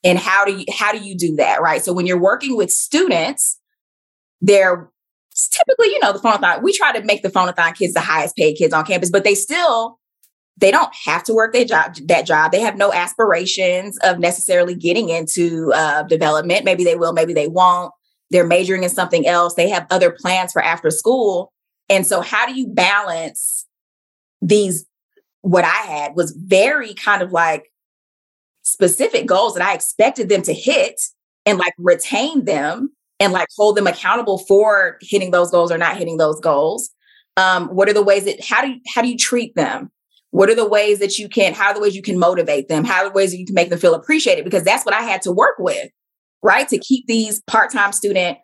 and 0.03 0.19
how 0.19 0.45
do 0.45 0.59
you 0.59 0.65
how 0.73 0.93
do 0.93 0.99
you 0.99 1.17
do 1.17 1.35
that 1.37 1.63
right? 1.63 1.83
So 1.83 1.93
when 1.93 2.07
you're 2.07 2.21
working 2.21 2.57
with 2.57 2.71
students 2.71 3.59
they're 4.41 4.91
typically 5.51 5.89
you 5.89 5.99
know 6.01 6.13
the 6.13 6.19
phone-a-thon 6.19 6.63
we 6.63 6.73
try 6.73 6.93
to 6.93 7.05
make 7.05 7.23
the 7.23 7.31
phone-a-thon 7.31 7.73
kids 7.73 7.95
the 7.95 8.01
highest 8.01 8.37
paid 8.37 8.55
kids 8.55 8.75
on 8.75 8.85
campus 8.85 9.11
but 9.11 9.25
they 9.25 9.35
still 9.35 9.99
they 10.57 10.71
don't 10.71 10.95
have 11.05 11.25
to 11.25 11.35
work 11.35 11.55
job 11.67 11.95
that 12.07 12.27
job. 12.27 12.53
They 12.53 12.61
have 12.61 12.77
no 12.77 12.93
aspirations 12.93 13.99
of 13.99 14.19
necessarily 14.19 14.75
getting 14.75 15.09
into 15.09 15.73
uh, 15.75 16.05
development. 16.05 16.65
Maybe 16.65 16.85
they 16.85 16.97
will 16.97 17.13
maybe 17.13 17.33
they 17.33 17.49
won't. 17.49 17.93
They're 18.31 18.47
majoring 18.47 18.83
in 18.83 18.91
something 18.91 19.27
else. 19.27 19.55
They 19.55 19.69
have 19.69 19.87
other 19.91 20.11
plans 20.11 20.53
for 20.53 20.63
after 20.63 20.91
school. 20.91 21.53
And 21.89 22.07
so 22.07 22.21
how 22.21 22.47
do 22.47 22.55
you 22.55 22.67
balance 22.67 23.67
these 24.41 24.85
what 25.41 25.65
i 25.65 25.69
had 25.69 26.17
was 26.17 26.33
very 26.33 26.95
kind 26.95 27.23
of 27.23 27.33
like 27.33 27.71
specific 28.63 29.27
goals 29.27 29.55
that 29.55 29.63
i 29.63 29.73
expected 29.73 30.29
them 30.29 30.43
to 30.43 30.53
hit 30.53 31.01
and 31.47 31.59
like 31.59 31.73
retain 31.79 32.45
them 32.45 32.91
and 33.21 33.33
like 33.33 33.49
hold 33.57 33.77
them 33.77 33.87
accountable 33.87 34.39
for 34.39 34.99
hitting 35.01 35.31
those 35.31 35.51
goals 35.51 35.71
or 35.71 35.79
not 35.79 35.97
hitting 35.97 36.17
those 36.17 36.41
goals. 36.41 36.91
Um, 37.37 37.69
what 37.69 37.89
are 37.89 37.93
the 37.93 38.03
ways 38.03 38.25
that 38.25 38.45
how 38.45 38.63
do 38.63 38.71
you 38.71 38.81
how 38.95 39.03
do 39.03 39.09
you 39.09 39.17
treat 39.17 39.55
them 39.55 39.91
what 40.35 40.51
are 40.51 40.57
the 40.57 40.69
ways 40.69 40.99
that 40.99 41.17
you 41.17 41.29
can, 41.29 41.55
how 41.55 41.69
are 41.69 41.75
the 41.75 41.81
ways 41.81 41.95
you 41.95 42.03
can 42.03 42.19
motivate 42.19 42.67
them? 42.67 42.83
How 42.83 43.05
are 43.05 43.09
the 43.09 43.15
ways 43.15 43.31
that 43.31 43.39
you 43.39 43.47
can 43.47 43.55
make 43.55 43.71
them 43.71 43.79
feel 43.79 43.95
appreciated? 43.95 44.45
Because 44.45 44.65
that's 44.65 44.85
what 44.85 44.93
I 44.93 45.03
had 45.03 45.23
to 45.23 45.31
work 45.31 45.55
with, 45.61 45.93
right? 46.43 46.67
To 46.67 46.79
keep 46.79 47.07
these 47.07 47.41
part-time 47.43 47.93
student 47.93 48.39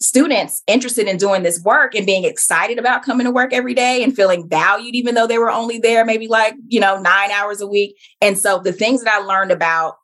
students 0.00 0.64
interested 0.66 1.06
in 1.06 1.18
doing 1.18 1.44
this 1.44 1.62
work 1.62 1.94
and 1.94 2.04
being 2.06 2.24
excited 2.24 2.76
about 2.76 3.04
coming 3.04 3.24
to 3.24 3.30
work 3.30 3.52
every 3.52 3.72
day 3.72 4.02
and 4.02 4.16
feeling 4.16 4.48
valued, 4.48 4.96
even 4.96 5.14
though 5.14 5.28
they 5.28 5.38
were 5.38 5.48
only 5.48 5.78
there 5.78 6.04
maybe 6.04 6.26
like, 6.26 6.56
you 6.66 6.80
know, 6.80 7.00
nine 7.00 7.30
hours 7.30 7.60
a 7.60 7.68
week. 7.68 7.96
And 8.20 8.36
so 8.36 8.58
the 8.58 8.72
things 8.72 9.04
that 9.04 9.14
I 9.14 9.24
learned 9.24 9.52
about 9.52 9.94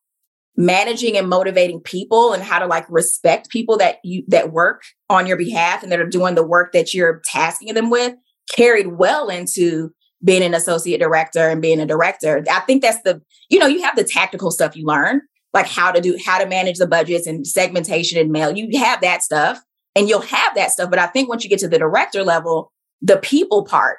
managing 0.57 1.17
and 1.17 1.29
motivating 1.29 1.81
people 1.81 2.33
and 2.33 2.45
how 2.45 2.61
to 2.61 2.67
like 2.67 2.87
respect 2.89 3.51
people 3.51 3.77
that 3.79 3.97
you 4.05 4.23
that 4.29 4.53
work 4.53 4.83
on 5.11 5.27
your 5.27 5.37
behalf 5.37 5.83
and 5.83 5.91
that 5.91 5.99
are 5.99 6.07
doing 6.07 6.37
the 6.37 6.47
work 6.47 6.73
that 6.75 6.95
you're 6.95 7.21
tasking 7.25 7.75
them 7.75 7.91
with 7.91 8.15
carried 8.55 8.87
well 8.99 9.29
into 9.29 9.91
being 10.25 10.43
an 10.43 10.55
associate 10.55 10.99
director 10.99 11.49
and 11.49 11.63
being 11.63 11.81
a 11.81 11.87
director. 11.87 12.45
I 12.51 12.61
think 12.61 12.83
that's 12.83 13.03
the, 13.03 13.21
you 13.49 13.59
know, 13.59 13.67
you 13.67 13.83
have 13.83 13.97
the 13.97 14.05
tactical 14.05 14.51
stuff 14.51 14.77
you 14.77 14.85
learn, 14.85 15.23
like 15.53 15.67
how 15.67 15.93
to 15.93 16.01
do, 16.01 16.19
how 16.25 16.39
to 16.39 16.47
manage 16.47 16.79
the 16.79 16.87
budgets 16.87 17.27
and 17.27 17.47
segmentation 17.47 18.19
and 18.19 18.31
mail. 18.31 18.57
You 18.57 18.79
have 18.79 19.01
that 19.01 19.23
stuff 19.23 19.61
and 19.95 20.09
you'll 20.09 20.21
have 20.21 20.55
that 20.57 20.71
stuff. 20.71 20.91
But 20.91 20.99
I 20.99 21.07
think 21.07 21.29
once 21.29 21.45
you 21.45 21.51
get 21.51 21.61
to 21.61 21.69
the 21.69 21.79
director 21.79 22.25
level, 22.25 22.73
the 23.01 23.17
people 23.17 23.65
part 23.65 23.99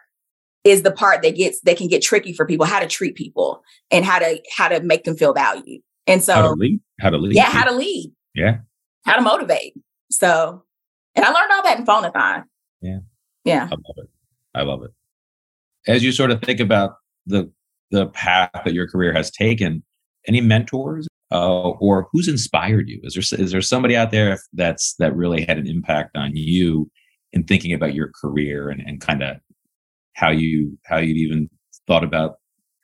is 0.66 0.82
the 0.82 0.92
part 0.92 1.22
that 1.22 1.36
gets 1.38 1.62
that 1.62 1.78
can 1.78 1.88
get 1.88 2.02
tricky 2.02 2.34
for 2.34 2.46
people 2.46 2.66
how 2.66 2.80
to 2.82 2.88
treat 2.88 3.16
people 3.16 3.64
and 3.92 4.04
how 4.04 4.20
to 4.20 4.42
how 4.56 4.68
to 4.68 4.82
make 4.82 5.06
them 5.06 5.16
feel 5.16 5.34
valued. 5.34 5.82
And 6.06 6.22
so 6.22 6.34
how 6.34 6.42
to 6.42 6.52
lead 6.52 6.82
how 7.00 7.10
to 7.10 7.18
lead 7.18 7.34
yeah 7.34 7.46
how 7.46 7.64
to 7.64 7.74
lead. 7.74 8.12
Yeah. 8.36 8.58
How 9.06 9.16
to 9.16 9.22
motivate. 9.22 9.74
So 10.12 10.64
and 11.16 11.26
i 11.26 11.32
learned 11.32 11.52
all 11.54 11.64
that 11.64 11.80
in 11.80 11.86
phonathon. 11.86 12.44
Yeah. 12.82 13.00
Yeah. 13.46 13.70
I 13.72 13.76
love 13.76 13.96
it. 13.98 14.10
I 14.54 14.62
love 14.64 14.84
it 14.84 14.92
as 15.88 16.04
you 16.04 16.12
sort 16.12 16.32
of 16.32 16.42
think 16.42 16.60
about 16.60 16.96
the 17.26 17.52
the 17.92 18.08
path 18.08 18.52
that 18.66 18.74
your 18.74 18.88
career 18.88 19.14
has 19.14 19.32
taken 19.32 19.84
any 20.28 20.42
mentors 20.42 21.08
uh, 21.32 21.70
or 21.70 22.08
who's 22.12 22.28
inspired 22.28 22.88
you? 22.90 23.00
Is 23.04 23.14
there 23.14 23.40
is 23.40 23.52
there 23.52 23.62
somebody 23.62 23.96
out 23.96 24.12
there 24.12 24.38
that's 24.54 24.96
that 24.96 25.16
really 25.16 25.44
had 25.44 25.58
an 25.58 25.68
impact 25.68 26.16
on 26.16 26.36
you 26.36 26.90
in 27.32 27.44
thinking 27.44 27.74
about 27.74 27.94
your 27.94 28.12
career 28.20 28.70
and, 28.70 28.82
and 28.86 29.02
kind 29.02 29.24
of 29.24 29.38
how 30.14 30.30
you 30.30 30.78
how 30.86 30.98
you 30.98 31.14
even 31.16 31.50
thought 31.88 32.04
about 32.04 32.36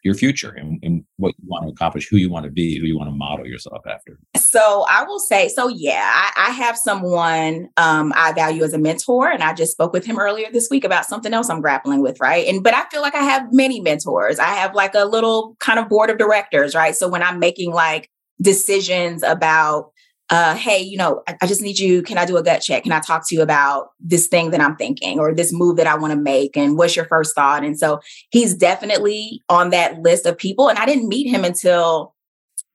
your 0.06 0.14
future 0.14 0.52
and, 0.52 0.80
and, 0.84 1.04
what 1.18 1.34
you 1.40 1.48
want 1.48 1.66
to 1.66 1.72
accomplish, 1.72 2.08
who 2.10 2.18
you 2.18 2.30
want 2.30 2.44
to 2.46 2.52
be, 2.52 2.78
who 2.78 2.86
you 2.86 2.98
want 2.98 3.10
to 3.10 3.16
model 3.16 3.48
yourself 3.48 3.82
after? 3.88 4.20
So 4.36 4.86
I 4.90 5.04
will 5.04 5.20
say, 5.20 5.48
so 5.48 5.70
yeah, 5.70 6.12
I, 6.14 6.50
I 6.50 6.52
have 6.52 6.78
someone 6.78 7.70
um, 7.78 8.14
I 8.16 8.34
value 8.34 8.64
as 8.64 8.74
a 8.74 8.78
mentor, 8.78 9.32
and 9.32 9.42
I 9.42 9.54
just 9.54 9.72
spoke 9.72 9.94
with 9.94 10.06
him 10.06 10.20
earlier 10.20 10.48
this 10.52 10.68
week 10.70 10.84
about 10.84 11.06
something 11.06 11.34
else 11.34 11.50
I'm 11.50 11.62
grappling 11.62 12.02
with, 12.02 12.20
right? 12.20 12.46
And 12.48 12.64
but 12.64 12.74
I 12.74 12.84
feel 12.90 13.02
like 13.02 13.16
I 13.16 13.24
have 13.24 13.52
many 13.52 13.80
mentors. 13.80 14.38
I 14.38 14.48
have 14.48 14.76
like 14.76 14.94
a 14.94 15.06
little 15.06 15.56
kind 15.60 15.80
of 15.80 15.90
board 15.90 16.10
of 16.10 16.18
directors, 16.18 16.76
right? 16.76 16.96
So 16.96 17.08
when 17.08 17.24
I'm 17.24 17.40
making 17.40 17.72
like 17.72 18.10
decisions 18.42 19.24
about 19.24 19.92
uh, 20.30 20.56
hey, 20.56 20.82
you 20.82 20.98
know, 20.98 21.22
I, 21.28 21.38
I, 21.42 21.48
just 21.48 21.62
need 21.62 21.78
you. 21.78 22.02
Can 22.02 22.18
I 22.18 22.26
do 22.26 22.38
a 22.38 22.44
gut 22.44 22.62
check? 22.62 22.84
Can 22.84 22.92
I 22.92 23.00
talk 23.00 23.28
to 23.28 23.36
you 23.36 23.44
about 23.44 23.90
this 24.00 24.28
thing 24.28 24.50
that 24.52 24.62
I'm 24.62 24.76
thinking 24.76 25.20
or 25.20 25.36
this 25.36 25.54
move 25.54 25.78
that 25.78 25.86
I 25.86 25.96
want 25.96 26.14
to 26.14 26.20
make? 26.20 26.58
And 26.58 26.78
what's 26.78 26.96
your 26.96 27.06
first 27.06 27.36
thought? 27.36 27.64
And 27.64 27.78
so 27.78 28.00
he's 28.32 28.56
definitely 28.56 29.44
on 29.50 29.70
that 29.70 30.00
list 30.00 30.26
of 30.26 30.38
people. 30.38 30.68
And 30.68 30.80
I 30.80 30.86
didn't 30.88 31.10
meet 31.10 31.30
him 31.30 31.46
until 31.46 32.16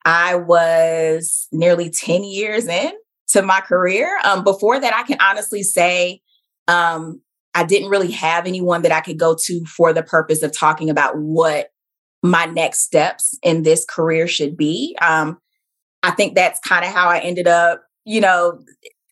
I 0.05 0.37
was 0.37 1.49
nearly 1.51 1.91
10 1.91 2.23
years 2.23 2.69
in 2.69 2.93
to 3.29 3.43
my 3.43 3.61
career. 3.61 4.17
Um, 4.25 4.45
before 4.45 4.79
that, 4.79 4.95
I 4.95 5.03
can 5.03 5.19
honestly 5.21 5.65
say 5.65 6.21
um, 6.69 7.21
I 7.55 7.65
didn't 7.65 7.91
really 7.91 8.13
have 8.13 8.47
anyone 8.47 8.83
that 8.83 8.93
I 8.93 9.01
could 9.01 9.19
go 9.19 9.37
to 9.47 9.65
for 9.65 9.93
the 9.93 10.05
purpose 10.05 10.45
of 10.45 10.57
talking 10.57 10.89
about 10.89 11.19
what 11.19 11.71
my 12.23 12.47
next 12.47 12.81
steps 12.81 13.37
in 13.43 13.63
this 13.65 13.85
career 13.85 14.29
should 14.29 14.57
be. 14.57 14.97
Um, 15.03 15.39
I 16.03 16.11
think 16.11 16.35
that's 16.35 16.61
kind 16.61 16.85
of 16.85 16.93
how 16.93 17.09
I 17.09 17.19
ended 17.19 17.47
up, 17.47 17.83
you 18.05 18.21
know, 18.21 18.63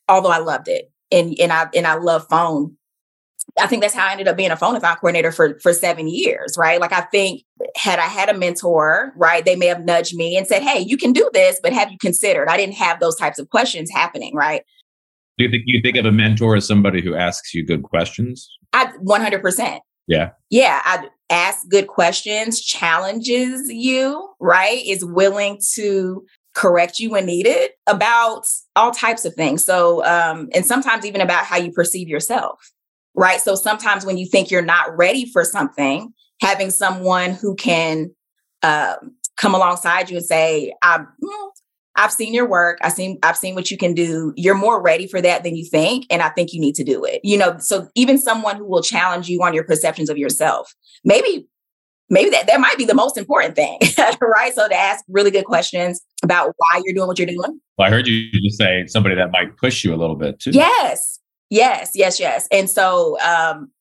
although 0.07 0.31
I 0.31 0.39
loved 0.39 0.67
it 0.67 0.91
and 1.11 1.35
and 1.39 1.51
I 1.51 1.67
and 1.75 1.87
I 1.87 1.95
love 1.95 2.25
phone. 2.29 2.75
I 3.59 3.67
think 3.67 3.81
that's 3.81 3.95
how 3.95 4.07
I 4.07 4.11
ended 4.11 4.27
up 4.27 4.37
being 4.37 4.51
a 4.51 4.55
phone 4.55 4.75
phonathon 4.75 4.99
coordinator 4.99 5.31
for 5.31 5.59
for 5.59 5.73
seven 5.73 6.07
years, 6.07 6.55
right? 6.57 6.79
Like 6.79 6.93
I 6.93 7.01
think 7.01 7.43
had 7.75 7.99
I 7.99 8.03
had 8.03 8.29
a 8.29 8.37
mentor, 8.37 9.11
right, 9.15 9.43
they 9.43 9.55
may 9.55 9.65
have 9.67 9.83
nudged 9.83 10.15
me 10.15 10.37
and 10.37 10.47
said, 10.47 10.61
"Hey, 10.61 10.79
you 10.79 10.97
can 10.97 11.13
do 11.13 11.29
this, 11.33 11.59
but 11.61 11.73
have 11.73 11.91
you 11.91 11.97
considered?" 11.97 12.47
I 12.47 12.57
didn't 12.57 12.75
have 12.75 12.99
those 12.99 13.15
types 13.15 13.39
of 13.39 13.49
questions 13.49 13.89
happening, 13.91 14.35
right? 14.35 14.63
Do 15.37 15.45
you 15.45 15.51
think 15.51 15.63
you 15.65 15.81
think 15.81 15.97
of 15.97 16.05
a 16.05 16.11
mentor 16.11 16.55
as 16.55 16.67
somebody 16.67 17.01
who 17.01 17.15
asks 17.15 17.53
you 17.53 17.65
good 17.65 17.83
questions? 17.83 18.49
I 18.73 18.87
100%. 19.03 19.79
Yeah. 20.07 20.31
Yeah, 20.49 20.81
I 20.83 21.07
ask 21.29 21.67
good 21.69 21.87
questions, 21.87 22.59
challenges 22.59 23.69
you, 23.69 24.27
right? 24.39 24.83
Is 24.85 25.05
willing 25.05 25.59
to 25.75 26.25
correct 26.59 26.99
you 26.99 27.11
when 27.11 27.25
needed 27.25 27.71
about 27.87 28.45
all 28.75 28.91
types 28.91 29.23
of 29.23 29.33
things. 29.33 29.63
So, 29.63 30.03
um, 30.03 30.49
and 30.53 30.65
sometimes 30.65 31.05
even 31.05 31.21
about 31.21 31.45
how 31.45 31.55
you 31.55 31.71
perceive 31.71 32.09
yourself, 32.09 32.71
right? 33.15 33.39
So 33.39 33.55
sometimes 33.55 34.05
when 34.05 34.17
you 34.17 34.25
think 34.25 34.51
you're 34.51 34.61
not 34.61 34.97
ready 34.97 35.25
for 35.25 35.45
something, 35.45 36.13
having 36.41 36.69
someone 36.69 37.31
who 37.31 37.55
can 37.55 38.13
uh, 38.61 38.95
come 39.37 39.55
alongside 39.55 40.09
you 40.09 40.17
and 40.17 40.25
say, 40.25 40.73
I, 40.81 40.97
mm, 40.99 41.49
I've 41.95 42.11
seen 42.11 42.33
your 42.33 42.47
work. 42.47 42.77
I've 42.81 42.93
seen 42.93 43.19
I've 43.23 43.37
seen 43.37 43.55
what 43.55 43.71
you 43.71 43.77
can 43.77 43.93
do. 43.93 44.33
You're 44.35 44.55
more 44.55 44.81
ready 44.81 45.07
for 45.07 45.21
that 45.21 45.43
than 45.43 45.55
you 45.55 45.65
think, 45.65 46.05
and 46.09 46.21
I 46.21 46.29
think 46.29 46.53
you 46.53 46.59
need 46.59 46.75
to 46.75 46.83
do 46.83 47.03
it. 47.03 47.19
You 47.23 47.37
know, 47.37 47.57
so 47.57 47.89
even 47.95 48.17
someone 48.17 48.57
who 48.57 48.65
will 48.65 48.81
challenge 48.81 49.27
you 49.27 49.43
on 49.43 49.53
your 49.53 49.65
perceptions 49.65 50.09
of 50.09 50.17
yourself, 50.17 50.73
maybe 51.03 51.47
maybe 52.09 52.29
that, 52.31 52.47
that 52.47 52.59
might 52.59 52.77
be 52.77 52.85
the 52.85 52.93
most 52.93 53.17
important 53.17 53.55
thing, 53.55 53.79
right? 54.21 54.53
So 54.53 54.67
to 54.67 54.75
ask 54.75 55.03
really 55.07 55.31
good 55.31 55.45
questions 55.45 56.01
about 56.23 56.55
why 56.57 56.81
you're 56.83 56.93
doing 56.93 57.07
what 57.07 57.19
you're 57.19 57.27
doing. 57.27 57.59
Well, 57.77 57.87
I 57.87 57.89
heard 57.89 58.07
you 58.07 58.31
just 58.41 58.57
say 58.57 58.85
somebody 58.87 59.15
that 59.15 59.31
might 59.31 59.55
push 59.57 59.83
you 59.83 59.93
a 59.93 59.97
little 59.97 60.15
bit 60.15 60.39
too. 60.39 60.51
Yes, 60.51 61.19
yes, 61.49 61.91
yes, 61.95 62.19
yes. 62.19 62.47
And 62.51 62.69
so 62.69 63.19
um, 63.21 63.71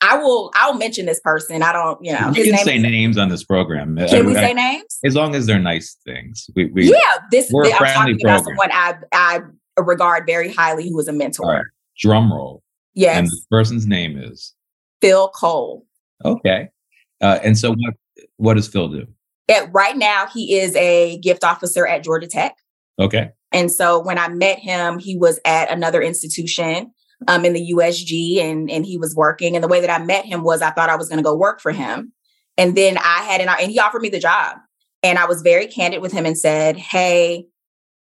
I 0.00 0.16
will 0.16 0.50
I'll 0.54 0.74
mention 0.74 1.06
this 1.06 1.20
person. 1.20 1.62
I 1.62 1.72
don't, 1.72 2.02
you 2.04 2.12
know, 2.12 2.30
you 2.34 2.44
can 2.44 2.64
say 2.64 2.76
is, 2.76 2.82
names 2.82 3.18
on 3.18 3.28
this 3.28 3.44
program. 3.44 3.96
Can 3.96 4.22
I, 4.24 4.26
we 4.26 4.34
say 4.34 4.52
names? 4.52 4.98
As 5.04 5.14
long 5.14 5.34
as 5.34 5.46
they're 5.46 5.58
nice 5.58 5.96
things. 6.04 6.48
We, 6.54 6.66
we 6.66 6.90
yeah, 6.90 6.98
this 7.30 7.50
we're 7.50 7.66
I'm 7.66 7.70
talking 7.70 8.18
program. 8.18 8.34
about 8.34 8.44
someone 8.44 8.70
I 8.72 8.94
I 9.12 9.40
regard 9.80 10.26
very 10.26 10.52
highly 10.52 10.88
who 10.88 10.98
is 10.98 11.08
a 11.08 11.12
mentor. 11.12 11.46
Right. 11.46 11.64
Drum 11.98 12.32
roll. 12.32 12.62
Yes. 12.94 13.18
And 13.18 13.26
this 13.26 13.46
person's 13.50 13.86
name 13.86 14.18
is 14.18 14.54
Phil 15.00 15.28
Cole. 15.28 15.84
Okay. 16.24 16.68
Uh, 17.24 17.38
and 17.42 17.58
so 17.58 17.70
what 17.70 17.94
what 18.36 18.54
does 18.54 18.68
Phil 18.68 18.88
do? 18.88 19.06
At, 19.48 19.72
right 19.72 19.96
now, 19.96 20.26
he 20.26 20.58
is 20.58 20.76
a 20.76 21.18
gift 21.18 21.42
officer 21.42 21.86
at 21.86 22.04
Georgia 22.04 22.26
Tech. 22.26 22.54
Okay. 22.98 23.30
And 23.50 23.72
so 23.72 23.98
when 23.98 24.18
I 24.18 24.28
met 24.28 24.58
him, 24.58 24.98
he 24.98 25.16
was 25.16 25.40
at 25.44 25.70
another 25.70 26.02
institution 26.02 26.92
um, 27.28 27.44
in 27.44 27.52
the 27.52 27.72
USG 27.72 28.40
and, 28.40 28.70
and 28.70 28.84
he 28.84 28.98
was 28.98 29.14
working. 29.14 29.54
And 29.54 29.62
the 29.62 29.68
way 29.68 29.80
that 29.80 29.90
I 29.90 30.04
met 30.04 30.24
him 30.24 30.42
was 30.42 30.60
I 30.60 30.70
thought 30.70 30.90
I 30.90 30.96
was 30.96 31.08
going 31.08 31.18
to 31.18 31.24
go 31.24 31.36
work 31.36 31.60
for 31.60 31.72
him. 31.72 32.12
And 32.58 32.76
then 32.76 32.98
I 32.98 33.22
had 33.22 33.40
an, 33.40 33.48
and 33.48 33.70
he 33.70 33.78
offered 33.78 34.02
me 34.02 34.08
the 34.08 34.18
job. 34.18 34.56
And 35.02 35.18
I 35.18 35.26
was 35.26 35.42
very 35.42 35.66
candid 35.66 36.02
with 36.02 36.12
him 36.12 36.26
and 36.26 36.36
said, 36.36 36.76
Hey, 36.76 37.46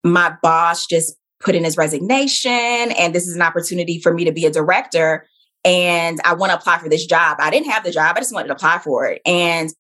my 0.04 0.36
boss 0.42 0.86
just 0.86 1.16
put 1.40 1.56
in 1.56 1.64
his 1.64 1.78
resignation, 1.78 2.52
and 2.52 3.14
this 3.14 3.28
is 3.28 3.36
an 3.36 3.42
opportunity 3.42 4.00
for 4.00 4.14
me 4.14 4.24
to 4.24 4.32
be 4.32 4.46
a 4.46 4.52
director 4.52 5.28
and 5.66 6.22
I 6.24 6.34
want 6.36 6.52
to 6.52 6.58
apply 6.58 6.78
for 6.78 6.88
this 6.88 7.06
job. 7.06 7.38
I 7.40 7.50
didn't 7.50 7.70
have 7.72 7.84
the 7.84 7.92
job, 7.92 8.16
I 8.16 8.20
just 8.20 8.34
wanted 8.34 8.48
to 8.48 8.54
apply 8.54 8.80
for 8.80 9.06
it. 9.06 9.22
And 9.26 9.72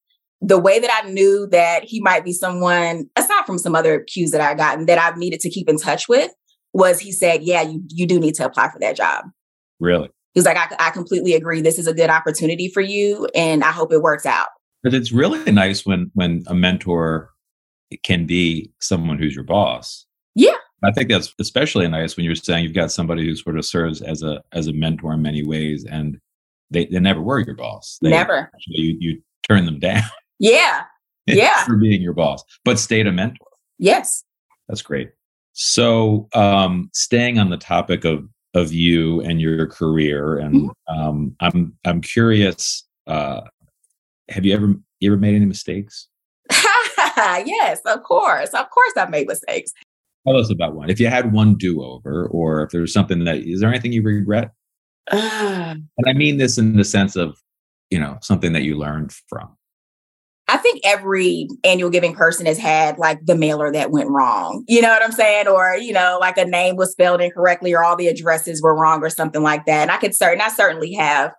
the 0.41 0.59
way 0.59 0.79
that 0.79 1.01
I 1.03 1.09
knew 1.09 1.47
that 1.51 1.83
he 1.83 2.01
might 2.01 2.25
be 2.25 2.33
someone, 2.33 3.09
aside 3.15 3.45
from 3.45 3.57
some 3.57 3.75
other 3.75 4.01
cues 4.01 4.31
that 4.31 4.41
I 4.41 4.53
gotten, 4.55 4.85
that 4.87 4.97
I've 4.97 5.17
needed 5.17 5.39
to 5.41 5.49
keep 5.49 5.69
in 5.69 5.77
touch 5.77 6.09
with, 6.09 6.31
was 6.73 6.99
he 6.99 7.11
said, 7.11 7.43
Yeah, 7.43 7.61
you, 7.61 7.81
you 7.89 8.05
do 8.05 8.19
need 8.19 8.35
to 8.35 8.45
apply 8.45 8.69
for 8.69 8.79
that 8.79 8.97
job. 8.97 9.25
Really? 9.79 10.09
He 10.33 10.39
was 10.39 10.45
like, 10.45 10.57
I, 10.57 10.75
I 10.79 10.89
completely 10.89 11.33
agree. 11.33 11.61
This 11.61 11.79
is 11.79 11.87
a 11.87 11.93
good 11.93 12.09
opportunity 12.09 12.69
for 12.69 12.81
you, 12.81 13.29
and 13.33 13.63
I 13.63 13.71
hope 13.71 13.93
it 13.93 14.01
works 14.01 14.25
out. 14.25 14.49
But 14.83 14.93
it's 14.93 15.13
really 15.13 15.49
nice 15.51 15.85
when 15.85 16.11
when 16.13 16.43
a 16.47 16.53
mentor 16.53 17.31
can 18.03 18.25
be 18.25 18.71
someone 18.81 19.17
who's 19.17 19.33
your 19.33 19.45
boss. 19.45 20.05
Yeah. 20.35 20.57
I 20.85 20.91
think 20.91 21.09
that's 21.09 21.33
especially 21.39 21.87
nice 21.87 22.15
when 22.15 22.25
you're 22.25 22.35
saying 22.35 22.63
you've 22.63 22.73
got 22.73 22.91
somebody 22.91 23.25
who 23.25 23.35
sort 23.35 23.57
of 23.57 23.65
serves 23.65 24.01
as 24.01 24.23
a 24.23 24.41
as 24.51 24.67
a 24.67 24.73
mentor 24.73 25.13
in 25.13 25.21
many 25.21 25.43
ways, 25.43 25.85
and 25.85 26.19
they, 26.71 26.85
they 26.85 26.99
never 26.99 27.21
were 27.21 27.39
your 27.39 27.55
boss. 27.55 27.97
They, 28.01 28.09
never. 28.09 28.51
You 28.67 28.97
you 28.99 29.21
turn 29.47 29.65
them 29.65 29.79
down. 29.79 30.03
Yeah. 30.37 30.83
Yeah. 31.27 31.63
for 31.63 31.77
being 31.77 32.01
your 32.01 32.11
boss, 32.11 32.43
but 32.65 32.77
stayed 32.77 33.07
a 33.07 33.11
mentor. 33.13 33.47
Yes. 33.79 34.25
That's 34.67 34.81
great. 34.81 35.11
So, 35.53 36.27
um, 36.33 36.89
staying 36.93 37.39
on 37.39 37.49
the 37.49 37.57
topic 37.57 38.03
of 38.03 38.27
of 38.53 38.73
you 38.73 39.21
and 39.21 39.39
your 39.39 39.65
career, 39.67 40.37
and 40.37 40.69
mm-hmm. 40.69 40.99
um, 40.99 41.35
I'm 41.39 41.73
I'm 41.85 42.01
curious. 42.01 42.83
Uh, 43.07 43.41
have 44.29 44.45
you 44.45 44.53
ever 44.53 44.75
you 44.99 45.11
ever 45.11 45.19
made 45.19 45.35
any 45.35 45.45
mistakes? 45.45 46.09
yes, 47.17 47.79
of 47.85 48.03
course, 48.03 48.49
of 48.49 48.69
course, 48.69 48.93
I've 48.97 49.09
made 49.09 49.27
mistakes. 49.27 49.71
Tell 50.25 50.37
us 50.37 50.49
about 50.49 50.75
one. 50.75 50.89
If 50.89 50.99
you 50.99 51.07
had 51.07 51.31
one 51.31 51.55
do 51.55 51.83
over, 51.83 52.27
or 52.27 52.63
if 52.63 52.71
there's 52.71 52.93
something 52.93 53.23
that 53.25 53.37
is 53.37 53.59
there 53.61 53.69
anything 53.69 53.91
you 53.91 54.01
regret? 54.01 54.51
Uh, 55.11 55.75
and 55.97 56.07
I 56.07 56.13
mean 56.13 56.37
this 56.37 56.57
in 56.57 56.75
the 56.77 56.83
sense 56.83 57.15
of, 57.15 57.37
you 57.89 57.99
know, 57.99 58.17
something 58.21 58.53
that 58.53 58.63
you 58.63 58.77
learned 58.77 59.13
from. 59.27 59.55
I 60.47 60.57
think 60.57 60.81
every 60.83 61.47
annual 61.63 61.89
giving 61.89 62.13
person 62.13 62.45
has 62.45 62.59
had 62.59 62.99
like 62.99 63.25
the 63.25 63.35
mailer 63.35 63.71
that 63.71 63.89
went 63.89 64.09
wrong. 64.09 64.63
You 64.67 64.81
know 64.81 64.89
what 64.89 65.03
I'm 65.03 65.11
saying? 65.11 65.47
Or, 65.47 65.75
you 65.75 65.91
know, 65.91 66.19
like 66.21 66.37
a 66.37 66.45
name 66.45 66.75
was 66.75 66.91
spelled 66.91 67.19
incorrectly 67.19 67.73
or 67.73 67.83
all 67.83 67.95
the 67.95 68.07
addresses 68.07 68.61
were 68.61 68.75
wrong 68.75 69.03
or 69.03 69.09
something 69.09 69.41
like 69.41 69.65
that. 69.65 69.81
And 69.81 69.91
I 69.91 69.97
could 69.97 70.15
certain 70.15 70.41
I 70.41 70.49
certainly 70.49 70.93
have. 70.93 71.33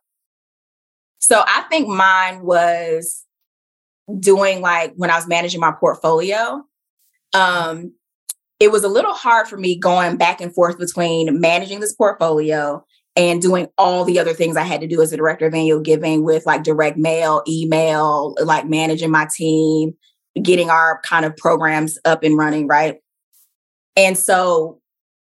So 1.19 1.43
I 1.47 1.63
think 1.71 1.89
mine 1.89 2.43
was 2.43 3.25
doing 4.19 4.61
like 4.61 4.93
when 4.97 5.11
I 5.11 5.17
was 5.17 5.29
managing 5.29 5.61
my 5.61 5.73
portfolio. 5.73 6.63
Um, 7.33 7.93
it 8.59 8.73
was 8.73 8.85
a 8.85 8.89
little 8.89 9.13
hard 9.13 9.49
for 9.49 9.57
me 9.57 9.79
going 9.79 10.17
back 10.17 10.41
and 10.41 10.55
forth 10.55 10.79
between 10.79 11.41
managing 11.41 11.81
this 11.81 11.95
portfolio 11.95 12.85
and 13.15 13.41
doing 13.41 13.69
all 13.79 14.05
the 14.05 14.19
other 14.19 14.35
things 14.35 14.57
I 14.57 14.63
had 14.63 14.81
to 14.83 14.87
do 14.87 15.01
as 15.01 15.13
a 15.13 15.17
director 15.17 15.47
of 15.47 15.55
annual 15.55 15.81
giving 15.81 16.25
with 16.25 16.45
like 16.47 16.63
direct 16.63 16.99
mail, 16.99 17.43
email, 17.49 18.35
like 18.43 18.67
managing 18.67 19.11
my 19.11 19.27
team, 19.35 19.95
getting 20.43 20.71
our 20.71 21.01
kind 21.03 21.25
of 21.25 21.37
programs 21.37 21.99
up 22.05 22.23
and 22.23 22.37
running, 22.37 22.67
right? 22.67 22.97
And 23.97 24.19
so 24.19 24.81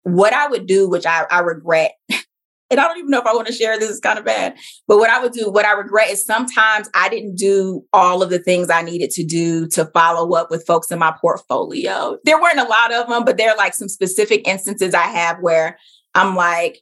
what 0.04 0.32
I 0.32 0.46
would 0.46 0.66
do, 0.66 0.88
which 0.88 1.06
I, 1.06 1.26
I 1.30 1.40
regret 1.40 1.92
and 2.72 2.80
I 2.80 2.88
don't 2.88 2.98
even 2.98 3.10
know 3.10 3.20
if 3.20 3.26
I 3.26 3.34
want 3.34 3.46
to 3.46 3.52
share 3.52 3.78
this, 3.78 3.90
it's 3.90 4.00
kind 4.00 4.18
of 4.18 4.24
bad. 4.24 4.56
But 4.88 4.98
what 4.98 5.10
I 5.10 5.20
would 5.22 5.32
do, 5.32 5.50
what 5.50 5.66
I 5.66 5.72
regret 5.72 6.10
is 6.10 6.24
sometimes 6.24 6.88
I 6.94 7.08
didn't 7.08 7.36
do 7.36 7.84
all 7.92 8.22
of 8.22 8.30
the 8.30 8.38
things 8.38 8.70
I 8.70 8.82
needed 8.82 9.10
to 9.12 9.24
do 9.24 9.68
to 9.68 9.84
follow 9.86 10.34
up 10.34 10.50
with 10.50 10.66
folks 10.66 10.90
in 10.90 10.98
my 10.98 11.14
portfolio. 11.20 12.18
There 12.24 12.40
weren't 12.40 12.58
a 12.58 12.64
lot 12.64 12.92
of 12.92 13.08
them, 13.08 13.24
but 13.24 13.36
there 13.36 13.50
are 13.50 13.56
like 13.56 13.74
some 13.74 13.88
specific 13.88 14.48
instances 14.48 14.94
I 14.94 15.02
have 15.06 15.38
where 15.40 15.78
I'm 16.14 16.34
like, 16.34 16.80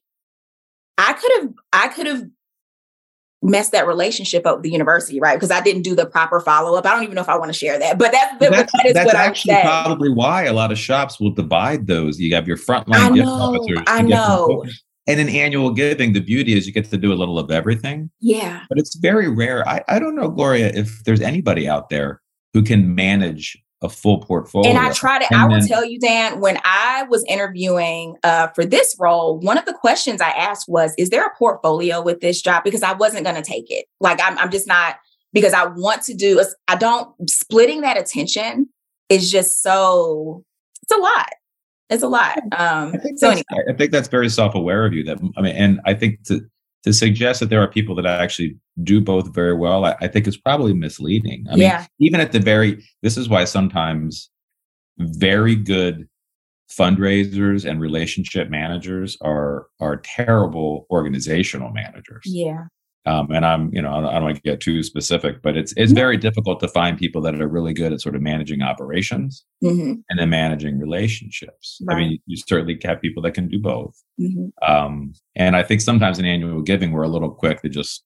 I 0.97 1.13
could 1.15 1.33
have, 1.41 1.51
I 1.73 1.89
could 1.89 2.07
have 2.07 2.25
messed 3.43 3.73
that 3.73 3.87
relationship 3.87 4.47
up 4.47 4.57
with 4.57 4.65
the 4.65 4.71
university, 4.71 5.19
right? 5.19 5.35
Because 5.35 5.51
I 5.51 5.63
didn't 5.63 5.83
do 5.83 5.95
the 5.95 6.05
proper 6.05 6.41
follow 6.41 6.77
up. 6.77 6.85
I 6.85 6.91
don't 6.91 7.05
even 7.05 7.15
know 7.15 7.23
if 7.23 7.29
I 7.29 7.39
want 7.39 7.49
to 7.51 7.59
share 7.59 7.79
that, 7.79 7.99
but 7.99 8.13
that's, 8.13 8.39
that's, 8.39 8.73
that 8.73 8.87
is 8.87 8.93
that's 8.95 9.15
actually 9.15 9.61
probably 9.63 10.11
why 10.11 10.45
a 10.45 10.53
lot 10.53 10.71
of 10.71 10.79
shops 10.79 11.19
will 11.19 11.31
divide 11.31 11.87
those. 11.87 12.21
You 12.21 12.35
have 12.35 12.47
your 12.47 12.59
frontline 12.59 12.97
I 12.97 13.09
gift 13.09 13.25
know. 13.25 13.55
I 13.55 13.63
you 13.63 13.77
get 13.77 13.89
some- 13.89 14.09
know. 14.09 14.65
And 15.07 15.19
in 15.19 15.29
annual 15.29 15.71
giving, 15.71 16.13
the 16.13 16.21
beauty 16.21 16.57
is 16.57 16.67
you 16.67 16.73
get 16.73 16.89
to 16.91 16.97
do 16.99 17.13
a 17.13 17.15
little 17.15 17.39
of 17.39 17.51
everything, 17.51 18.11
Yeah. 18.21 18.63
but 18.69 18.79
it's 18.79 18.95
very 18.97 19.29
rare. 19.29 19.67
I, 19.69 19.83
I 19.89 19.99
don't 19.99 20.15
know, 20.15 20.29
Gloria, 20.29 20.71
if 20.75 21.03
there's 21.05 21.21
anybody 21.21 21.69
out 21.69 21.89
there 21.89 22.21
who 22.53 22.63
can 22.63 22.95
manage 22.95 23.59
a 23.83 23.89
full 23.89 24.21
portfolio. 24.21 24.69
And 24.69 24.79
I 24.79 24.93
try 24.93 25.19
to, 25.19 25.27
And 25.33 25.41
I 25.41 25.47
will 25.47 25.59
then- 25.59 25.67
tell 25.67 25.85
you, 25.85 25.99
Dan, 25.99 26.41
when 26.41 26.59
I 26.65 27.05
was 27.09 27.25
interviewing 27.29 28.17
uh, 28.23 28.49
for 28.49 28.65
this 28.67 28.95
role, 29.01 29.39
one 29.41 29.57
of 29.57 29.65
the 29.65 29.73
questions 29.73 30.21
I 30.21 30.31
asked 30.31 30.67
was, 30.69 30.93
is 30.99 31.09
there 31.09 31.25
a 31.27 31.35
portfolio 31.39 32.03
with 32.03 32.21
this 32.21 32.43
job? 32.43 32.63
Because 32.63 32.83
I 32.83 32.93
wasn't 32.93 33.25
going 33.25 33.37
to 33.37 33.43
take 33.43 33.71
it. 33.71 33.87
Like, 34.01 34.21
I'm, 34.23 34.37
I'm 34.37 34.51
just 34.51 34.67
not, 34.67 34.97
because 35.33 35.55
I 35.55 35.65
want 35.65 36.03
to 36.03 36.15
do, 36.15 36.45
I 36.69 36.77
don't, 36.77 37.09
splitting 37.31 37.81
that 37.81 37.97
attention 37.97 38.69
is 39.09 39.31
just 39.31 39.63
so, 39.63 40.45
it's 40.83 40.93
a 40.93 41.01
lot. 41.01 41.31
It's 41.91 42.03
a 42.03 42.09
lot. 42.09 42.39
Um, 42.53 42.93
I 42.95 42.99
think, 42.99 43.19
so 43.19 43.29
that's, 43.29 43.43
anyway, 43.51 43.65
I 43.69 43.77
think 43.77 43.91
that's 43.91 44.09
very 44.09 44.29
self-aware 44.29 44.87
of 44.87 44.93
you. 44.93 45.03
That 45.05 45.19
I 45.37 45.43
mean, 45.43 45.57
and 45.57 45.81
I 45.85 45.95
think 45.95 46.23
to 46.25 46.41
to 46.85 46.93
suggest 46.93 47.41
that 47.41 47.51
there 47.51 47.61
are 47.61 47.69
people 47.69 47.95
that 47.97 48.07
actually 48.07 48.57
do 48.83 49.01
both 49.01 49.35
very 49.35 49.55
well, 49.55 49.85
I, 49.85 49.97
I 50.01 50.09
think 50.09 50.27
is 50.27 50.37
probably 50.37 50.73
misleading. 50.73 51.45
I 51.49 51.53
mean, 51.53 51.63
yeah, 51.63 51.87
even 51.99 52.21
at 52.21 52.33
the 52.33 52.41
very, 52.41 52.83
this 53.03 53.19
is 53.19 53.29
why 53.29 53.45
sometimes 53.45 54.31
very 54.99 55.57
good 55.57 56.09
fundraisers 56.71 57.69
and 57.69 57.81
relationship 57.81 58.49
managers 58.49 59.19
are 59.21 59.67
are 59.81 59.97
terrible 59.97 60.87
organizational 60.91 61.71
managers. 61.73 62.23
yeah, 62.25 62.65
Um, 63.07 63.31
and 63.31 63.47
I'm, 63.47 63.73
you 63.73 63.81
know, 63.81 63.91
I 63.91 64.13
don't, 64.13 64.25
want 64.25 64.37
to 64.37 64.43
get 64.43 64.61
too 64.61 64.83
specific, 64.83 65.41
but 65.43 65.57
it's 65.57 65.73
it's 65.77 65.93
very 65.93 66.19
difficult 66.19 66.61
to 66.61 66.69
find 66.69 66.99
people 66.99 67.23
that 67.23 67.41
are 67.41 67.49
really 67.49 67.73
good 67.73 67.95
at 67.95 68.01
sort 68.03 68.15
of 68.15 68.21
managing 68.21 68.61
operations 68.61 69.45
hmm 69.63 69.95
and 70.09 70.19
then 70.19 70.29
managing 70.29 70.79
relationships. 70.79 71.81
I 71.89 71.95
mean, 71.95 72.19
you 72.27 72.37
certainly 72.37 72.79
have 72.85 73.01
people 73.01 73.23
that 73.23 73.33
can 73.33 73.49
do 73.49 73.59
both. 73.59 73.95
hmm 74.19 74.49
Um, 74.67 75.15
and 75.35 75.57
I 75.57 75.63
think 75.63 75.81
sometimes 75.81 76.19
in 76.19 76.27
annual 76.27 76.61
giving, 76.63 76.93
we're 76.93 77.03
a 77.03 77.09
little 77.09 77.31
quick 77.31 77.63
to 77.63 77.71
just, 77.71 78.05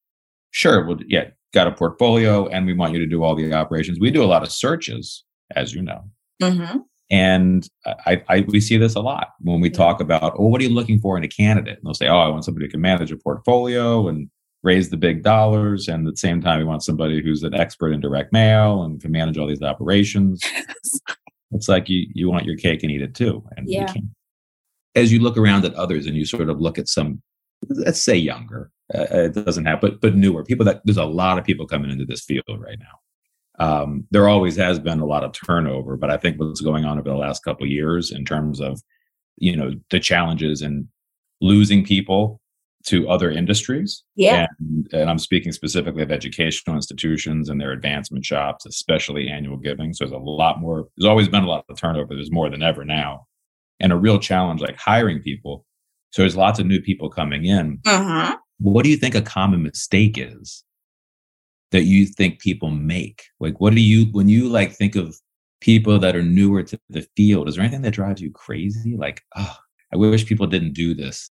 sure, 0.52 0.86
well, 0.86 0.98
yeah, 1.08 1.24
got 1.52 1.66
a 1.66 1.72
portfolio 1.72 2.46
and 2.46 2.64
we 2.66 2.72
want 2.72 2.92
you 2.92 3.00
to 3.00 3.06
do 3.06 3.24
all 3.24 3.34
the 3.34 3.52
operations. 3.52 3.98
We 3.98 4.10
do 4.12 4.22
a 4.22 4.26
lot 4.26 4.42
of 4.44 4.52
searches, 4.52 5.24
as 5.56 5.74
you 5.74 5.82
know. 5.82 6.04
hmm 6.40 6.78
And 7.10 7.68
I, 8.06 8.22
I 8.28 8.44
we 8.46 8.60
see 8.60 8.76
this 8.76 8.94
a 8.94 9.00
lot 9.00 9.30
when 9.40 9.60
we 9.60 9.70
talk 9.70 10.00
about, 10.00 10.34
oh, 10.38 10.46
what 10.46 10.60
are 10.60 10.64
you 10.64 10.74
looking 10.74 11.00
for 11.00 11.18
in 11.18 11.24
a 11.24 11.28
candidate? 11.28 11.78
And 11.78 11.84
they'll 11.84 11.94
say, 11.94 12.08
oh, 12.08 12.18
I 12.18 12.28
want 12.28 12.44
somebody 12.44 12.66
who 12.66 12.70
can 12.70 12.80
manage 12.80 13.10
a 13.10 13.16
portfolio 13.16 14.08
and 14.08 14.30
raise 14.64 14.88
the 14.88 14.96
big 14.96 15.22
dollars. 15.22 15.86
And 15.86 16.08
at 16.08 16.14
the 16.14 16.18
same 16.18 16.40
time, 16.40 16.58
we 16.58 16.64
want 16.64 16.82
somebody 16.82 17.22
who's 17.22 17.42
an 17.42 17.54
expert 17.54 17.92
in 17.92 18.00
direct 18.00 18.32
mail 18.32 18.82
and 18.82 19.00
can 19.00 19.12
manage 19.12 19.38
all 19.38 19.46
these 19.46 19.62
operations. 19.62 20.42
it's 21.52 21.68
like 21.68 21.88
you 21.88 22.08
you 22.12 22.28
want 22.30 22.46
your 22.46 22.56
cake 22.56 22.82
and 22.82 22.90
eat 22.90 23.02
it 23.02 23.14
too. 23.14 23.44
And 23.56 23.68
Yeah. 23.68 23.92
can't. 23.92 24.06
As 24.96 25.12
you 25.12 25.20
look 25.20 25.36
around 25.36 25.64
at 25.64 25.74
others 25.74 26.06
and 26.06 26.16
you 26.16 26.24
sort 26.24 26.48
of 26.48 26.60
look 26.60 26.78
at 26.78 26.88
some, 26.88 27.20
let's 27.68 28.00
say 28.00 28.16
younger, 28.16 28.70
uh, 28.94 29.06
it 29.10 29.34
doesn't 29.34 29.66
have, 29.66 29.80
but 29.80 30.00
but 30.00 30.16
newer 30.16 30.44
people 30.44 30.64
that 30.64 30.80
there's 30.84 30.96
a 30.96 31.04
lot 31.04 31.38
of 31.38 31.44
people 31.44 31.66
coming 31.66 31.90
into 31.90 32.04
this 32.04 32.24
field 32.24 32.44
right 32.58 32.78
now. 32.78 32.98
Um, 33.58 34.06
there 34.10 34.28
always 34.28 34.56
has 34.56 34.78
been 34.78 34.98
a 35.00 35.06
lot 35.06 35.22
of 35.24 35.32
turnover, 35.32 35.96
but 35.96 36.10
I 36.10 36.16
think 36.16 36.40
what's 36.40 36.60
going 36.60 36.84
on 36.84 36.98
over 36.98 37.08
the 37.08 37.16
last 37.16 37.44
couple 37.44 37.64
of 37.64 37.70
years 37.70 38.10
in 38.10 38.24
terms 38.24 38.60
of, 38.60 38.80
you 39.36 39.56
know, 39.56 39.72
the 39.90 40.00
challenges 40.00 40.60
and 40.60 40.88
losing 41.40 41.84
people 41.84 42.40
to 42.84 43.08
other 43.08 43.30
industries. 43.30 44.02
yeah, 44.14 44.46
And, 44.60 44.88
and 44.92 45.10
I'm 45.10 45.18
speaking 45.18 45.52
specifically 45.52 46.02
of 46.02 46.12
educational 46.12 46.76
institutions 46.76 47.48
and 47.48 47.60
their 47.60 47.72
advancement 47.72 48.24
shops, 48.24 48.66
especially 48.66 49.28
annual 49.28 49.56
giving. 49.56 49.92
So 49.94 50.04
there's 50.04 50.12
a 50.12 50.18
lot 50.18 50.60
more, 50.60 50.88
there's 50.96 51.08
always 51.08 51.28
been 51.28 51.44
a 51.44 51.48
lot 51.48 51.64
of 51.68 51.78
turnover. 51.78 52.14
There's 52.14 52.30
more 52.30 52.50
than 52.50 52.62
ever 52.62 52.84
now. 52.84 53.26
And 53.80 53.92
a 53.92 53.96
real 53.96 54.18
challenge 54.18 54.60
like 54.60 54.76
hiring 54.76 55.20
people. 55.20 55.64
So 56.10 56.22
there's 56.22 56.36
lots 56.36 56.58
of 56.58 56.66
new 56.66 56.80
people 56.80 57.10
coming 57.10 57.44
in. 57.46 57.80
hmm 57.86 58.32
What 58.60 58.84
do 58.84 58.90
you 58.90 58.96
think 58.96 59.14
a 59.14 59.22
common 59.22 59.62
mistake 59.62 60.16
is 60.18 60.62
that 61.72 61.84
you 61.84 62.06
think 62.06 62.38
people 62.38 62.70
make? 62.70 63.24
Like, 63.40 63.60
what 63.60 63.74
do 63.74 63.80
you, 63.80 64.06
when 64.12 64.28
you 64.28 64.48
like 64.48 64.72
think 64.72 64.94
of 64.94 65.16
people 65.60 65.98
that 65.98 66.14
are 66.14 66.22
newer 66.22 66.62
to 66.62 66.78
the 66.90 67.06
field, 67.16 67.48
is 67.48 67.56
there 67.56 67.64
anything 67.64 67.82
that 67.82 67.94
drives 67.94 68.20
you 68.20 68.30
crazy? 68.30 68.96
Like, 68.96 69.22
oh, 69.36 69.56
I 69.92 69.96
wish 69.96 70.26
people 70.26 70.46
didn't 70.46 70.74
do 70.74 70.94
this. 70.94 71.30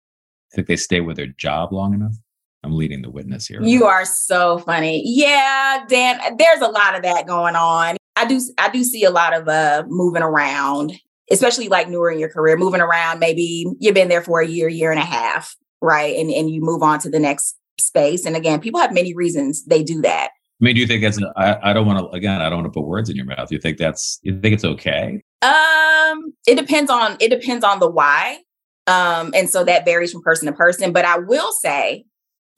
Think 0.54 0.66
they 0.66 0.76
stay 0.76 1.00
with 1.00 1.16
their 1.16 1.26
job 1.26 1.72
long 1.72 1.94
enough? 1.94 2.14
I'm 2.62 2.76
leading 2.76 3.02
the 3.02 3.10
witness 3.10 3.46
here. 3.46 3.62
You 3.62 3.86
are 3.86 4.04
so 4.04 4.58
funny. 4.58 5.02
Yeah, 5.04 5.84
Dan, 5.88 6.20
there's 6.36 6.60
a 6.60 6.68
lot 6.68 6.94
of 6.94 7.02
that 7.02 7.26
going 7.26 7.56
on. 7.56 7.96
I 8.16 8.26
do 8.26 8.40
I 8.58 8.68
do 8.68 8.84
see 8.84 9.04
a 9.04 9.10
lot 9.10 9.34
of 9.34 9.48
uh 9.48 9.84
moving 9.88 10.22
around, 10.22 10.92
especially 11.30 11.68
like 11.68 11.88
newer 11.88 12.10
in 12.10 12.18
your 12.18 12.28
career, 12.28 12.56
moving 12.56 12.80
around. 12.82 13.18
Maybe 13.18 13.66
you've 13.78 13.94
been 13.94 14.08
there 14.08 14.22
for 14.22 14.40
a 14.40 14.46
year, 14.46 14.68
year 14.68 14.90
and 14.90 15.00
a 15.00 15.04
half, 15.04 15.56
right? 15.80 16.16
And 16.16 16.30
and 16.30 16.50
you 16.50 16.60
move 16.60 16.82
on 16.82 16.98
to 17.00 17.10
the 17.10 17.20
next 17.20 17.56
space. 17.78 18.26
And 18.26 18.36
again, 18.36 18.60
people 18.60 18.80
have 18.80 18.92
many 18.92 19.14
reasons 19.14 19.64
they 19.64 19.82
do 19.82 20.02
that. 20.02 20.30
I 20.60 20.64
mean, 20.64 20.74
do 20.74 20.80
you 20.82 20.86
think 20.86 21.02
that's? 21.02 21.18
I, 21.36 21.70
I 21.70 21.72
don't 21.72 21.86
want 21.86 21.98
to. 21.98 22.08
Again, 22.14 22.42
I 22.42 22.50
don't 22.50 22.62
want 22.62 22.72
to 22.72 22.78
put 22.78 22.86
words 22.86 23.08
in 23.08 23.16
your 23.16 23.24
mouth. 23.24 23.50
You 23.50 23.58
think 23.58 23.78
that's? 23.78 24.18
You 24.22 24.38
think 24.38 24.52
it's 24.52 24.64
okay? 24.64 25.22
Um, 25.40 26.34
it 26.46 26.56
depends 26.56 26.90
on 26.90 27.16
it 27.20 27.30
depends 27.30 27.64
on 27.64 27.78
the 27.80 27.88
why. 27.88 28.40
Um, 28.86 29.32
and 29.34 29.48
so 29.48 29.64
that 29.64 29.84
varies 29.84 30.12
from 30.12 30.22
person 30.22 30.46
to 30.46 30.52
person. 30.52 30.92
But 30.92 31.04
I 31.04 31.18
will 31.18 31.52
say 31.52 32.04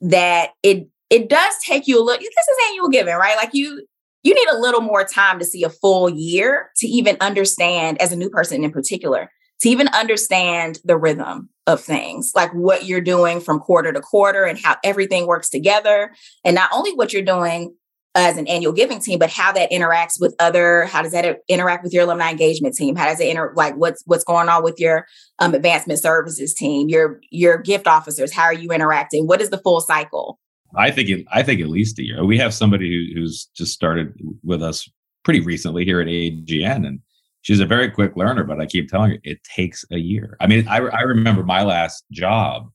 that 0.01 0.51
it 0.63 0.87
it 1.09 1.29
does 1.29 1.53
take 1.63 1.87
you 1.87 1.99
a 1.99 2.03
little. 2.03 2.19
This 2.19 2.29
is 2.29 2.69
annual 2.69 2.89
giving, 2.89 3.15
right? 3.15 3.37
Like 3.37 3.53
you 3.53 3.85
you 4.23 4.33
need 4.33 4.47
a 4.49 4.57
little 4.57 4.81
more 4.81 5.03
time 5.03 5.37
to 5.39 5.45
see 5.45 5.63
a 5.63 5.69
full 5.69 6.09
year 6.09 6.71
to 6.77 6.87
even 6.87 7.17
understand, 7.19 8.01
as 8.01 8.11
a 8.11 8.15
new 8.15 8.29
person 8.29 8.63
in 8.63 8.71
particular, 8.71 9.29
to 9.61 9.69
even 9.69 9.87
understand 9.89 10.79
the 10.85 10.97
rhythm 10.97 11.49
of 11.67 11.81
things, 11.81 12.31
like 12.35 12.51
what 12.53 12.85
you're 12.85 13.01
doing 13.01 13.39
from 13.39 13.59
quarter 13.59 13.91
to 13.93 14.01
quarter 14.01 14.43
and 14.43 14.59
how 14.59 14.75
everything 14.83 15.27
works 15.27 15.49
together, 15.49 16.13
and 16.43 16.55
not 16.55 16.69
only 16.73 16.93
what 16.93 17.13
you're 17.13 17.21
doing 17.21 17.75
as 18.15 18.37
an 18.37 18.47
annual 18.47 18.71
giving 18.71 18.99
team, 18.99 19.17
but 19.17 19.29
how 19.29 19.51
that 19.51 19.71
interacts 19.71 20.19
with 20.19 20.35
other, 20.39 20.85
how 20.85 21.01
does 21.01 21.13
that 21.13 21.39
interact 21.47 21.83
with 21.83 21.93
your 21.93 22.03
alumni 22.03 22.29
engagement 22.29 22.75
team? 22.75 22.95
How 22.95 23.07
does 23.07 23.19
it 23.19 23.27
inter 23.27 23.51
like 23.55 23.75
what's 23.75 24.03
what's 24.05 24.23
going 24.23 24.49
on 24.49 24.63
with 24.63 24.79
your 24.79 25.07
um, 25.39 25.53
advancement 25.53 25.99
services 25.99 26.53
team, 26.53 26.89
your 26.89 27.19
your 27.31 27.57
gift 27.57 27.87
officers? 27.87 28.31
How 28.31 28.43
are 28.43 28.53
you 28.53 28.69
interacting? 28.71 29.25
What 29.25 29.41
is 29.41 29.49
the 29.49 29.57
full 29.57 29.81
cycle? 29.81 30.39
I 30.75 30.91
think. 30.91 31.09
It, 31.09 31.25
I 31.31 31.43
think 31.43 31.61
at 31.61 31.69
least 31.69 31.99
a 31.99 32.03
year. 32.03 32.23
We 32.23 32.37
have 32.37 32.53
somebody 32.53 32.89
who, 32.89 33.19
who's 33.19 33.47
just 33.55 33.73
started 33.73 34.13
with 34.43 34.61
us 34.61 34.89
pretty 35.23 35.39
recently 35.39 35.85
here 35.85 35.99
at 35.99 36.07
AGN, 36.07 36.85
and 36.87 36.99
she's 37.41 37.59
a 37.59 37.65
very 37.65 37.89
quick 37.89 38.15
learner. 38.15 38.43
But 38.43 38.59
I 38.59 38.65
keep 38.67 38.89
telling 38.89 39.11
her 39.11 39.17
it 39.23 39.43
takes 39.43 39.85
a 39.91 39.97
year. 39.97 40.37
I 40.39 40.47
mean, 40.47 40.67
I 40.67 40.77
I 40.77 41.01
remember 41.01 41.43
my 41.43 41.63
last 41.63 42.05
job. 42.11 42.69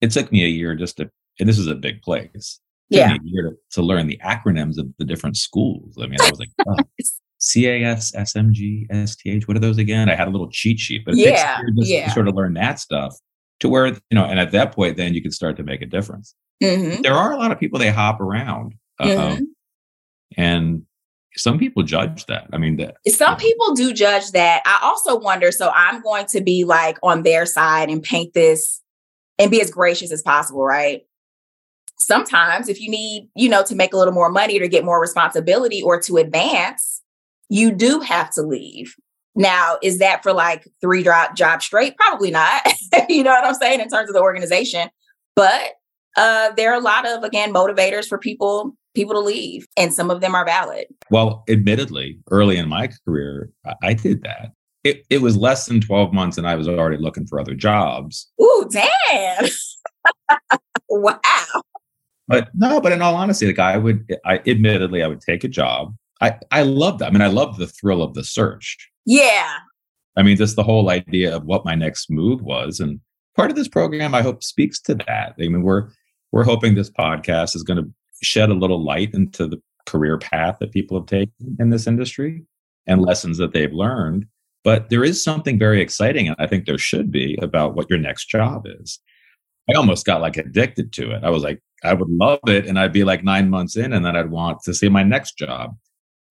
It 0.00 0.10
took 0.10 0.32
me 0.32 0.42
a 0.44 0.48
year 0.48 0.74
just 0.74 0.96
to, 0.96 1.10
and 1.38 1.46
this 1.46 1.58
is 1.58 1.66
a 1.66 1.74
big 1.74 2.00
place. 2.00 2.58
Yeah. 2.90 3.12
me 3.12 3.14
a 3.14 3.18
year 3.24 3.50
to, 3.50 3.56
to 3.72 3.82
learn 3.82 4.06
the 4.06 4.20
acronyms 4.24 4.78
of 4.78 4.88
the 4.98 5.04
different 5.04 5.36
schools. 5.36 5.96
I 6.00 6.06
mean, 6.06 6.20
I 6.20 6.30
was 6.30 6.38
like, 6.40 6.50
oh, 6.66 6.76
CAS, 7.40 8.12
SMG, 8.12 8.86
STH. 9.08 9.48
What 9.48 9.56
are 9.56 9.60
those 9.60 9.78
again? 9.78 10.10
I 10.10 10.14
had 10.14 10.28
a 10.28 10.30
little 10.30 10.50
cheat 10.50 10.78
sheet, 10.78 11.02
but 11.06 11.16
Yeah, 11.16 11.60
yeah. 11.76 12.06
to 12.06 12.10
sort 12.12 12.28
of 12.28 12.34
learn 12.34 12.54
that 12.54 12.78
stuff 12.78 13.16
to 13.60 13.68
where 13.68 13.86
you 13.86 14.00
know. 14.12 14.24
And 14.24 14.38
at 14.38 14.52
that 14.52 14.72
point, 14.72 14.96
then 14.96 15.14
you 15.14 15.22
can 15.22 15.30
start 15.30 15.56
to 15.56 15.62
make 15.62 15.80
a 15.82 15.86
difference. 15.86 16.34
Mhm, 16.62 17.02
There 17.02 17.14
are 17.14 17.32
a 17.32 17.36
lot 17.36 17.52
of 17.52 17.58
people 17.58 17.78
they 17.78 17.90
hop 17.90 18.20
around, 18.20 18.74
uh, 18.98 19.06
mhm. 19.06 19.40
and 20.36 20.82
some 21.36 21.58
people 21.58 21.82
judge 21.82 22.26
that. 22.26 22.48
I 22.52 22.58
mean, 22.58 22.76
that 22.76 22.96
Some 23.08 23.36
people 23.36 23.74
do 23.74 23.92
judge 23.94 24.32
that. 24.32 24.62
I 24.66 24.80
also 24.82 25.18
wonder. 25.18 25.52
So 25.52 25.70
I'm 25.74 26.02
going 26.02 26.26
to 26.26 26.40
be 26.42 26.64
like 26.64 26.98
on 27.02 27.22
their 27.22 27.46
side 27.46 27.88
and 27.88 28.02
paint 28.02 28.34
this 28.34 28.82
and 29.38 29.50
be 29.50 29.60
as 29.62 29.70
gracious 29.70 30.12
as 30.12 30.22
possible, 30.22 30.64
right? 30.64 31.02
Sometimes, 32.00 32.68
if 32.68 32.80
you 32.80 32.90
need, 32.90 33.28
you 33.34 33.48
know, 33.48 33.62
to 33.64 33.74
make 33.74 33.92
a 33.92 33.96
little 33.96 34.14
more 34.14 34.30
money 34.30 34.56
or 34.58 34.62
to 34.62 34.68
get 34.68 34.84
more 34.84 35.00
responsibility 35.00 35.82
or 35.82 36.00
to 36.00 36.16
advance, 36.16 37.02
you 37.48 37.72
do 37.72 38.00
have 38.00 38.30
to 38.32 38.42
leave. 38.42 38.94
Now, 39.36 39.78
is 39.82 39.98
that 39.98 40.22
for 40.22 40.32
like 40.32 40.66
three 40.80 41.02
drop 41.02 41.36
jobs 41.36 41.64
straight? 41.64 41.96
Probably 41.96 42.30
not. 42.30 42.62
you 43.08 43.22
know 43.22 43.30
what 43.30 43.44
I'm 43.44 43.54
saying 43.54 43.80
in 43.80 43.88
terms 43.88 44.08
of 44.08 44.14
the 44.14 44.20
organization. 44.22 44.88
But 45.36 45.72
uh, 46.16 46.50
there 46.56 46.72
are 46.72 46.78
a 46.78 46.82
lot 46.82 47.06
of 47.06 47.22
again 47.22 47.52
motivators 47.52 48.06
for 48.06 48.18
people 48.18 48.76
people 48.94 49.14
to 49.14 49.20
leave, 49.20 49.66
and 49.76 49.94
some 49.94 50.10
of 50.10 50.20
them 50.20 50.34
are 50.34 50.44
valid. 50.44 50.86
well, 51.10 51.44
admittedly, 51.48 52.18
early 52.30 52.56
in 52.56 52.68
my 52.68 52.88
career, 53.04 53.50
I, 53.64 53.74
I 53.82 53.94
did 53.94 54.22
that. 54.22 54.50
it, 54.84 55.04
it 55.10 55.20
was 55.22 55.36
less 55.36 55.66
than 55.66 55.80
12 55.80 56.12
months 56.12 56.38
and 56.38 56.46
I 56.46 56.54
was 56.54 56.66
already 56.66 56.96
looking 56.96 57.26
for 57.26 57.38
other 57.38 57.54
jobs. 57.54 58.30
Ooh, 58.40 58.68
damn. 58.70 59.44
wow. 60.88 61.62
But 62.30 62.48
no, 62.54 62.80
but 62.80 62.92
in 62.92 63.02
all 63.02 63.14
honesty, 63.14 63.46
like 63.46 63.58
I 63.58 63.76
would, 63.76 64.16
I 64.24 64.40
admittedly, 64.46 65.02
I 65.02 65.08
would 65.08 65.20
take 65.20 65.44
a 65.44 65.48
job. 65.48 65.94
I, 66.20 66.38
I 66.50 66.62
love 66.62 66.98
that. 66.98 67.08
I 67.08 67.10
mean, 67.10 67.22
I 67.22 67.28
love 67.28 67.56
the 67.56 67.66
thrill 67.66 68.02
of 68.02 68.14
the 68.14 68.24
search. 68.24 68.76
Yeah. 69.06 69.56
I 70.16 70.22
mean, 70.22 70.36
just 70.36 70.56
the 70.56 70.62
whole 70.62 70.90
idea 70.90 71.34
of 71.34 71.44
what 71.44 71.64
my 71.64 71.74
next 71.74 72.10
move 72.10 72.42
was. 72.42 72.78
And 72.78 73.00
part 73.36 73.50
of 73.50 73.56
this 73.56 73.68
program, 73.68 74.14
I 74.14 74.22
hope, 74.22 74.42
speaks 74.42 74.80
to 74.82 74.94
that. 74.94 75.34
I 75.38 75.48
mean, 75.48 75.62
we're, 75.62 75.88
we're 76.32 76.44
hoping 76.44 76.74
this 76.74 76.90
podcast 76.90 77.56
is 77.56 77.62
going 77.62 77.82
to 77.82 77.90
shed 78.22 78.50
a 78.50 78.54
little 78.54 78.84
light 78.84 79.14
into 79.14 79.46
the 79.46 79.60
career 79.86 80.18
path 80.18 80.58
that 80.60 80.72
people 80.72 80.98
have 80.98 81.06
taken 81.06 81.56
in 81.58 81.70
this 81.70 81.86
industry 81.86 82.44
and 82.86 83.02
lessons 83.02 83.38
that 83.38 83.52
they've 83.52 83.72
learned. 83.72 84.26
But 84.62 84.90
there 84.90 85.02
is 85.02 85.24
something 85.24 85.58
very 85.58 85.80
exciting, 85.80 86.28
and 86.28 86.36
I 86.38 86.46
think 86.46 86.66
there 86.66 86.76
should 86.76 87.10
be 87.10 87.38
about 87.40 87.74
what 87.74 87.88
your 87.88 87.98
next 87.98 88.26
job 88.26 88.66
is. 88.66 88.98
I 89.70 89.76
almost 89.76 90.04
got 90.04 90.20
like 90.20 90.36
addicted 90.36 90.92
to 90.94 91.12
it. 91.12 91.24
I 91.24 91.30
was 91.30 91.42
like, 91.42 91.62
I 91.82 91.94
would 91.94 92.10
love 92.10 92.40
it. 92.46 92.66
And 92.66 92.78
I'd 92.78 92.92
be 92.92 93.04
like 93.04 93.24
nine 93.24 93.50
months 93.50 93.76
in, 93.76 93.92
and 93.92 94.04
then 94.04 94.16
I'd 94.16 94.30
want 94.30 94.62
to 94.64 94.74
see 94.74 94.88
my 94.88 95.02
next 95.02 95.38
job. 95.38 95.76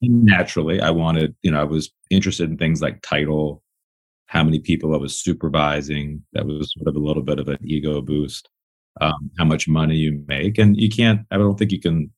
And 0.02 0.24
naturally, 0.24 0.82
I 0.82 0.92
wanted, 0.92 1.36
you 1.42 1.52
know, 1.52 1.62
I 1.62 1.66
was 1.66 1.92
interested 2.10 2.50
in 2.50 2.58
things 2.58 2.82
like 2.82 3.02
title, 3.02 3.64
how 4.28 4.44
many 4.44 4.60
people 4.60 4.94
I 4.94 4.98
was 4.98 5.20
supervising. 5.20 6.24
That 6.34 6.46
was 6.46 6.74
sort 6.78 6.88
of 6.88 6.96
a 6.96 7.06
little 7.06 7.24
bit 7.24 7.40
of 7.40 7.48
an 7.48 7.58
ego 7.64 8.02
boost. 8.02 8.50
Um, 9.02 9.32
how 9.38 9.46
much 9.46 9.66
money 9.66 9.96
you 9.96 10.26
make. 10.28 10.58
And 10.58 10.76
you 10.76 10.90
can't, 10.90 11.22
I 11.32 11.38
don't 11.38 11.58
think 11.58 11.72
you 11.72 11.80
can, 11.80 12.12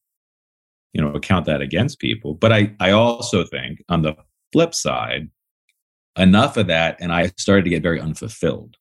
you 0.93 1.01
know, 1.01 1.11
account 1.11 1.45
that 1.45 1.61
against 1.61 1.99
people. 1.99 2.33
But 2.33 2.51
I, 2.51 2.73
I 2.79 2.89
also 2.91 3.43
think 3.43 3.83
on 3.87 4.01
the 4.01 4.15
flip 4.51 4.73
side, 4.73 5.29
enough 6.17 6.57
of 6.57 6.67
that, 6.67 6.97
and 6.99 7.13
I 7.13 7.27
started 7.37 7.65
to 7.65 7.69
get 7.69 7.83
very 7.83 8.01
unfulfilled 8.01 8.77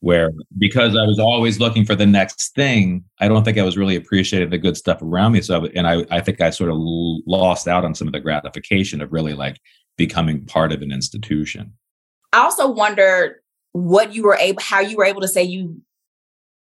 where 0.00 0.30
because 0.58 0.96
I 0.96 1.04
was 1.04 1.18
always 1.18 1.58
looking 1.58 1.84
for 1.84 1.94
the 1.94 2.06
next 2.06 2.54
thing, 2.54 3.04
I 3.20 3.28
don't 3.28 3.44
think 3.44 3.58
I 3.58 3.62
was 3.62 3.76
really 3.76 3.96
appreciating 3.96 4.50
the 4.50 4.58
good 4.58 4.76
stuff 4.76 5.02
around 5.02 5.32
me. 5.32 5.40
So, 5.40 5.66
and 5.74 5.86
I, 5.86 6.04
I 6.10 6.20
think 6.20 6.40
I 6.40 6.50
sort 6.50 6.70
of 6.70 6.76
lost 6.78 7.66
out 7.66 7.84
on 7.84 7.94
some 7.94 8.06
of 8.06 8.12
the 8.12 8.20
gratification 8.20 9.00
of 9.00 9.12
really 9.12 9.34
like 9.34 9.60
becoming 9.96 10.44
part 10.44 10.72
of 10.72 10.82
an 10.82 10.92
institution. 10.92 11.72
I 12.32 12.38
also 12.38 12.70
wonder 12.70 13.42
what 13.72 14.14
you 14.14 14.22
were 14.22 14.36
able, 14.36 14.62
how 14.62 14.80
you 14.80 14.96
were 14.96 15.04
able 15.04 15.20
to 15.20 15.28
say 15.28 15.42
you 15.42 15.80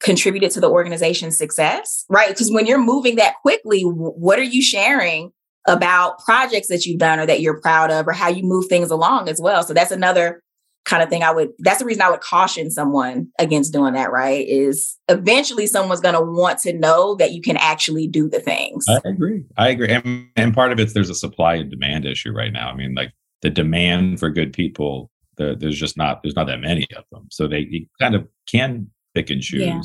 contributed 0.01 0.51
to 0.51 0.61
the 0.61 0.69
organization's 0.69 1.39
success, 1.39 2.05
right? 2.09 2.29
Because 2.29 2.51
when 2.51 2.67
you're 2.67 2.79
moving 2.79 3.17
that 3.17 3.37
quickly, 3.43 3.83
what 3.83 4.39
are 4.39 4.45
you 4.45 4.61
sharing 4.61 5.33
about 5.69 6.19
projects 6.19 6.69
that 6.69 6.85
you've 6.85 6.99
done 6.99 7.21
or 7.21 7.27
that 7.27 7.41
you're 7.41 7.61
proud 7.61 7.91
of 7.91 8.07
or 8.09 8.13
how 8.13 8.29
you 8.29 8.43
move 8.43 8.67
things 8.67 8.91
along 8.91 9.29
as 9.29 9.41
well? 9.41 9.63
So 9.63 9.73
that's 9.73 9.93
another 9.93 10.43
kind 10.85 11.03
of 11.03 11.09
thing 11.09 11.23
I 11.23 11.31
would 11.31 11.51
that's 11.61 11.79
the 11.79 11.85
reason 11.85 12.03
I 12.03 12.11
would 12.11 12.21
caution 12.21 12.71
someone 12.71 13.29
against 13.39 13.73
doing 13.73 13.95
that, 13.95 14.11
right? 14.11 14.47
Is 14.49 14.99
eventually 15.09 15.67
someone's 15.67 16.01
going 16.01 16.15
to 16.15 16.21
want 16.21 16.59
to 16.61 16.73
know 16.73 17.15
that 17.17 17.33
you 17.33 17.41
can 17.41 17.57
actually 17.57 18.09
do 18.09 18.29
the 18.29 18.41
things. 18.41 18.85
I 18.89 19.01
agree. 19.05 19.45
I 19.57 19.69
agree. 19.69 19.89
And, 19.89 20.29
and 20.37 20.55
part 20.55 20.73
of 20.73 20.81
it's 20.81 20.93
there's 20.93 21.11
a 21.11 21.15
supply 21.15 21.55
and 21.55 21.71
demand 21.71 22.05
issue 22.05 22.33
right 22.33 22.53
now. 22.53 22.71
I 22.71 22.75
mean, 22.75 22.95
like 22.95 23.13
the 23.43 23.51
demand 23.51 24.19
for 24.19 24.31
good 24.31 24.53
people, 24.53 25.11
the, 25.37 25.55
there's 25.59 25.79
just 25.79 25.97
not 25.97 26.23
there's 26.23 26.37
not 26.37 26.47
that 26.49 26.61
many 26.61 26.87
of 26.97 27.05
them. 27.13 27.29
So 27.31 27.47
they 27.47 27.87
kind 28.01 28.15
of 28.15 28.27
can 28.49 28.91
pick 29.15 29.31
and 29.31 29.41
choose. 29.41 29.63
Yeah. 29.63 29.81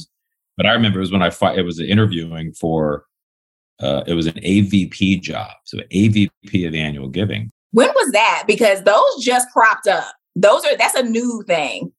But 0.56 0.66
I 0.66 0.72
remember 0.74 0.98
it 0.98 1.02
was 1.02 1.12
when 1.12 1.22
I 1.22 1.30
fought, 1.30 1.58
it 1.58 1.64
was 1.64 1.80
interviewing 1.80 2.54
for 2.54 3.06
uh, 3.80 4.04
it 4.08 4.16
was 4.16 4.26
an 4.26 4.34
AVP 4.34 5.22
job. 5.22 5.52
So 5.66 5.78
AVP 5.94 6.68
of 6.68 6.74
annual 6.74 7.10
giving. 7.10 7.52
When 7.72 7.90
was 7.90 8.12
that? 8.14 8.46
Because 8.48 8.82
those 8.84 9.24
just 9.24 9.48
cropped 9.52 9.88
up 9.88 10.16
those 10.38 10.64
are 10.66 10.78
that's 10.78 10.96
a 10.96 11.04
new 11.04 11.44
thing. 11.48 11.92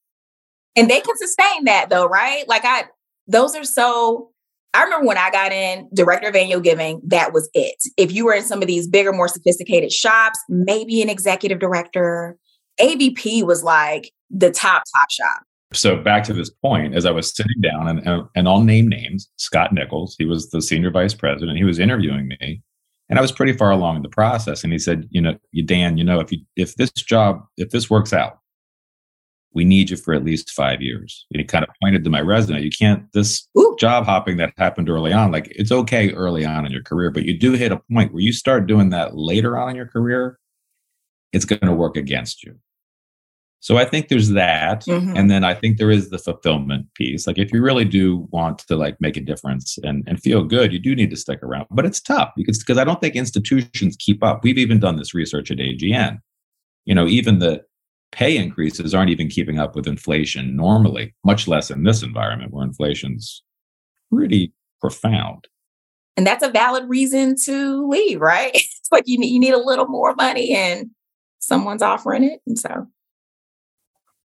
And 0.76 0.88
they 0.88 1.00
can 1.00 1.16
sustain 1.16 1.64
that 1.64 1.90
though, 1.90 2.06
right? 2.06 2.48
Like 2.48 2.64
I 2.64 2.84
those 3.26 3.54
are 3.54 3.64
so 3.64 4.30
I 4.74 4.84
remember 4.84 5.06
when 5.06 5.18
I 5.18 5.30
got 5.30 5.50
in 5.50 5.88
director 5.94 6.28
of 6.28 6.36
annual 6.36 6.60
giving, 6.60 7.00
that 7.06 7.32
was 7.32 7.48
it. 7.54 7.76
If 7.96 8.12
you 8.12 8.26
were 8.26 8.34
in 8.34 8.44
some 8.44 8.60
of 8.62 8.68
these 8.68 8.86
bigger, 8.86 9.12
more 9.12 9.28
sophisticated 9.28 9.90
shops, 9.90 10.38
maybe 10.48 11.02
an 11.02 11.08
executive 11.08 11.58
director, 11.58 12.36
AVP 12.78 13.44
was 13.44 13.64
like 13.64 14.12
the 14.30 14.50
top, 14.50 14.84
top 14.94 15.10
shop. 15.10 15.42
So 15.72 15.96
back 15.96 16.22
to 16.24 16.32
this 16.32 16.50
point, 16.50 16.94
as 16.94 17.06
I 17.06 17.10
was 17.10 17.34
sitting 17.34 17.60
down 17.60 17.88
and, 17.88 18.06
and, 18.06 18.22
and 18.34 18.48
I'll 18.48 18.62
name 18.62 18.88
names, 18.88 19.28
Scott 19.36 19.72
Nichols, 19.72 20.16
he 20.18 20.26
was 20.26 20.50
the 20.50 20.62
senior 20.62 20.90
vice 20.90 21.14
president. 21.14 21.58
He 21.58 21.64
was 21.64 21.78
interviewing 21.78 22.28
me 22.28 22.62
and 23.08 23.18
I 23.18 23.22
was 23.22 23.32
pretty 23.32 23.52
far 23.52 23.70
along 23.70 23.96
in 23.96 24.02
the 24.02 24.08
process. 24.08 24.62
And 24.62 24.72
he 24.72 24.78
said, 24.78 25.08
you 25.10 25.20
know, 25.20 25.36
you 25.52 25.64
Dan, 25.64 25.96
you 25.96 26.04
know, 26.04 26.20
if 26.20 26.30
you 26.32 26.40
if 26.56 26.74
this 26.76 26.90
job, 26.90 27.42
if 27.56 27.70
this 27.70 27.88
works 27.88 28.12
out, 28.12 28.38
we 29.54 29.64
need 29.64 29.90
you 29.90 29.96
for 29.96 30.12
at 30.12 30.24
least 30.24 30.50
five 30.50 30.82
years. 30.82 31.26
And 31.32 31.40
he 31.40 31.44
kind 31.44 31.64
of 31.64 31.70
pointed 31.82 32.04
to 32.04 32.10
my 32.10 32.20
resume. 32.20 32.62
You 32.62 32.70
can't 32.70 33.10
this 33.12 33.48
Ooh. 33.58 33.76
job 33.78 34.04
hopping 34.04 34.36
that 34.36 34.52
happened 34.56 34.90
early 34.90 35.12
on. 35.12 35.32
Like 35.32 35.48
it's 35.50 35.72
okay 35.72 36.12
early 36.12 36.44
on 36.44 36.66
in 36.66 36.72
your 36.72 36.82
career, 36.82 37.10
but 37.10 37.24
you 37.24 37.38
do 37.38 37.52
hit 37.52 37.72
a 37.72 37.80
point 37.92 38.12
where 38.12 38.22
you 38.22 38.32
start 38.32 38.66
doing 38.66 38.90
that 38.90 39.16
later 39.16 39.56
on 39.56 39.70
in 39.70 39.76
your 39.76 39.88
career, 39.88 40.38
it's 41.32 41.44
going 41.44 41.60
to 41.60 41.72
work 41.72 41.96
against 41.96 42.44
you. 42.44 42.58
So 43.60 43.76
I 43.76 43.84
think 43.84 44.08
there's 44.08 44.30
that. 44.30 44.84
Mm-hmm. 44.84 45.16
And 45.16 45.30
then 45.30 45.42
I 45.42 45.54
think 45.54 45.78
there 45.78 45.90
is 45.90 46.10
the 46.10 46.18
fulfillment 46.18 46.86
piece. 46.94 47.26
Like 47.26 47.38
if 47.38 47.52
you 47.52 47.60
really 47.60 47.84
do 47.84 48.28
want 48.30 48.60
to 48.60 48.76
like 48.76 49.00
make 49.00 49.16
a 49.16 49.20
difference 49.20 49.78
and, 49.82 50.04
and 50.06 50.20
feel 50.20 50.44
good, 50.44 50.72
you 50.72 50.78
do 50.78 50.94
need 50.94 51.10
to 51.10 51.16
stick 51.16 51.42
around. 51.42 51.66
But 51.70 51.84
it's 51.84 52.00
tough 52.00 52.30
because 52.36 52.58
because 52.58 52.78
I 52.78 52.84
don't 52.84 53.00
think 53.00 53.16
institutions 53.16 53.96
keep 53.98 54.22
up. 54.22 54.44
We've 54.44 54.58
even 54.58 54.78
done 54.78 54.96
this 54.96 55.14
research 55.14 55.50
at 55.50 55.58
AGN. 55.58 56.18
You 56.84 56.94
know, 56.94 57.06
even 57.06 57.40
the 57.40 57.62
pay 58.12 58.36
increases 58.36 58.94
aren't 58.94 59.10
even 59.10 59.28
keeping 59.28 59.58
up 59.58 59.74
with 59.74 59.86
inflation 59.86 60.56
normally, 60.56 61.14
much 61.24 61.48
less 61.48 61.70
in 61.70 61.82
this 61.82 62.02
environment 62.02 62.52
where 62.52 62.64
inflation's 62.64 63.42
pretty 64.10 64.52
profound. 64.80 65.48
And 66.16 66.26
that's 66.26 66.44
a 66.44 66.50
valid 66.50 66.88
reason 66.88 67.36
to 67.44 67.86
leave, 67.88 68.20
right? 68.20 68.52
It's 68.88 68.92
like 68.92 69.04
you 69.06 69.18
need, 69.18 69.28
you 69.28 69.38
need 69.38 69.52
a 69.52 69.62
little 69.62 69.86
more 69.86 70.14
money 70.14 70.54
and 70.54 70.88
someone's 71.40 71.82
offering 71.82 72.24
it. 72.24 72.40
And 72.46 72.58
so 72.58 72.86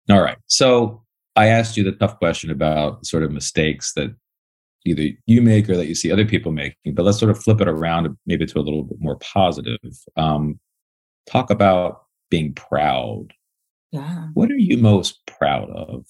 all 0.09 0.21
right. 0.21 0.37
So 0.47 1.03
I 1.35 1.47
asked 1.47 1.77
you 1.77 1.83
the 1.83 1.91
tough 1.93 2.17
question 2.17 2.51
about 2.51 3.05
sort 3.05 3.23
of 3.23 3.31
mistakes 3.31 3.93
that 3.93 4.15
either 4.85 5.09
you 5.25 5.41
make 5.41 5.69
or 5.69 5.75
that 5.75 5.87
you 5.87 5.95
see 5.95 6.11
other 6.11 6.25
people 6.25 6.51
making, 6.51 6.93
but 6.93 7.03
let's 7.03 7.19
sort 7.19 7.31
of 7.31 7.41
flip 7.41 7.61
it 7.61 7.67
around 7.67 8.15
maybe 8.25 8.45
to 8.45 8.59
a 8.59 8.61
little 8.61 8.83
bit 8.83 8.97
more 8.99 9.17
positive. 9.17 9.79
Um, 10.15 10.59
talk 11.29 11.49
about 11.49 12.03
being 12.29 12.53
proud. 12.53 13.33
Yeah. 13.91 14.27
What 14.33 14.51
are 14.51 14.57
you 14.57 14.77
most 14.77 15.25
proud 15.25 15.69
of 15.71 16.05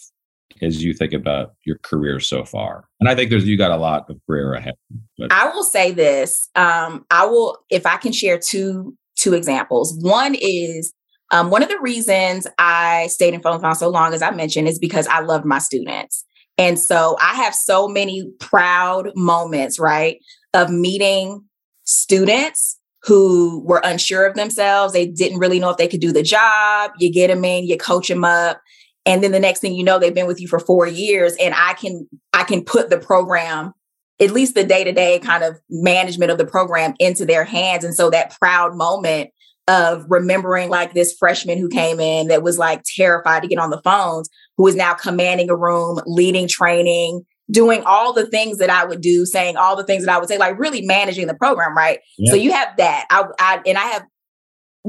as 0.62 0.84
you 0.84 0.94
think 0.94 1.14
about 1.14 1.54
your 1.66 1.78
career 1.84 2.20
so 2.20 2.44
far? 2.46 2.88
And 3.00 3.10
I 3.10 3.16
think 3.16 3.30
there's 3.30 3.46
you 3.46 3.58
got 3.58 3.72
a 3.72 3.78
lot 3.78 4.10
of 4.10 4.20
career 4.28 4.54
ahead. 4.54 4.76
But. 5.18 5.32
I 5.32 5.50
will 5.50 5.64
say 5.64 5.92
this. 5.92 6.50
Um, 6.56 7.06
I 7.12 7.26
will, 7.26 7.58
if 7.70 7.86
I 7.86 7.98
can 7.98 8.12
share 8.12 8.40
two 8.40 8.96
two 9.18 9.34
examples. 9.34 9.98
One 10.00 10.36
is 10.36 10.94
um, 11.32 11.50
one 11.50 11.64
of 11.64 11.70
the 11.70 11.80
reasons 11.80 12.48
I 12.58 13.08
stayed 13.08 13.34
in 13.34 13.42
phonathon 13.42 13.76
so 13.76 13.90
long, 13.90 14.14
as 14.14 14.22
I 14.22 14.32
mentioned, 14.32 14.68
is 14.68 14.80
because 14.80 15.08
I 15.08 15.20
loved 15.20 15.46
my 15.46 15.60
students. 15.60 16.24
And 16.58 16.80
so 16.80 17.18
I 17.22 17.36
have 17.36 17.54
so 17.54 17.88
many 17.88 18.30
proud 18.40 19.12
moments, 19.16 19.78
right, 19.80 20.20
of 20.54 20.70
meeting 20.70 21.44
students 21.84 22.80
who 23.04 23.64
were 23.64 23.82
unsure 23.84 24.26
of 24.26 24.36
themselves. 24.36 24.92
They 24.92 25.06
didn't 25.06 25.40
really 25.40 25.60
know 25.60 25.70
if 25.70 25.78
they 25.78 25.88
could 25.88 26.02
do 26.02 26.12
the 26.12 26.24
job. 26.24 26.92
You 26.98 27.12
get 27.12 27.28
them 27.28 27.46
in, 27.46 27.66
you 27.66 27.78
coach 27.78 28.08
them 28.08 28.24
up. 28.24 28.60
And 29.06 29.24
then 29.24 29.32
the 29.32 29.40
next 29.40 29.60
thing 29.60 29.76
you 29.76 29.84
know, 29.84 30.00
they've 30.00 30.14
been 30.14 30.28
with 30.28 30.42
you 30.42 30.48
for 30.48 30.60
four 30.60 30.88
years. 30.88 31.36
And 31.40 31.54
I 31.56 31.74
can 31.74 32.08
I 32.34 32.44
can 32.44 32.64
put 32.64 32.90
the 32.90 32.98
program, 32.98 33.72
at 34.20 34.32
least 34.32 34.56
the 34.56 34.66
day-to-day 34.66 35.20
kind 35.20 35.44
of 35.44 35.58
management 35.70 36.32
of 36.32 36.38
the 36.38 36.46
program 36.46 36.96
into 37.00 37.26
their 37.26 37.46
hands. 37.46 37.84
And 37.84 37.96
so 37.96 38.10
that 38.10 38.36
proud 38.38 38.76
moment 38.76 39.30
of 39.68 40.06
remembering 40.10 40.70
like 40.70 40.94
this 40.94 41.14
freshman 41.18 41.58
who 41.58 41.68
came 41.68 42.00
in 42.00 42.28
that 42.28 42.44
was 42.44 42.58
like 42.58 42.84
terrified 42.84 43.42
to 43.42 43.48
get 43.48 43.60
on 43.60 43.70
the 43.70 43.82
phones, 43.82 44.30
who 44.56 44.66
is 44.68 44.76
now 44.76 44.94
commanding 44.94 45.50
a 45.50 45.56
room, 45.56 46.00
leading 46.06 46.48
training, 46.48 47.26
doing 47.52 47.84
all 47.86 48.14
the 48.14 48.28
things 48.28 48.58
that 48.60 48.70
I 48.70 48.86
would 48.86 49.02
do, 49.02 49.26
saying 49.26 49.58
all 49.58 49.76
the 49.76 49.84
things 49.84 50.06
that 50.06 50.14
I 50.14 50.20
would 50.20 50.30
say, 50.30 50.38
like 50.38 50.58
really 50.58 50.82
managing 50.84 51.28
the 51.28 51.34
program, 51.34 51.76
right? 51.76 52.00
Yeah. 52.18 52.32
So 52.32 52.38
you 52.38 52.52
have 52.52 52.76
that. 52.78 53.06
I, 53.10 53.26
I 53.40 53.62
and 53.66 53.78
I 53.78 53.84
have 53.84 54.06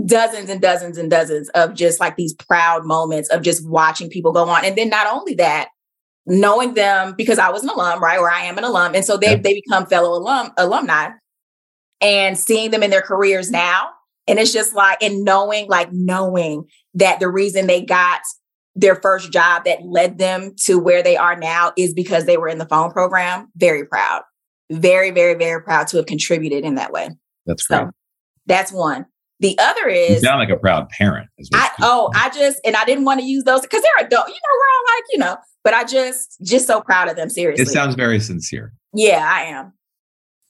dozens 0.07 0.49
and 0.49 0.61
dozens 0.61 0.97
and 0.97 1.11
dozens 1.11 1.49
of 1.51 1.75
just 1.75 1.99
like 1.99 2.17
these 2.17 2.35
proud 2.35 2.85
moments 2.85 3.29
of 3.31 3.43
just 3.43 3.69
watching 3.69 4.09
people 4.09 4.33
go 4.33 4.49
on. 4.49 4.64
And 4.64 4.77
then 4.77 4.88
not 4.88 5.07
only 5.09 5.35
that, 5.37 5.69
knowing 6.27 6.75
them 6.75 7.14
because 7.17 7.38
I 7.38 7.51
was 7.51 7.64
an 7.64 7.71
alum, 7.71 8.01
right? 8.01 8.19
Or 8.19 8.31
I 8.31 8.43
am 8.43 8.59
an 8.59 8.64
alum. 8.64 8.95
And 8.95 9.05
so 9.05 9.16
they 9.16 9.31
yeah. 9.31 9.37
they 9.43 9.55
become 9.55 9.87
fellow 9.87 10.16
alum 10.16 10.53
alumni 10.57 11.11
and 12.01 12.39
seeing 12.39 12.70
them 12.70 12.83
in 12.83 12.91
their 12.91 13.03
careers 13.03 13.51
now 13.51 13.91
and 14.29 14.39
it's 14.39 14.53
just 14.53 14.74
like, 14.74 15.03
and 15.03 15.24
knowing, 15.24 15.68
like 15.68 15.93
knowing 15.93 16.64
that 16.95 17.18
the 17.18 17.29
reason 17.29 17.66
they 17.66 17.85
got 17.85 18.20
their 18.76 18.95
first 18.97 19.33
job 19.33 19.64
that 19.64 19.83
led 19.83 20.18
them 20.18 20.55
to 20.64 20.79
where 20.79 21.03
they 21.03 21.16
are 21.16 21.37
now 21.37 21.72
is 21.76 21.93
because 21.95 22.26
they 22.26 22.37
were 22.37 22.49
in 22.49 22.59
the 22.59 22.66
phone 22.66 22.93
program. 22.93 23.49
Very 23.57 23.85
proud. 23.85 24.22
Very, 24.70 25.11
very, 25.11 25.35
very 25.35 25.62
proud 25.62 25.89
to 25.89 25.97
have 25.97 26.07
contributed 26.07 26.64
in 26.64 26.76
that 26.76 26.93
way. 26.93 27.09
That's 27.47 27.66
great. 27.66 27.87
That's 28.47 28.72
one. 28.72 29.07
The 29.41 29.57
other 29.59 29.89
is 29.89 30.22
you 30.22 30.29
sound 30.29 30.41
like 30.41 30.51
a 30.51 30.57
proud 30.57 30.89
parent. 30.91 31.29
I, 31.55 31.70
oh, 31.81 32.11
I 32.14 32.29
just 32.31 32.61
and 32.64 32.74
I 32.74 32.85
didn't 32.85 33.05
want 33.05 33.20
to 33.20 33.26
use 33.26 33.45
those 33.45 33.61
because 33.61 33.83
they're 33.83 34.07
adult. 34.07 34.26
You 34.26 34.35
know, 34.35 34.39
we're 34.53 34.74
all 34.74 34.97
like, 34.97 35.05
you 35.12 35.18
know, 35.18 35.37
but 35.62 35.74
I 35.74 35.85
just 35.85 36.39
just 36.43 36.66
so 36.66 36.81
proud 36.81 37.09
of 37.09 37.14
them. 37.14 37.31
Seriously, 37.31 37.62
it 37.62 37.68
sounds 37.68 37.95
very 37.95 38.18
sincere. 38.18 38.72
Yeah, 38.93 39.31
I 39.33 39.43
am. 39.43 39.72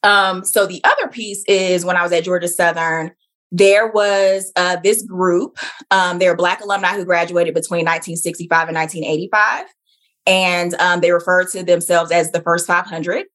Um, 0.03 0.45
so 0.45 0.66
the 0.66 0.81
other 0.85 1.09
piece 1.09 1.45
is 1.47 1.85
when 1.85 1.97
I 1.97 2.03
was 2.03 2.12
at 2.12 2.24
Georgia 2.24 2.49
Southern, 2.49 3.11
there 3.51 3.90
was 3.90 4.53
uh, 4.57 4.76
this 4.82 5.03
group. 5.03 5.59
Um, 5.90 6.18
there 6.18 6.30
were 6.30 6.36
Black 6.36 6.61
alumni 6.61 6.94
who 6.94 7.05
graduated 7.05 7.55
between 7.55 7.84
1965 7.84 8.68
and 8.68 8.76
1985, 8.76 9.66
and 10.26 10.74
um, 10.74 11.01
they 11.01 11.12
referred 11.12 11.49
to 11.53 11.62
themselves 11.62 12.11
as 12.11 12.30
the 12.32 12.42
First 12.42 12.66
500 12.66 13.26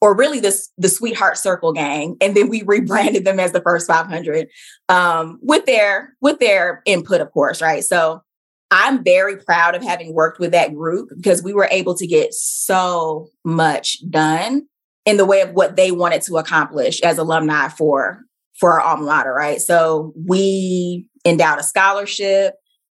or 0.00 0.14
really 0.14 0.40
this 0.40 0.70
the 0.78 0.88
Sweetheart 0.88 1.38
Circle 1.38 1.72
Gang, 1.72 2.16
and 2.20 2.36
then 2.36 2.48
we 2.48 2.62
rebranded 2.62 3.24
them 3.24 3.40
as 3.40 3.52
the 3.52 3.62
First 3.62 3.86
500 3.86 4.48
um, 4.88 5.38
with 5.42 5.66
their 5.66 6.14
with 6.20 6.38
their 6.38 6.82
input, 6.86 7.20
of 7.20 7.30
course, 7.32 7.60
right? 7.60 7.82
So 7.82 8.22
I'm 8.70 9.04
very 9.04 9.36
proud 9.36 9.74
of 9.74 9.82
having 9.82 10.12
worked 10.12 10.40
with 10.40 10.52
that 10.52 10.74
group 10.74 11.10
because 11.16 11.42
we 11.42 11.52
were 11.52 11.68
able 11.70 11.94
to 11.96 12.06
get 12.06 12.34
so 12.34 13.28
much 13.44 13.98
done 14.10 14.66
in 15.04 15.16
the 15.16 15.24
way 15.24 15.40
of 15.40 15.52
what 15.52 15.76
they 15.76 15.92
wanted 15.92 16.22
to 16.22 16.36
accomplish 16.36 17.00
as 17.02 17.16
alumni 17.16 17.68
for 17.68 18.22
for 18.58 18.72
our 18.72 18.80
alma 18.80 19.04
mater, 19.04 19.32
right? 19.32 19.60
So 19.60 20.12
we 20.16 21.06
endowed 21.24 21.58
a 21.58 21.62
scholarship. 21.62 22.54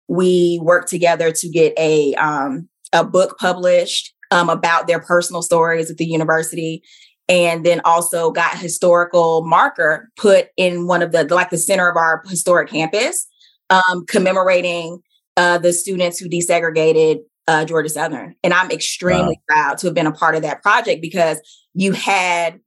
We 0.09 0.61
worked 0.63 0.89
together 0.89 1.33
to 1.33 1.49
get 1.49 1.73
a 1.79 2.15
um, 2.15 2.69
a 2.93 3.05
book 3.05 3.37
published 3.39 4.15
um, 4.31 4.49
about 4.49 4.87
their 4.87 5.01
personal 5.01 5.43
stories 5.43 5.91
at 5.91 5.97
the 5.97 6.07
university 6.07 6.83
and 7.29 7.65
then 7.65 7.81
also 7.85 8.31
got 8.31 8.57
historical 8.57 9.45
marker 9.45 10.11
put 10.17 10.49
in 10.57 10.87
one 10.87 11.03
of 11.03 11.13
the 11.13 11.25
like 11.35 11.51
the 11.51 11.59
center 11.59 11.89
of 11.89 11.97
our 11.97 12.23
historic 12.27 12.69
campus 12.69 13.27
um, 13.71 14.05
commemorating 14.07 15.01
uh, 15.37 15.59
the 15.59 15.73
students 15.73 16.19
who 16.19 16.29
desegregated 16.29 17.19
uh, 17.49 17.65
georgia 17.65 17.89
southern 17.89 18.35
and 18.43 18.53
i'm 18.53 18.71
extremely 18.71 19.41
wow. 19.49 19.55
proud 19.55 19.79
to 19.79 19.87
have 19.87 19.95
been 19.95 20.07
a 20.07 20.13
part 20.13 20.35
of 20.35 20.43
that 20.43 20.63
project 20.63 21.01
because 21.01 21.41
you 21.75 21.93
had 21.93 22.61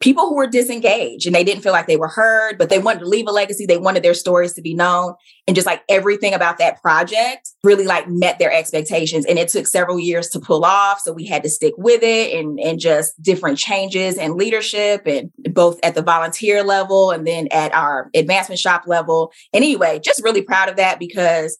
people 0.00 0.28
who 0.28 0.36
were 0.36 0.46
disengaged 0.46 1.26
and 1.26 1.34
they 1.34 1.44
didn't 1.44 1.62
feel 1.62 1.72
like 1.72 1.86
they 1.86 1.96
were 1.96 2.08
heard, 2.08 2.58
but 2.58 2.68
they 2.68 2.78
wanted 2.78 3.00
to 3.00 3.08
leave 3.08 3.26
a 3.26 3.32
legacy. 3.32 3.64
They 3.64 3.78
wanted 3.78 4.02
their 4.02 4.14
stories 4.14 4.52
to 4.54 4.62
be 4.62 4.74
known. 4.74 5.14
And 5.46 5.54
just 5.54 5.66
like 5.66 5.82
everything 5.88 6.34
about 6.34 6.58
that 6.58 6.82
project 6.82 7.48
really 7.64 7.86
like 7.86 8.08
met 8.08 8.38
their 8.38 8.52
expectations. 8.52 9.24
And 9.24 9.38
it 9.38 9.48
took 9.48 9.66
several 9.66 9.98
years 9.98 10.28
to 10.30 10.40
pull 10.40 10.64
off. 10.64 11.00
So 11.00 11.12
we 11.12 11.26
had 11.26 11.42
to 11.44 11.48
stick 11.48 11.72
with 11.78 12.02
it 12.02 12.38
and, 12.38 12.60
and 12.60 12.78
just 12.78 13.20
different 13.22 13.58
changes 13.58 14.18
and 14.18 14.34
leadership 14.34 15.06
and 15.06 15.30
both 15.52 15.80
at 15.82 15.94
the 15.94 16.02
volunteer 16.02 16.62
level 16.62 17.10
and 17.10 17.26
then 17.26 17.48
at 17.50 17.74
our 17.74 18.10
advancement 18.14 18.58
shop 18.58 18.84
level. 18.86 19.32
And 19.54 19.64
anyway, 19.64 19.98
just 20.04 20.22
really 20.22 20.42
proud 20.42 20.68
of 20.68 20.76
that 20.76 20.98
because 20.98 21.58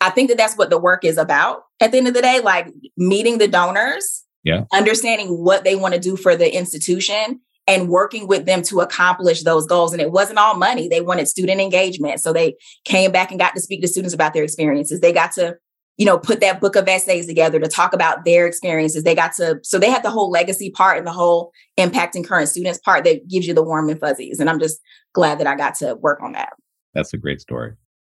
I 0.00 0.10
think 0.10 0.30
that 0.30 0.38
that's 0.38 0.56
what 0.56 0.70
the 0.70 0.78
work 0.78 1.04
is 1.04 1.18
about 1.18 1.64
at 1.80 1.92
the 1.92 1.98
end 1.98 2.08
of 2.08 2.14
the 2.14 2.22
day, 2.22 2.40
like 2.40 2.72
meeting 2.96 3.38
the 3.38 3.48
donors 3.48 4.24
yeah. 4.44 4.64
understanding 4.72 5.28
what 5.28 5.64
they 5.64 5.74
want 5.74 5.94
to 5.94 6.00
do 6.00 6.16
for 6.16 6.36
the 6.36 6.54
institution 6.54 7.40
and 7.66 7.88
working 7.88 8.26
with 8.26 8.44
them 8.46 8.62
to 8.62 8.80
accomplish 8.80 9.42
those 9.42 9.66
goals. 9.66 9.92
And 9.92 10.02
it 10.02 10.12
wasn't 10.12 10.38
all 10.38 10.54
money. 10.54 10.88
They 10.88 11.00
wanted 11.00 11.28
student 11.28 11.60
engagement. 11.60 12.20
So 12.20 12.32
they 12.32 12.56
came 12.84 13.10
back 13.10 13.30
and 13.30 13.40
got 13.40 13.54
to 13.54 13.60
speak 13.60 13.80
to 13.82 13.88
students 13.88 14.14
about 14.14 14.34
their 14.34 14.44
experiences. 14.44 15.00
They 15.00 15.12
got 15.12 15.32
to, 15.32 15.56
you 15.96 16.04
know, 16.04 16.18
put 16.18 16.40
that 16.40 16.60
book 16.60 16.76
of 16.76 16.88
essays 16.88 17.26
together 17.26 17.58
to 17.60 17.68
talk 17.68 17.94
about 17.94 18.24
their 18.24 18.46
experiences. 18.46 19.04
They 19.04 19.14
got 19.14 19.32
to, 19.36 19.60
so 19.62 19.78
they 19.78 19.90
had 19.90 20.02
the 20.02 20.10
whole 20.10 20.30
legacy 20.30 20.70
part 20.70 20.98
and 20.98 21.06
the 21.06 21.12
whole 21.12 21.52
impacting 21.78 22.26
current 22.26 22.48
students 22.48 22.78
part 22.80 23.04
that 23.04 23.28
gives 23.28 23.46
you 23.46 23.54
the 23.54 23.62
warm 23.62 23.88
and 23.88 23.98
fuzzies. 23.98 24.40
And 24.40 24.50
I'm 24.50 24.60
just 24.60 24.78
glad 25.14 25.38
that 25.38 25.46
I 25.46 25.56
got 25.56 25.74
to 25.76 25.94
work 25.94 26.20
on 26.22 26.32
that. 26.32 26.50
That's 26.92 27.14
a 27.14 27.18
great 27.18 27.40
story. 27.40 27.72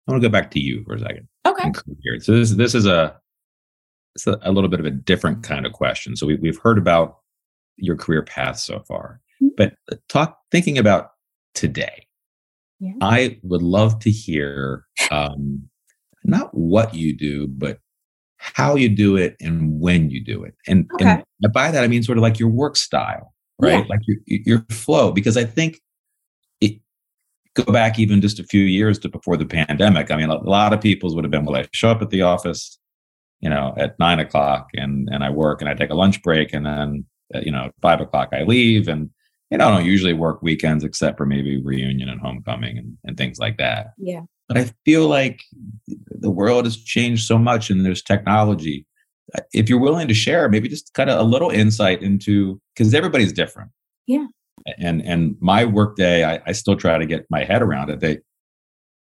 I 0.07 0.13
want 0.13 0.23
to 0.23 0.29
go 0.29 0.33
back 0.33 0.51
to 0.53 0.61
you 0.61 0.85
for 0.85 0.95
a 0.95 1.01
second. 1.01 1.29
Okay. 1.47 1.73
So 2.21 2.33
this 2.33 2.51
this 2.53 2.75
is 2.75 2.87
a 2.87 3.17
it's 4.15 4.27
a, 4.27 4.39
a 4.43 4.53
little 4.53 4.71
bit 4.71 4.81
of 4.81 4.87
a 4.87 4.91
different 4.91 5.43
kind 5.43 5.67
of 5.67 5.73
question. 5.73 6.17
So 6.17 6.27
we, 6.27 6.37
we've 6.37 6.59
heard 6.59 6.79
about 6.79 7.19
your 7.77 7.97
career 7.97 8.23
path 8.23 8.59
so 8.59 8.81
far. 8.81 9.21
But 9.57 9.75
uh, 9.91 9.97
talk 10.09 10.39
thinking 10.51 10.79
about 10.79 11.11
today. 11.55 12.07
Yeah. 12.81 12.93
I 13.01 13.39
would 13.43 13.63
love 13.63 13.99
to 14.01 14.11
hear 14.11 14.85
um, 15.11 15.69
not 16.25 16.51
what 16.53 16.95
you 16.95 17.17
do, 17.17 17.49
but 17.49 17.79
how 18.37 18.77
you 18.77 18.89
do 18.89 19.17
it 19.17 19.37
and 19.41 19.81
when 19.81 20.11
you 20.11 20.25
do 20.25 20.45
it. 20.45 20.55
And, 20.67 20.89
okay. 20.95 21.23
and 21.43 21.53
by 21.53 21.71
that 21.71 21.83
I 21.83 21.89
mean 21.89 22.03
sort 22.03 22.19
of 22.19 22.23
like 22.23 22.39
your 22.39 22.49
work 22.49 22.77
style, 22.77 23.35
right? 23.59 23.85
Yeah. 23.85 23.85
Like 23.89 24.01
your 24.07 24.19
your 24.27 24.67
flow. 24.71 25.11
Because 25.11 25.37
I 25.37 25.45
think 25.45 25.81
it 26.61 26.81
go 27.55 27.73
back 27.73 27.99
even 27.99 28.21
just 28.21 28.39
a 28.39 28.45
few 28.45 28.63
years 28.63 28.99
to 29.01 29.09
before 29.09 29.37
the 29.37 29.47
pandemic. 29.47 30.11
I 30.13 30.17
mean, 30.17 30.31
a 30.31 30.37
lot 30.37 30.73
of 30.73 30.81
people's 30.81 31.17
would 31.17 31.25
have 31.25 31.33
been, 31.33 31.45
well, 31.45 31.61
I 31.61 31.67
show 31.73 31.91
up 31.91 32.01
at 32.01 32.11
the 32.11 32.23
office, 32.23 32.79
you 33.41 33.51
know, 33.51 33.75
at 33.77 33.99
nine 33.99 34.21
o'clock 34.21 34.69
and 34.75 35.09
and 35.11 35.25
I 35.25 35.31
work 35.31 35.61
and 35.61 35.69
I 35.69 35.75
take 35.75 35.91
a 35.91 35.95
lunch 35.95 36.23
break 36.23 36.53
and 36.53 36.65
then 36.65 37.05
uh, 37.35 37.41
you 37.43 37.51
know, 37.51 37.71
five 37.83 38.01
o'clock 38.01 38.29
I 38.33 38.45
leave 38.45 38.87
and 38.87 39.11
you 39.51 39.59
know, 39.59 39.69
I 39.69 39.77
don't 39.77 39.87
usually 39.87 40.13
work 40.13 40.43
weekends 40.43 40.85
except 40.85 41.17
for 41.17 41.27
maybe 41.27 41.63
reunion 41.63 42.09
and 42.09 42.21
homecoming 42.21 42.77
and, 42.79 42.99
and 43.05 43.17
things 43.17 43.39
like 43.39 43.57
that. 43.59 43.93
Yeah. 43.97 44.23
But 44.47 44.59
I 44.59 44.71
feel 44.85 45.09
like 45.09 45.43
the 45.87 46.31
world 46.31 46.65
has 46.65 46.77
changed 46.77 47.27
so 47.27 47.39
much 47.39 47.71
and 47.71 47.85
there's 47.85 48.03
technology. 48.03 48.87
If 49.53 49.69
you're 49.69 49.81
willing 49.81 50.09
to 50.09 50.15
share, 50.15 50.49
maybe 50.49 50.69
just 50.69 50.93
kind 50.95 51.11
of 51.11 51.19
a 51.19 51.23
little 51.23 51.51
insight 51.51 52.03
into 52.03 52.61
because 52.75 52.95
everybody's 52.95 53.33
different. 53.33 53.71
Yeah. 54.07 54.27
And 54.79 55.03
and 55.03 55.37
my 55.41 55.65
workday, 55.65 56.25
I, 56.25 56.41
I 56.47 56.53
still 56.53 56.77
try 56.77 56.99
to 56.99 57.07
get 57.07 57.27
my 57.31 57.45
head 57.45 57.63
around 57.63 57.91
it. 57.91 58.01
They 58.01 58.19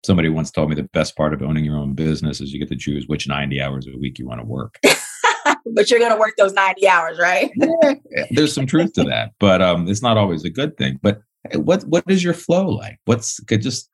somebody 0.06 0.30
once 0.30 0.52
told 0.52 0.70
me 0.70 0.76
the 0.76 0.84
best 0.84 1.16
part 1.16 1.34
of 1.34 1.41
owning 1.41 1.64
your 1.64 1.78
own 1.78 1.94
business 1.94 2.41
is 2.41 2.52
you 2.52 2.60
get 2.60 2.70
to 2.70 2.76
choose 2.76 3.08
which 3.08 3.28
90 3.28 3.62
hours 3.62 3.88
a 3.88 3.98
week 3.98 4.20
you 4.20 4.28
want 4.28 4.41
to 4.41 4.46
work. 4.46 4.78
but 5.66 5.89
you're 5.89 5.99
going 5.99 6.11
to 6.11 6.20
work 6.20 6.34
those 6.38 6.53
90 6.53 6.88
hours, 6.88 7.20
right? 7.20 7.51
yeah, 7.55 8.26
there's 8.32 8.53
some 8.53 8.66
truth 8.66 8.93
to 8.93 9.03
that, 9.03 9.32
but 9.39 9.61
um, 9.61 9.88
it's 9.88 10.01
not 10.01 10.18
always 10.18 10.43
a 10.43 10.49
good 10.49 10.78
thing. 10.78 10.99
But 11.01 11.22
what 11.55 11.84
what 11.86 12.03
is 12.07 12.24
your 12.24 12.34
flow 12.34 12.68
like? 12.68 12.99
What's 13.05 13.39
could 13.41 13.61
just 13.61 13.89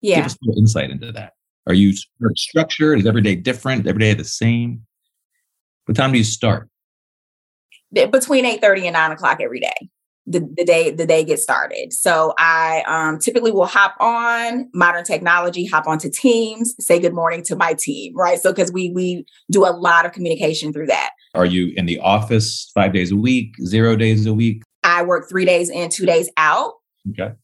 yeah. 0.00 0.16
give 0.16 0.26
us 0.26 0.34
a 0.34 0.38
little 0.42 0.60
insight 0.60 0.90
into 0.90 1.12
that. 1.12 1.34
Are 1.66 1.74
you 1.74 1.92
structured? 2.34 3.00
Is 3.00 3.06
every 3.06 3.22
day 3.22 3.34
different? 3.34 3.86
Every 3.86 4.00
day 4.00 4.14
the 4.14 4.24
same? 4.24 4.86
What 5.86 5.96
time 5.96 6.12
do 6.12 6.18
you 6.18 6.24
start? 6.24 6.68
Between 7.92 8.44
eight 8.44 8.60
thirty 8.60 8.86
and 8.86 8.94
nine 8.94 9.12
o'clock 9.12 9.40
every 9.40 9.60
day 9.60 9.90
the, 10.26 10.40
the 10.56 10.64
day 10.64 10.90
the 10.90 11.06
day 11.06 11.24
gets 11.24 11.42
started. 11.42 11.92
So 11.92 12.34
I 12.38 12.82
um, 12.86 13.18
typically 13.18 13.52
will 13.52 13.66
hop 13.66 13.96
on 14.00 14.68
modern 14.74 15.04
technology, 15.04 15.66
hop 15.66 15.86
onto 15.86 16.10
Teams, 16.10 16.74
say 16.80 16.98
good 16.98 17.14
morning 17.14 17.42
to 17.44 17.56
my 17.56 17.74
team, 17.74 18.16
right? 18.16 18.38
So 18.38 18.52
because 18.52 18.72
we 18.72 18.90
we 18.90 19.24
do 19.50 19.64
a 19.64 19.70
lot 19.70 20.04
of 20.04 20.12
communication 20.12 20.72
through 20.72 20.86
that. 20.86 21.10
Are 21.34 21.46
you 21.46 21.72
in 21.76 21.86
the 21.86 21.98
office 22.00 22.70
five 22.74 22.92
days 22.92 23.12
a 23.12 23.16
week, 23.16 23.54
zero 23.64 23.96
days 23.96 24.26
a 24.26 24.34
week? 24.34 24.62
I 24.82 25.02
work 25.02 25.28
three 25.28 25.44
days 25.44 25.68
in, 25.68 25.90
two 25.90 26.06
days 26.06 26.30
out. 26.36 26.74
Okay, 27.10 27.32
Is 27.32 27.36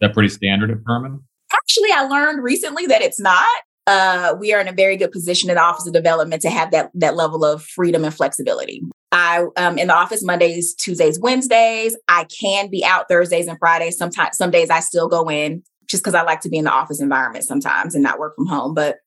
that 0.00 0.12
pretty 0.12 0.28
standard 0.28 0.70
at 0.70 0.78
Furman. 0.86 1.22
Actually, 1.52 1.90
I 1.92 2.02
learned 2.02 2.42
recently 2.42 2.86
that 2.86 3.02
it's 3.02 3.20
not. 3.20 3.48
Uh, 3.86 4.34
we 4.38 4.52
are 4.52 4.60
in 4.60 4.68
a 4.68 4.72
very 4.72 4.96
good 4.96 5.10
position 5.10 5.50
in 5.50 5.56
the 5.56 5.62
Office 5.62 5.86
of 5.86 5.92
Development 5.92 6.40
to 6.42 6.50
have 6.50 6.70
that 6.70 6.90
that 6.94 7.16
level 7.16 7.44
of 7.44 7.64
freedom 7.64 8.04
and 8.04 8.14
flexibility. 8.14 8.82
I 9.12 9.46
am 9.56 9.72
um, 9.72 9.78
in 9.78 9.88
the 9.88 9.94
office 9.94 10.22
Mondays, 10.24 10.74
Tuesdays, 10.74 11.18
Wednesdays. 11.20 11.96
I 12.08 12.24
can 12.24 12.70
be 12.70 12.84
out 12.84 13.06
Thursdays 13.08 13.48
and 13.48 13.58
Fridays. 13.58 13.96
Sometimes, 13.96 14.36
some 14.36 14.50
days 14.50 14.70
I 14.70 14.80
still 14.80 15.08
go 15.08 15.28
in 15.28 15.62
just 15.88 16.02
because 16.02 16.14
I 16.14 16.22
like 16.22 16.40
to 16.42 16.48
be 16.48 16.58
in 16.58 16.64
the 16.64 16.70
office 16.70 17.00
environment 17.00 17.44
sometimes 17.44 17.94
and 17.94 18.04
not 18.04 18.18
work 18.18 18.36
from 18.36 18.46
home. 18.46 18.74
But 18.74 18.98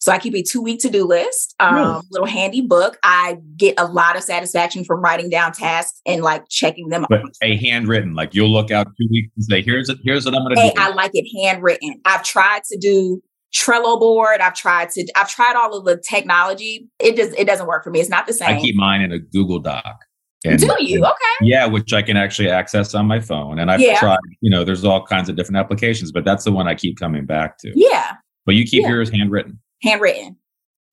so 0.00 0.12
I 0.12 0.18
keep 0.18 0.34
a 0.34 0.42
two 0.42 0.62
week 0.62 0.80
to 0.80 0.88
do 0.88 1.04
list, 1.04 1.54
um, 1.60 1.74
really? 1.74 2.00
little 2.10 2.26
handy 2.26 2.62
book. 2.62 2.98
I 3.02 3.36
get 3.56 3.74
a 3.78 3.84
lot 3.84 4.16
of 4.16 4.22
satisfaction 4.22 4.82
from 4.84 5.02
writing 5.02 5.28
down 5.28 5.52
tasks 5.52 6.00
and 6.06 6.22
like 6.22 6.48
checking 6.48 6.88
them. 6.88 7.04
But 7.10 7.20
off. 7.20 7.30
a 7.42 7.56
handwritten, 7.56 8.14
like 8.14 8.34
you'll 8.34 8.50
look 8.50 8.70
out 8.70 8.86
two 8.98 9.08
weeks 9.10 9.30
and 9.36 9.44
say, 9.44 9.62
"Here's 9.62 9.90
it. 9.90 9.98
Here's 10.02 10.24
what 10.24 10.34
I'm 10.34 10.42
going 10.42 10.54
to 10.54 10.60
hey, 10.62 10.72
do." 10.74 10.80
I 10.80 10.88
like 10.94 11.10
it 11.12 11.26
handwritten. 11.44 12.00
I've 12.06 12.22
tried 12.22 12.62
to 12.70 12.78
do 12.78 13.20
Trello 13.54 13.98
board. 13.98 14.40
I've 14.40 14.54
tried 14.54 14.90
to, 14.90 15.06
I've 15.16 15.28
tried 15.28 15.56
all 15.56 15.76
of 15.76 15.84
the 15.84 15.96
technology. 15.96 16.88
It 16.98 17.16
just, 17.16 17.36
it 17.38 17.46
doesn't 17.46 17.66
work 17.66 17.84
for 17.84 17.90
me. 17.90 18.00
It's 18.00 18.10
not 18.10 18.26
the 18.26 18.32
same. 18.32 18.56
I 18.56 18.60
keep 18.60 18.76
mine 18.76 19.00
in 19.00 19.12
a 19.12 19.18
Google 19.18 19.58
Doc. 19.58 20.04
And, 20.44 20.58
Do 20.58 20.74
you? 20.78 21.04
Okay. 21.04 21.14
Yeah, 21.42 21.66
which 21.66 21.92
I 21.92 22.00
can 22.00 22.16
actually 22.16 22.48
access 22.48 22.94
on 22.94 23.06
my 23.06 23.20
phone. 23.20 23.58
And 23.58 23.70
I've 23.70 23.80
yeah. 23.80 23.98
tried, 23.98 24.18
you 24.40 24.50
know, 24.50 24.64
there's 24.64 24.84
all 24.84 25.04
kinds 25.04 25.28
of 25.28 25.36
different 25.36 25.58
applications, 25.58 26.12
but 26.12 26.24
that's 26.24 26.44
the 26.44 26.52
one 26.52 26.66
I 26.66 26.74
keep 26.74 26.98
coming 26.98 27.26
back 27.26 27.58
to. 27.58 27.72
Yeah. 27.74 28.12
But 28.46 28.54
you 28.54 28.64
keep 28.64 28.82
yeah. 28.82 28.88
yours 28.88 29.10
handwritten. 29.10 29.60
Handwritten. 29.82 30.36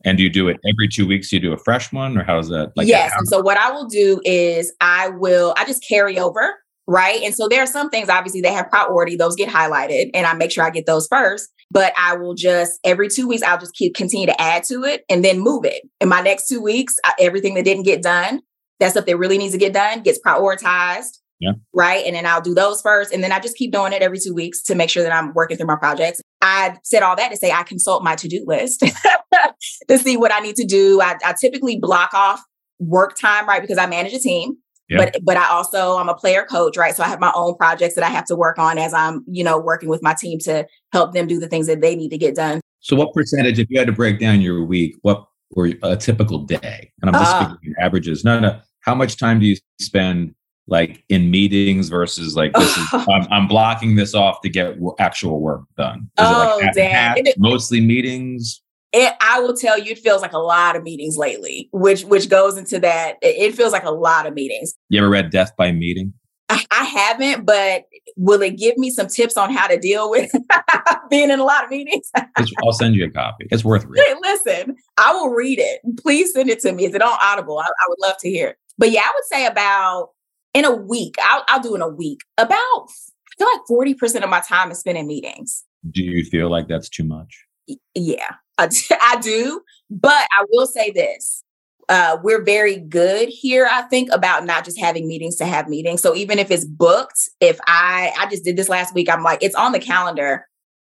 And 0.03 0.17
do 0.17 0.23
you 0.23 0.29
do 0.29 0.47
it 0.47 0.57
every 0.73 0.87
two 0.87 1.07
weeks? 1.07 1.31
You 1.31 1.39
do 1.39 1.53
a 1.53 1.57
fresh 1.57 1.91
one, 1.91 2.17
or 2.17 2.23
how's 2.23 2.49
that? 2.49 2.71
Like 2.75 2.87
yes. 2.87 3.11
And 3.17 3.27
so 3.27 3.41
what 3.41 3.57
I 3.57 3.71
will 3.71 3.87
do 3.87 4.21
is 4.25 4.71
I 4.79 5.09
will 5.09 5.55
I 5.57 5.65
just 5.65 5.85
carry 5.87 6.19
over, 6.19 6.55
right? 6.87 7.21
And 7.23 7.35
so 7.35 7.47
there 7.47 7.61
are 7.61 7.67
some 7.67 7.89
things 7.89 8.09
obviously 8.09 8.41
they 8.41 8.53
have 8.53 8.69
priority; 8.69 9.15
those 9.15 9.35
get 9.35 9.49
highlighted, 9.49 10.11
and 10.13 10.25
I 10.25 10.33
make 10.33 10.51
sure 10.51 10.63
I 10.63 10.69
get 10.69 10.85
those 10.85 11.07
first 11.07 11.49
but 11.71 11.93
I 11.97 12.15
will 12.15 12.33
just 12.33 12.79
every 12.83 13.09
two 13.09 13.27
weeks, 13.27 13.43
I'll 13.43 13.59
just 13.59 13.75
keep 13.75 13.95
continue 13.95 14.27
to 14.27 14.41
add 14.41 14.63
to 14.65 14.83
it 14.83 15.03
and 15.09 15.23
then 15.23 15.39
move 15.39 15.65
it. 15.65 15.83
In 15.99 16.09
my 16.09 16.21
next 16.21 16.47
two 16.47 16.61
weeks, 16.61 16.95
I, 17.03 17.13
everything 17.19 17.55
that 17.55 17.65
didn't 17.65 17.83
get 17.83 18.01
done, 18.01 18.41
that 18.79 18.91
stuff 18.91 19.05
that 19.05 19.17
really 19.17 19.37
needs 19.37 19.53
to 19.53 19.59
get 19.59 19.73
done 19.73 20.01
gets 20.01 20.19
prioritized. 20.25 21.19
Yeah. 21.39 21.51
Right. 21.71 22.03
And 22.03 22.15
then 22.15 22.25
I'll 22.25 22.41
do 22.41 22.55
those 22.55 22.81
first. 22.81 23.13
And 23.13 23.23
then 23.23 23.31
I 23.31 23.39
just 23.39 23.57
keep 23.57 23.71
doing 23.71 23.93
it 23.93 24.01
every 24.01 24.17
two 24.17 24.33
weeks 24.33 24.63
to 24.63 24.75
make 24.75 24.89
sure 24.89 25.03
that 25.03 25.13
I'm 25.13 25.33
working 25.35 25.55
through 25.55 25.67
my 25.67 25.75
projects. 25.75 26.19
I 26.41 26.77
said 26.83 27.03
all 27.03 27.15
that 27.15 27.29
to 27.29 27.37
say 27.37 27.51
I 27.51 27.61
consult 27.61 28.03
my 28.03 28.15
to 28.15 28.27
do 28.27 28.43
list 28.47 28.79
to 29.87 29.99
see 29.99 30.17
what 30.17 30.33
I 30.33 30.39
need 30.39 30.55
to 30.55 30.65
do. 30.65 30.99
I, 30.99 31.15
I, 31.23 31.35
typically 31.39 31.77
block 31.79 32.15
off 32.15 32.41
work 32.79 33.15
time, 33.19 33.47
right? 33.47 33.61
Because 33.61 33.77
I 33.77 33.85
manage 33.85 34.13
a 34.13 34.19
team. 34.19 34.57
Yeah. 34.89 34.97
But 34.97 35.17
but 35.23 35.37
I 35.37 35.49
also 35.49 35.97
I'm 35.97 36.09
a 36.09 36.15
player 36.15 36.45
coach, 36.45 36.77
right? 36.77 36.95
So 36.95 37.03
I 37.03 37.07
have 37.07 37.19
my 37.19 37.31
own 37.35 37.55
projects 37.55 37.95
that 37.95 38.03
I 38.03 38.09
have 38.09 38.25
to 38.25 38.35
work 38.35 38.57
on 38.57 38.77
as 38.77 38.93
I'm, 38.93 39.23
you 39.27 39.43
know, 39.43 39.59
working 39.59 39.89
with 39.89 40.01
my 40.01 40.13
team 40.13 40.39
to 40.39 40.65
help 40.93 41.13
them 41.13 41.27
do 41.27 41.39
the 41.39 41.47
things 41.47 41.67
that 41.67 41.81
they 41.81 41.95
need 41.95 42.09
to 42.09 42.17
get 42.17 42.35
done. 42.35 42.61
So 42.79 42.95
what 42.95 43.13
percentage, 43.13 43.59
if 43.59 43.69
you 43.69 43.77
had 43.79 43.87
to 43.87 43.93
break 43.93 44.19
down 44.19 44.39
your 44.39 44.63
week, 44.63 44.95
what 45.01 45.27
were 45.51 45.73
a 45.83 45.97
typical 45.97 46.39
day? 46.39 46.91
And 47.01 47.09
I'm 47.09 47.21
just 47.21 47.35
uh, 47.35 47.49
speaking 47.49 47.73
averages. 47.79 48.23
No, 48.23 48.39
no. 48.39 48.59
How 48.81 48.95
much 48.95 49.17
time 49.17 49.39
do 49.39 49.45
you 49.45 49.57
spend 49.81 50.33
like 50.67 51.03
in 51.09 51.31
meetings 51.31 51.89
versus 51.89 52.35
like 52.35 52.53
this 52.53 52.77
is 52.77 52.87
I'm, 52.93 53.27
I'm, 53.31 53.47
blocking 53.47 53.95
this 53.95 54.13
off 54.13 54.41
to 54.41 54.49
get 54.49 54.77
actual 54.99 55.39
work 55.39 55.63
done. 55.77 56.09
Is 56.19 56.25
oh, 56.27 56.59
it 56.59 56.65
like 56.65 56.73
damn. 56.73 57.17
It, 57.17 57.35
mostly 57.37 57.81
meetings. 57.81 58.61
It, 58.99 59.13
I 59.21 59.39
will 59.41 59.55
tell 59.55 59.77
you, 59.77 59.91
it 59.91 59.99
feels 59.99 60.23
like 60.23 60.33
a 60.33 60.39
lot 60.39 60.75
of 60.75 60.81
meetings 60.81 61.17
lately, 61.17 61.69
which 61.71 62.03
which 62.05 62.29
goes 62.29 62.57
into 62.57 62.79
that. 62.79 63.17
It, 63.21 63.53
feels 63.53 63.71
like 63.71 63.83
a 63.83 63.91
lot 63.91 64.25
of 64.25 64.33
meetings. 64.33 64.73
You 64.89 64.99
ever 64.99 65.09
read 65.09 65.29
Death 65.29 65.51
by 65.55 65.71
Meeting? 65.71 66.13
I, 66.49 66.65
I 66.71 66.83
haven't, 66.83 67.45
but 67.45 67.83
will 68.15 68.41
it 68.41 68.57
give 68.57 68.75
me 68.75 68.89
some 68.89 69.05
tips 69.05 69.37
on 69.37 69.53
how 69.53 69.67
to 69.67 69.77
deal 69.77 70.09
with 70.09 70.31
being 71.11 71.29
in 71.29 71.39
a 71.39 71.43
lot 71.43 71.63
of 71.63 71.69
meetings? 71.69 72.09
I'll 72.63 72.71
send 72.71 72.95
you 72.95 73.05
a 73.05 73.11
copy. 73.11 73.45
It's 73.51 73.63
worth 73.63 73.85
reading. 73.85 74.19
Listen, 74.23 74.75
I 74.97 75.13
will 75.13 75.29
read 75.29 75.59
it. 75.59 75.79
Please 75.99 76.33
send 76.33 76.49
it 76.49 76.59
to 76.61 76.71
me. 76.71 76.85
Is 76.85 76.95
it 76.95 77.01
on 77.03 77.15
Audible? 77.21 77.59
I, 77.59 77.65
I 77.65 77.85
would 77.87 77.99
love 78.01 78.17
to 78.21 78.29
hear. 78.29 78.49
It. 78.49 78.57
But 78.79 78.89
yeah, 78.89 79.01
I 79.01 79.11
would 79.13 79.25
say 79.25 79.45
about 79.45 80.09
in 80.55 80.65
a 80.65 80.75
week, 80.75 81.17
I'll, 81.23 81.43
I'll 81.47 81.61
do 81.61 81.75
in 81.75 81.83
a 81.83 81.87
week, 81.87 82.21
about, 82.39 82.57
I 82.57 83.37
feel 83.37 83.47
like 83.53 83.95
40% 83.95 84.23
of 84.23 84.29
my 84.31 84.39
time 84.39 84.71
is 84.71 84.79
spent 84.79 84.97
in 84.97 85.05
meetings. 85.05 85.65
Do 85.91 86.03
you 86.03 86.23
feel 86.23 86.49
like 86.49 86.67
that's 86.67 86.89
too 86.89 87.03
much? 87.03 87.45
Yeah, 87.93 88.35
I, 89.01 89.17
do. 89.21 89.61
But 89.89 90.27
I 90.37 90.45
will 90.51 90.67
say 90.67 90.91
this. 90.91 91.43
Uh, 91.89 92.17
we're 92.21 92.43
very 92.43 92.77
good 92.77 93.29
here, 93.29 93.67
I 93.71 93.83
think, 93.83 94.09
about 94.11 94.45
not 94.45 94.65
just 94.65 94.79
having 94.79 95.07
meetings 95.07 95.37
to 95.37 95.45
have 95.45 95.69
meetings. 95.69 96.01
So 96.01 96.15
even 96.15 96.37
if 96.37 96.51
it's 96.51 96.65
booked, 96.65 97.29
if 97.39 97.59
I 97.65 98.11
I 98.19 98.27
just 98.29 98.43
did 98.43 98.57
this 98.57 98.67
last 98.67 98.93
week, 98.93 99.09
I'm 99.09 99.23
like, 99.23 99.41
it's 99.41 99.55
on 99.55 99.71
the 99.71 99.79
calendar. 99.79 100.45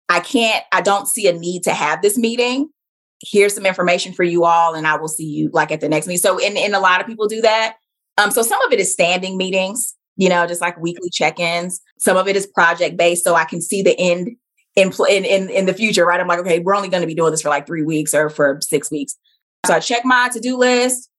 I 0.08 0.20
can't, 0.20 0.64
I 0.72 0.80
don't 0.80 1.06
see 1.06 1.28
a 1.28 1.32
need 1.32 1.62
to 1.64 1.72
have 1.72 2.02
this 2.02 2.18
meeting. 2.18 2.70
Here's 3.22 3.54
some 3.54 3.66
information 3.66 4.12
for 4.12 4.24
you 4.24 4.44
all, 4.44 4.74
and 4.74 4.86
I 4.86 4.96
will 4.96 5.08
see 5.08 5.26
you 5.26 5.50
like 5.52 5.70
at 5.70 5.80
the 5.80 5.88
next 5.88 6.06
meeting. 6.06 6.20
So, 6.20 6.44
and, 6.44 6.56
and 6.56 6.74
a 6.74 6.80
lot 6.80 7.00
of 7.00 7.06
people 7.06 7.28
do 7.28 7.42
that. 7.42 7.76
Um, 8.16 8.30
so 8.30 8.42
some 8.42 8.60
of 8.62 8.72
it 8.72 8.80
is 8.80 8.92
standing 8.92 9.36
meetings, 9.36 9.94
you 10.16 10.28
know, 10.28 10.46
just 10.46 10.60
like 10.60 10.78
weekly 10.78 11.10
check-ins. 11.10 11.80
Some 11.98 12.16
of 12.16 12.26
it 12.26 12.36
is 12.36 12.46
project 12.46 12.96
based, 12.96 13.22
so 13.22 13.34
I 13.34 13.44
can 13.44 13.60
see 13.60 13.82
the 13.82 13.98
end 13.98 14.30
in 14.78 15.24
in 15.24 15.50
in, 15.50 15.66
the 15.66 15.74
future, 15.74 16.06
right? 16.06 16.20
I'm 16.20 16.28
like, 16.28 16.38
okay, 16.40 16.60
we're 16.60 16.74
only 16.74 16.88
going 16.88 17.00
to 17.02 17.06
be 17.06 17.14
doing 17.14 17.30
this 17.30 17.42
for 17.42 17.48
like 17.48 17.66
three 17.66 17.82
weeks 17.82 18.14
or 18.14 18.30
for 18.30 18.58
six 18.62 18.90
weeks. 18.90 19.16
So 19.66 19.74
I 19.74 19.80
check 19.80 20.04
my 20.04 20.28
to-do 20.32 20.56
list. 20.56 21.10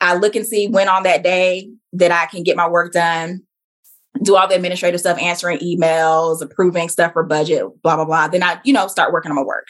I 0.00 0.16
look 0.16 0.34
and 0.34 0.46
see 0.46 0.66
when 0.66 0.88
on 0.88 1.04
that 1.04 1.22
day 1.22 1.70
that 1.92 2.10
I 2.10 2.26
can 2.26 2.42
get 2.42 2.56
my 2.56 2.68
work 2.68 2.92
done, 2.92 3.42
do 4.22 4.36
all 4.36 4.48
the 4.48 4.54
administrative 4.54 5.00
stuff, 5.00 5.18
answering 5.20 5.58
emails, 5.58 6.42
approving 6.42 6.88
stuff 6.88 7.12
for 7.12 7.22
budget, 7.22 7.64
blah, 7.82 7.96
blah, 7.96 8.04
blah. 8.04 8.28
Then 8.28 8.42
I, 8.42 8.60
you 8.64 8.72
know, 8.72 8.88
start 8.88 9.12
working 9.12 9.30
on 9.30 9.36
my 9.36 9.44
work. 9.44 9.66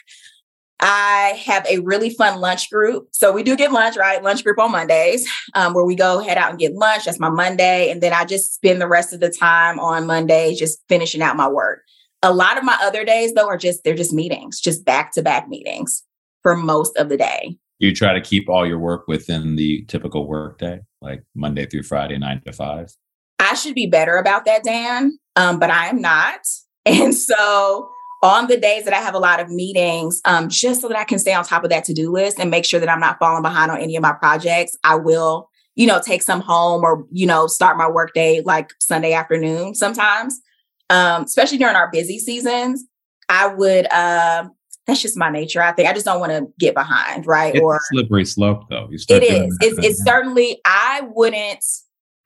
I 0.79 1.39
have 1.45 1.65
a 1.67 1.79
really 1.79 2.09
fun 2.09 2.41
lunch 2.41 2.69
group. 2.69 3.07
So 3.11 3.31
we 3.31 3.43
do 3.43 3.55
get 3.55 3.71
lunch, 3.71 3.95
right? 3.95 4.21
Lunch 4.21 4.43
group 4.43 4.59
on 4.59 4.71
Mondays, 4.71 5.29
um, 5.53 5.73
where 5.73 5.85
we 5.85 5.95
go 5.95 6.19
head 6.19 6.37
out 6.37 6.49
and 6.49 6.59
get 6.59 6.73
lunch. 6.73 7.05
That's 7.05 7.19
my 7.19 7.29
Monday. 7.29 7.89
And 7.89 8.01
then 8.01 8.11
I 8.11 8.25
just 8.25 8.53
spend 8.53 8.81
the 8.81 8.87
rest 8.87 9.13
of 9.13 9.19
the 9.19 9.29
time 9.29 9.79
on 9.79 10.05
Monday 10.05 10.55
just 10.55 10.79
finishing 10.89 11.21
out 11.21 11.37
my 11.37 11.47
work. 11.47 11.83
A 12.23 12.33
lot 12.33 12.57
of 12.57 12.63
my 12.63 12.77
other 12.81 13.03
days, 13.03 13.33
though, 13.33 13.47
are 13.47 13.57
just, 13.57 13.83
they're 13.83 13.93
just 13.93 14.13
meetings, 14.13 14.61
just 14.61 14.85
back 14.85 15.11
to 15.11 15.21
back 15.21 15.49
meetings 15.49 16.03
for 16.41 16.55
most 16.55 16.95
of 16.97 17.09
the 17.09 17.17
day. 17.17 17.57
You 17.79 17.93
try 17.93 18.13
to 18.13 18.21
keep 18.21 18.49
all 18.49 18.65
your 18.65 18.79
work 18.79 19.09
within 19.09 19.57
the 19.57 19.83
typical 19.89 20.25
work 20.25 20.57
day, 20.57 20.79
like 21.01 21.23
Monday 21.35 21.65
through 21.65 21.83
Friday, 21.83 22.17
nine 22.17 22.41
to 22.45 22.53
five? 22.53 22.95
I 23.39 23.55
should 23.55 23.75
be 23.75 23.87
better 23.87 24.15
about 24.15 24.45
that, 24.45 24.63
Dan, 24.63 25.19
um, 25.35 25.59
but 25.59 25.69
I 25.69 25.87
am 25.87 26.01
not. 26.01 26.39
And 26.85 27.15
so 27.15 27.89
on 28.23 28.47
the 28.47 28.57
days 28.57 28.83
that 28.83 28.93
I 28.93 28.97
have 28.97 29.15
a 29.15 29.19
lot 29.19 29.39
of 29.39 29.49
meetings, 29.49 30.19
um, 30.25 30.49
just 30.49 30.81
so 30.81 30.89
that 30.89 30.97
I 30.97 31.05
can 31.05 31.17
stay 31.17 31.33
on 31.33 31.45
top 31.45 31.63
of 31.63 31.69
that 31.69 31.85
to 31.85 31.93
do 31.93 32.11
list 32.11 32.39
and 32.39 32.51
make 32.51 32.65
sure 32.65 32.81
that 32.81 32.89
I'm 32.89 32.99
not 32.99 33.19
falling 33.19 33.41
behind 33.41 33.71
on 33.71 33.79
any 33.79 33.95
of 33.95 34.01
my 34.01 34.11
projects, 34.11 34.77
I 34.83 34.95
will, 34.95 35.49
you 35.75 35.87
know, 35.87 36.01
take 36.05 36.23
some 36.23 36.41
home 36.41 36.83
or, 36.83 37.05
you 37.09 37.25
know, 37.25 37.47
start 37.47 37.77
my 37.77 37.89
workday 37.89 38.41
like 38.43 38.71
Sunday 38.79 39.13
afternoon 39.13 39.75
sometimes, 39.75 40.41
um, 40.89 41.23
especially 41.23 41.57
during 41.57 41.75
our 41.75 41.89
busy 41.91 42.19
seasons. 42.19 42.85
I 43.29 43.47
would, 43.47 43.91
uh, 43.91 44.49
that's 44.85 45.01
just 45.01 45.17
my 45.17 45.29
nature. 45.29 45.61
I 45.61 45.71
think 45.71 45.89
I 45.89 45.93
just 45.93 46.05
don't 46.05 46.19
want 46.19 46.33
to 46.33 46.47
get 46.59 46.75
behind, 46.75 47.25
right? 47.25 47.55
It's 47.55 47.63
or 47.63 47.79
slippery 47.91 48.25
slope, 48.25 48.63
though. 48.69 48.87
You 48.91 48.97
start 48.97 49.23
it 49.23 49.31
is. 49.31 49.57
It's, 49.61 49.85
it's 49.85 50.03
certainly. 50.03 50.59
I 50.65 51.01
wouldn't 51.13 51.63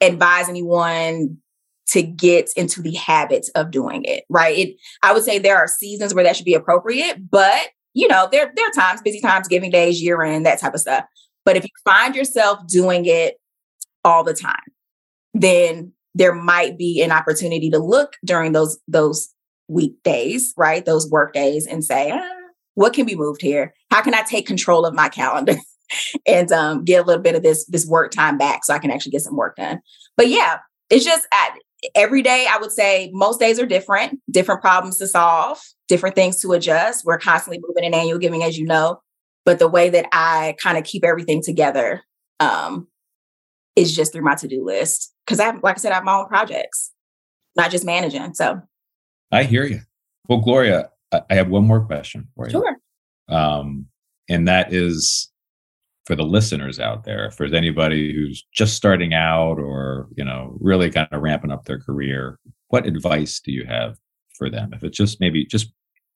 advise 0.02 0.50
anyone 0.50 1.38
to 1.90 2.02
get 2.02 2.52
into 2.58 2.82
the 2.82 2.96
habit 2.96 3.48
of 3.56 3.72
doing 3.72 4.04
it, 4.06 4.26
right? 4.30 4.58
It, 4.58 4.76
I 5.04 5.14
would 5.14 5.24
say 5.24 5.40
there 5.40 5.58
are 5.58 5.68
seasons 5.68 6.14
where 6.14 6.24
that 6.24 6.36
should 6.36 6.46
be 6.46 6.54
appropriate, 6.54 7.30
but 7.30 7.70
you 7.94 8.08
know, 8.08 8.28
there, 8.32 8.52
there 8.56 8.68
are 8.68 8.72
times, 8.72 9.02
busy 9.02 9.22
times, 9.22 9.48
giving 9.48 9.72
days, 9.72 10.02
year 10.02 10.22
end, 10.22 10.46
that 10.46 10.60
type 10.60 10.74
of 10.76 10.80
stuff. 10.80 11.06
But 11.46 11.58
if 11.58 11.64
you 11.64 11.70
find 11.84 12.16
yourself 12.16 12.60
doing 12.68 13.06
it 13.06 13.40
all 14.04 14.24
the 14.24 14.36
time, 14.36 14.56
then 15.34 15.94
there 16.18 16.34
might 16.34 16.78
be 16.78 17.02
an 17.04 17.12
opportunity 17.12 17.70
to 17.70 17.80
look 17.80 18.14
during 18.26 18.52
those 18.52 18.80
those 18.88 19.30
weekdays, 19.68 20.54
right? 20.58 20.84
Those 20.84 21.10
work 21.10 21.34
days 21.34 21.68
and 21.68 21.84
say, 21.84 22.12
ah, 22.12 22.30
what 22.74 22.94
can 22.94 23.06
be 23.06 23.16
moved 23.16 23.42
here? 23.42 23.74
How 23.92 24.02
can 24.02 24.16
I 24.16 24.24
take 24.24 24.48
control 24.48 24.86
of 24.86 24.94
my 24.94 25.10
calendar 25.10 25.56
and 26.28 26.52
um, 26.52 26.84
get 26.84 27.04
a 27.04 27.06
little 27.06 27.22
bit 27.22 27.36
of 27.36 27.44
this 27.44 27.66
this 27.66 27.86
work 27.86 28.12
time 28.12 28.38
back 28.38 28.66
so 28.66 28.74
I 28.74 28.80
can 28.80 28.92
actually 28.92 29.12
get 29.12 29.22
some 29.22 29.36
work 29.36 29.58
done? 29.58 29.80
But 30.16 30.30
yeah, 30.30 30.58
it's 30.90 31.06
just 31.06 31.28
every 31.94 32.24
day, 32.24 32.48
I 32.50 32.58
would 32.58 32.72
say 32.72 33.12
most 33.14 33.40
days 33.40 33.60
are 33.60 33.68
different, 33.68 34.20
different 34.32 34.62
problems 34.62 34.98
to 34.98 35.08
solve, 35.08 35.60
different 35.88 36.16
things 36.16 36.42
to 36.42 36.54
adjust. 36.54 37.06
We're 37.06 37.20
constantly 37.20 37.62
moving 37.66 37.84
in 37.84 37.94
annual 37.94 38.18
giving, 38.18 38.44
as 38.44 38.58
you 38.58 38.66
know. 38.66 39.02
But 39.46 39.60
the 39.60 39.68
way 39.68 39.90
that 39.92 40.08
I 40.12 40.56
kind 40.60 40.78
of 40.78 40.84
keep 40.84 41.06
everything 41.06 41.44
together 41.44 42.02
um, 42.40 42.88
is 43.78 43.96
just 43.96 44.12
through 44.12 44.24
my 44.24 44.36
to 44.36 44.48
do 44.48 44.66
list. 44.66 45.14
Because 45.26 45.40
I 45.40 45.46
have, 45.46 45.64
like 45.64 45.78
I 45.78 45.80
said, 45.80 45.92
I 45.92 45.96
have 45.96 46.04
my 46.04 46.18
own 46.18 46.28
projects, 46.28 46.92
not 47.56 47.72
just 47.72 47.86
managing. 47.86 48.34
So 48.34 48.60
I 49.32 49.44
hear 49.44 49.64
you. 49.64 49.82
Well, 50.28 50.40
Gloria, 50.40 50.90
I 51.14 51.36
have 51.36 51.48
one 51.48 51.66
more 51.66 51.86
question 51.86 52.28
for 52.36 52.48
you. 52.48 52.52
Sure. 52.52 52.78
Um, 53.30 53.86
and 54.28 54.48
that 54.48 54.74
is 54.74 55.32
for 56.06 56.16
the 56.16 56.24
listeners 56.24 56.80
out 56.80 57.04
there, 57.04 57.26
if 57.26 57.38
there's 57.38 57.54
anybody 57.54 58.14
who's 58.14 58.46
just 58.54 58.76
starting 58.76 59.14
out 59.14 59.60
or, 59.60 60.08
you 60.16 60.24
know, 60.24 60.58
really 60.60 60.90
kind 60.90 61.08
of 61.12 61.22
ramping 61.22 61.52
up 61.52 61.66
their 61.66 61.80
career, 61.80 62.40
what 62.70 62.86
advice 62.86 63.40
do 63.40 63.52
you 63.52 63.66
have 63.66 63.98
for 64.34 64.50
them? 64.50 64.72
If 64.74 64.84
it's 64.84 64.98
just 64.98 65.20
maybe 65.20 65.46
just 65.46 65.72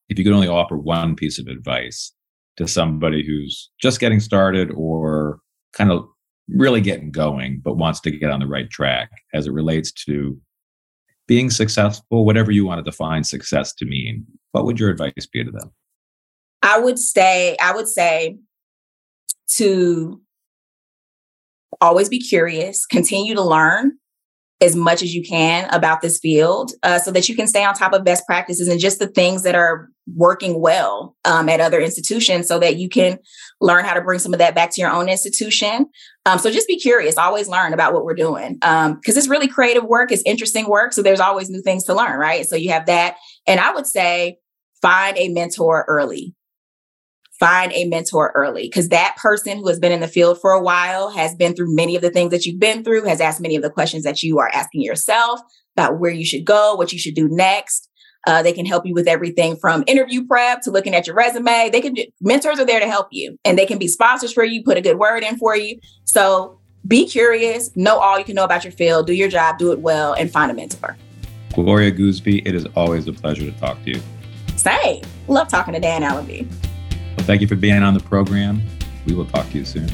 if 0.09 0.17
you 0.17 0.25
could 0.25 0.33
only 0.33 0.47
offer 0.47 0.77
one 0.77 1.15
piece 1.15 1.39
of 1.39 1.47
advice 1.47 2.13
to 2.57 2.67
somebody 2.67 3.25
who's 3.25 3.69
just 3.81 3.99
getting 3.99 4.19
started 4.19 4.71
or 4.75 5.39
kind 5.73 5.91
of 5.91 6.05
really 6.55 6.81
getting 6.81 7.11
going, 7.11 7.61
but 7.63 7.77
wants 7.77 7.99
to 8.01 8.11
get 8.11 8.29
on 8.29 8.39
the 8.39 8.47
right 8.47 8.69
track 8.69 9.09
as 9.33 9.47
it 9.47 9.53
relates 9.53 9.91
to 9.91 10.39
being 11.27 11.49
successful, 11.49 12.25
whatever 12.25 12.51
you 12.51 12.65
want 12.65 12.83
to 12.83 12.89
define 12.89 13.23
success 13.23 13.73
to 13.75 13.85
mean, 13.85 14.25
what 14.51 14.65
would 14.65 14.79
your 14.79 14.89
advice 14.89 15.27
be 15.31 15.43
to 15.43 15.51
them? 15.51 15.71
I 16.61 16.79
would 16.79 16.99
say, 16.99 17.57
I 17.61 17.73
would 17.73 17.87
say 17.87 18.37
to 19.55 20.21
always 21.79 22.09
be 22.09 22.19
curious, 22.19 22.85
continue 22.85 23.33
to 23.35 23.41
learn 23.41 23.93
as 24.61 24.75
much 24.75 25.01
as 25.01 25.13
you 25.13 25.23
can 25.23 25.67
about 25.73 26.01
this 26.01 26.19
field 26.19 26.71
uh, 26.83 26.99
so 26.99 27.11
that 27.11 27.27
you 27.27 27.35
can 27.35 27.47
stay 27.47 27.63
on 27.63 27.73
top 27.73 27.93
of 27.93 28.03
best 28.03 28.25
practices 28.27 28.67
and 28.67 28.79
just 28.79 28.99
the 28.99 29.07
things 29.07 29.43
that 29.43 29.55
are 29.55 29.89
working 30.15 30.59
well 30.61 31.15
um, 31.25 31.49
at 31.49 31.59
other 31.59 31.79
institutions 31.79 32.47
so 32.47 32.59
that 32.59 32.77
you 32.77 32.89
can 32.89 33.19
learn 33.59 33.85
how 33.85 33.93
to 33.93 34.01
bring 34.01 34.19
some 34.19 34.33
of 34.33 34.39
that 34.39 34.55
back 34.55 34.71
to 34.71 34.81
your 34.81 34.91
own 34.91 35.09
institution. 35.09 35.87
Um, 36.25 36.39
so 36.39 36.51
just 36.51 36.67
be 36.67 36.79
curious, 36.79 37.17
always 37.17 37.47
learn 37.47 37.73
about 37.73 37.93
what 37.93 38.05
we're 38.05 38.13
doing 38.13 38.55
because 38.55 38.87
um, 38.87 38.99
it's 39.05 39.27
really 39.27 39.47
creative 39.47 39.83
work, 39.83 40.11
it's 40.11 40.23
interesting 40.25 40.69
work. 40.69 40.93
So 40.93 41.01
there's 41.01 41.19
always 41.19 41.49
new 41.49 41.61
things 41.61 41.83
to 41.85 41.93
learn, 41.93 42.19
right? 42.19 42.45
So 42.45 42.55
you 42.55 42.71
have 42.71 42.85
that. 42.85 43.17
And 43.47 43.59
I 43.59 43.73
would 43.73 43.87
say 43.87 44.37
find 44.81 45.17
a 45.17 45.29
mentor 45.29 45.85
early 45.87 46.35
find 47.41 47.73
a 47.73 47.85
mentor 47.85 48.31
early 48.35 48.67
because 48.67 48.89
that 48.89 49.17
person 49.17 49.57
who 49.57 49.67
has 49.67 49.79
been 49.79 49.91
in 49.91 49.99
the 49.99 50.07
field 50.07 50.39
for 50.39 50.51
a 50.51 50.61
while 50.61 51.09
has 51.09 51.33
been 51.33 51.55
through 51.55 51.75
many 51.75 51.95
of 51.95 52.01
the 52.03 52.11
things 52.11 52.29
that 52.29 52.45
you've 52.45 52.59
been 52.59 52.83
through, 52.83 53.03
has 53.03 53.19
asked 53.19 53.41
many 53.41 53.55
of 53.55 53.63
the 53.63 53.69
questions 53.69 54.03
that 54.03 54.21
you 54.21 54.37
are 54.37 54.49
asking 54.53 54.83
yourself 54.83 55.41
about 55.75 55.99
where 55.99 56.11
you 56.11 56.23
should 56.23 56.45
go, 56.45 56.75
what 56.75 56.93
you 56.93 56.99
should 56.99 57.15
do 57.15 57.27
next. 57.27 57.89
Uh, 58.27 58.43
they 58.43 58.53
can 58.53 58.65
help 58.65 58.85
you 58.85 58.93
with 58.93 59.07
everything 59.07 59.55
from 59.55 59.83
interview 59.87 60.25
prep 60.27 60.61
to 60.61 60.71
looking 60.71 60.93
at 60.93 61.07
your 61.07 61.15
resume. 61.15 61.69
They 61.71 61.81
can 61.81 61.95
mentors 62.21 62.59
are 62.59 62.65
there 62.65 62.79
to 62.79 62.87
help 62.87 63.07
you, 63.11 63.37
and 63.45 63.57
they 63.57 63.65
can 63.65 63.77
be 63.77 63.87
sponsors 63.87 64.31
for 64.31 64.43
you, 64.43 64.63
put 64.63 64.77
a 64.77 64.81
good 64.81 64.97
word 64.97 65.23
in 65.23 65.37
for 65.37 65.55
you. 65.55 65.79
So 66.05 66.59
be 66.87 67.07
curious, 67.07 67.75
know 67.75 67.97
all 67.97 68.17
you 68.17 68.25
can 68.25 68.35
know 68.35 68.43
about 68.43 68.63
your 68.63 68.73
field, 68.73 69.07
do 69.07 69.13
your 69.13 69.29
job, 69.29 69.57
do 69.57 69.71
it 69.71 69.79
well, 69.79 70.13
and 70.13 70.31
find 70.31 70.51
a 70.51 70.53
mentor. 70.53 70.97
Gloria 71.53 71.91
Goosby, 71.91 72.47
it 72.47 72.55
is 72.55 72.65
always 72.75 73.07
a 73.07 73.13
pleasure 73.13 73.49
to 73.49 73.59
talk 73.59 73.81
to 73.83 73.91
you. 73.91 74.01
Same. 74.55 75.03
Love 75.27 75.47
talking 75.47 75.73
to 75.73 75.79
Dan 75.79 76.03
Allenby. 76.03 76.47
Well, 77.17 77.25
thank 77.25 77.41
you 77.41 77.47
for 77.47 77.55
being 77.55 77.83
on 77.83 77.93
the 77.93 77.99
program. 77.99 78.61
We 79.05 79.13
will 79.13 79.25
talk 79.25 79.49
to 79.49 79.57
you 79.57 79.65
soon. 79.65 79.89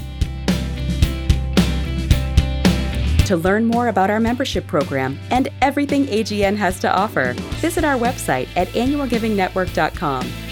To 3.27 3.35
learn 3.35 3.65
more 3.65 3.89
about 3.89 4.09
our 4.09 4.21
membership 4.21 4.65
program 4.67 5.19
and 5.31 5.49
everything 5.61 6.05
AGN 6.05 6.55
has 6.55 6.79
to 6.79 6.89
offer, 6.89 7.33
visit 7.59 7.83
our 7.83 7.97
website 7.97 8.47
at 8.55 8.69
annualgivingnetwork.com 8.69 10.46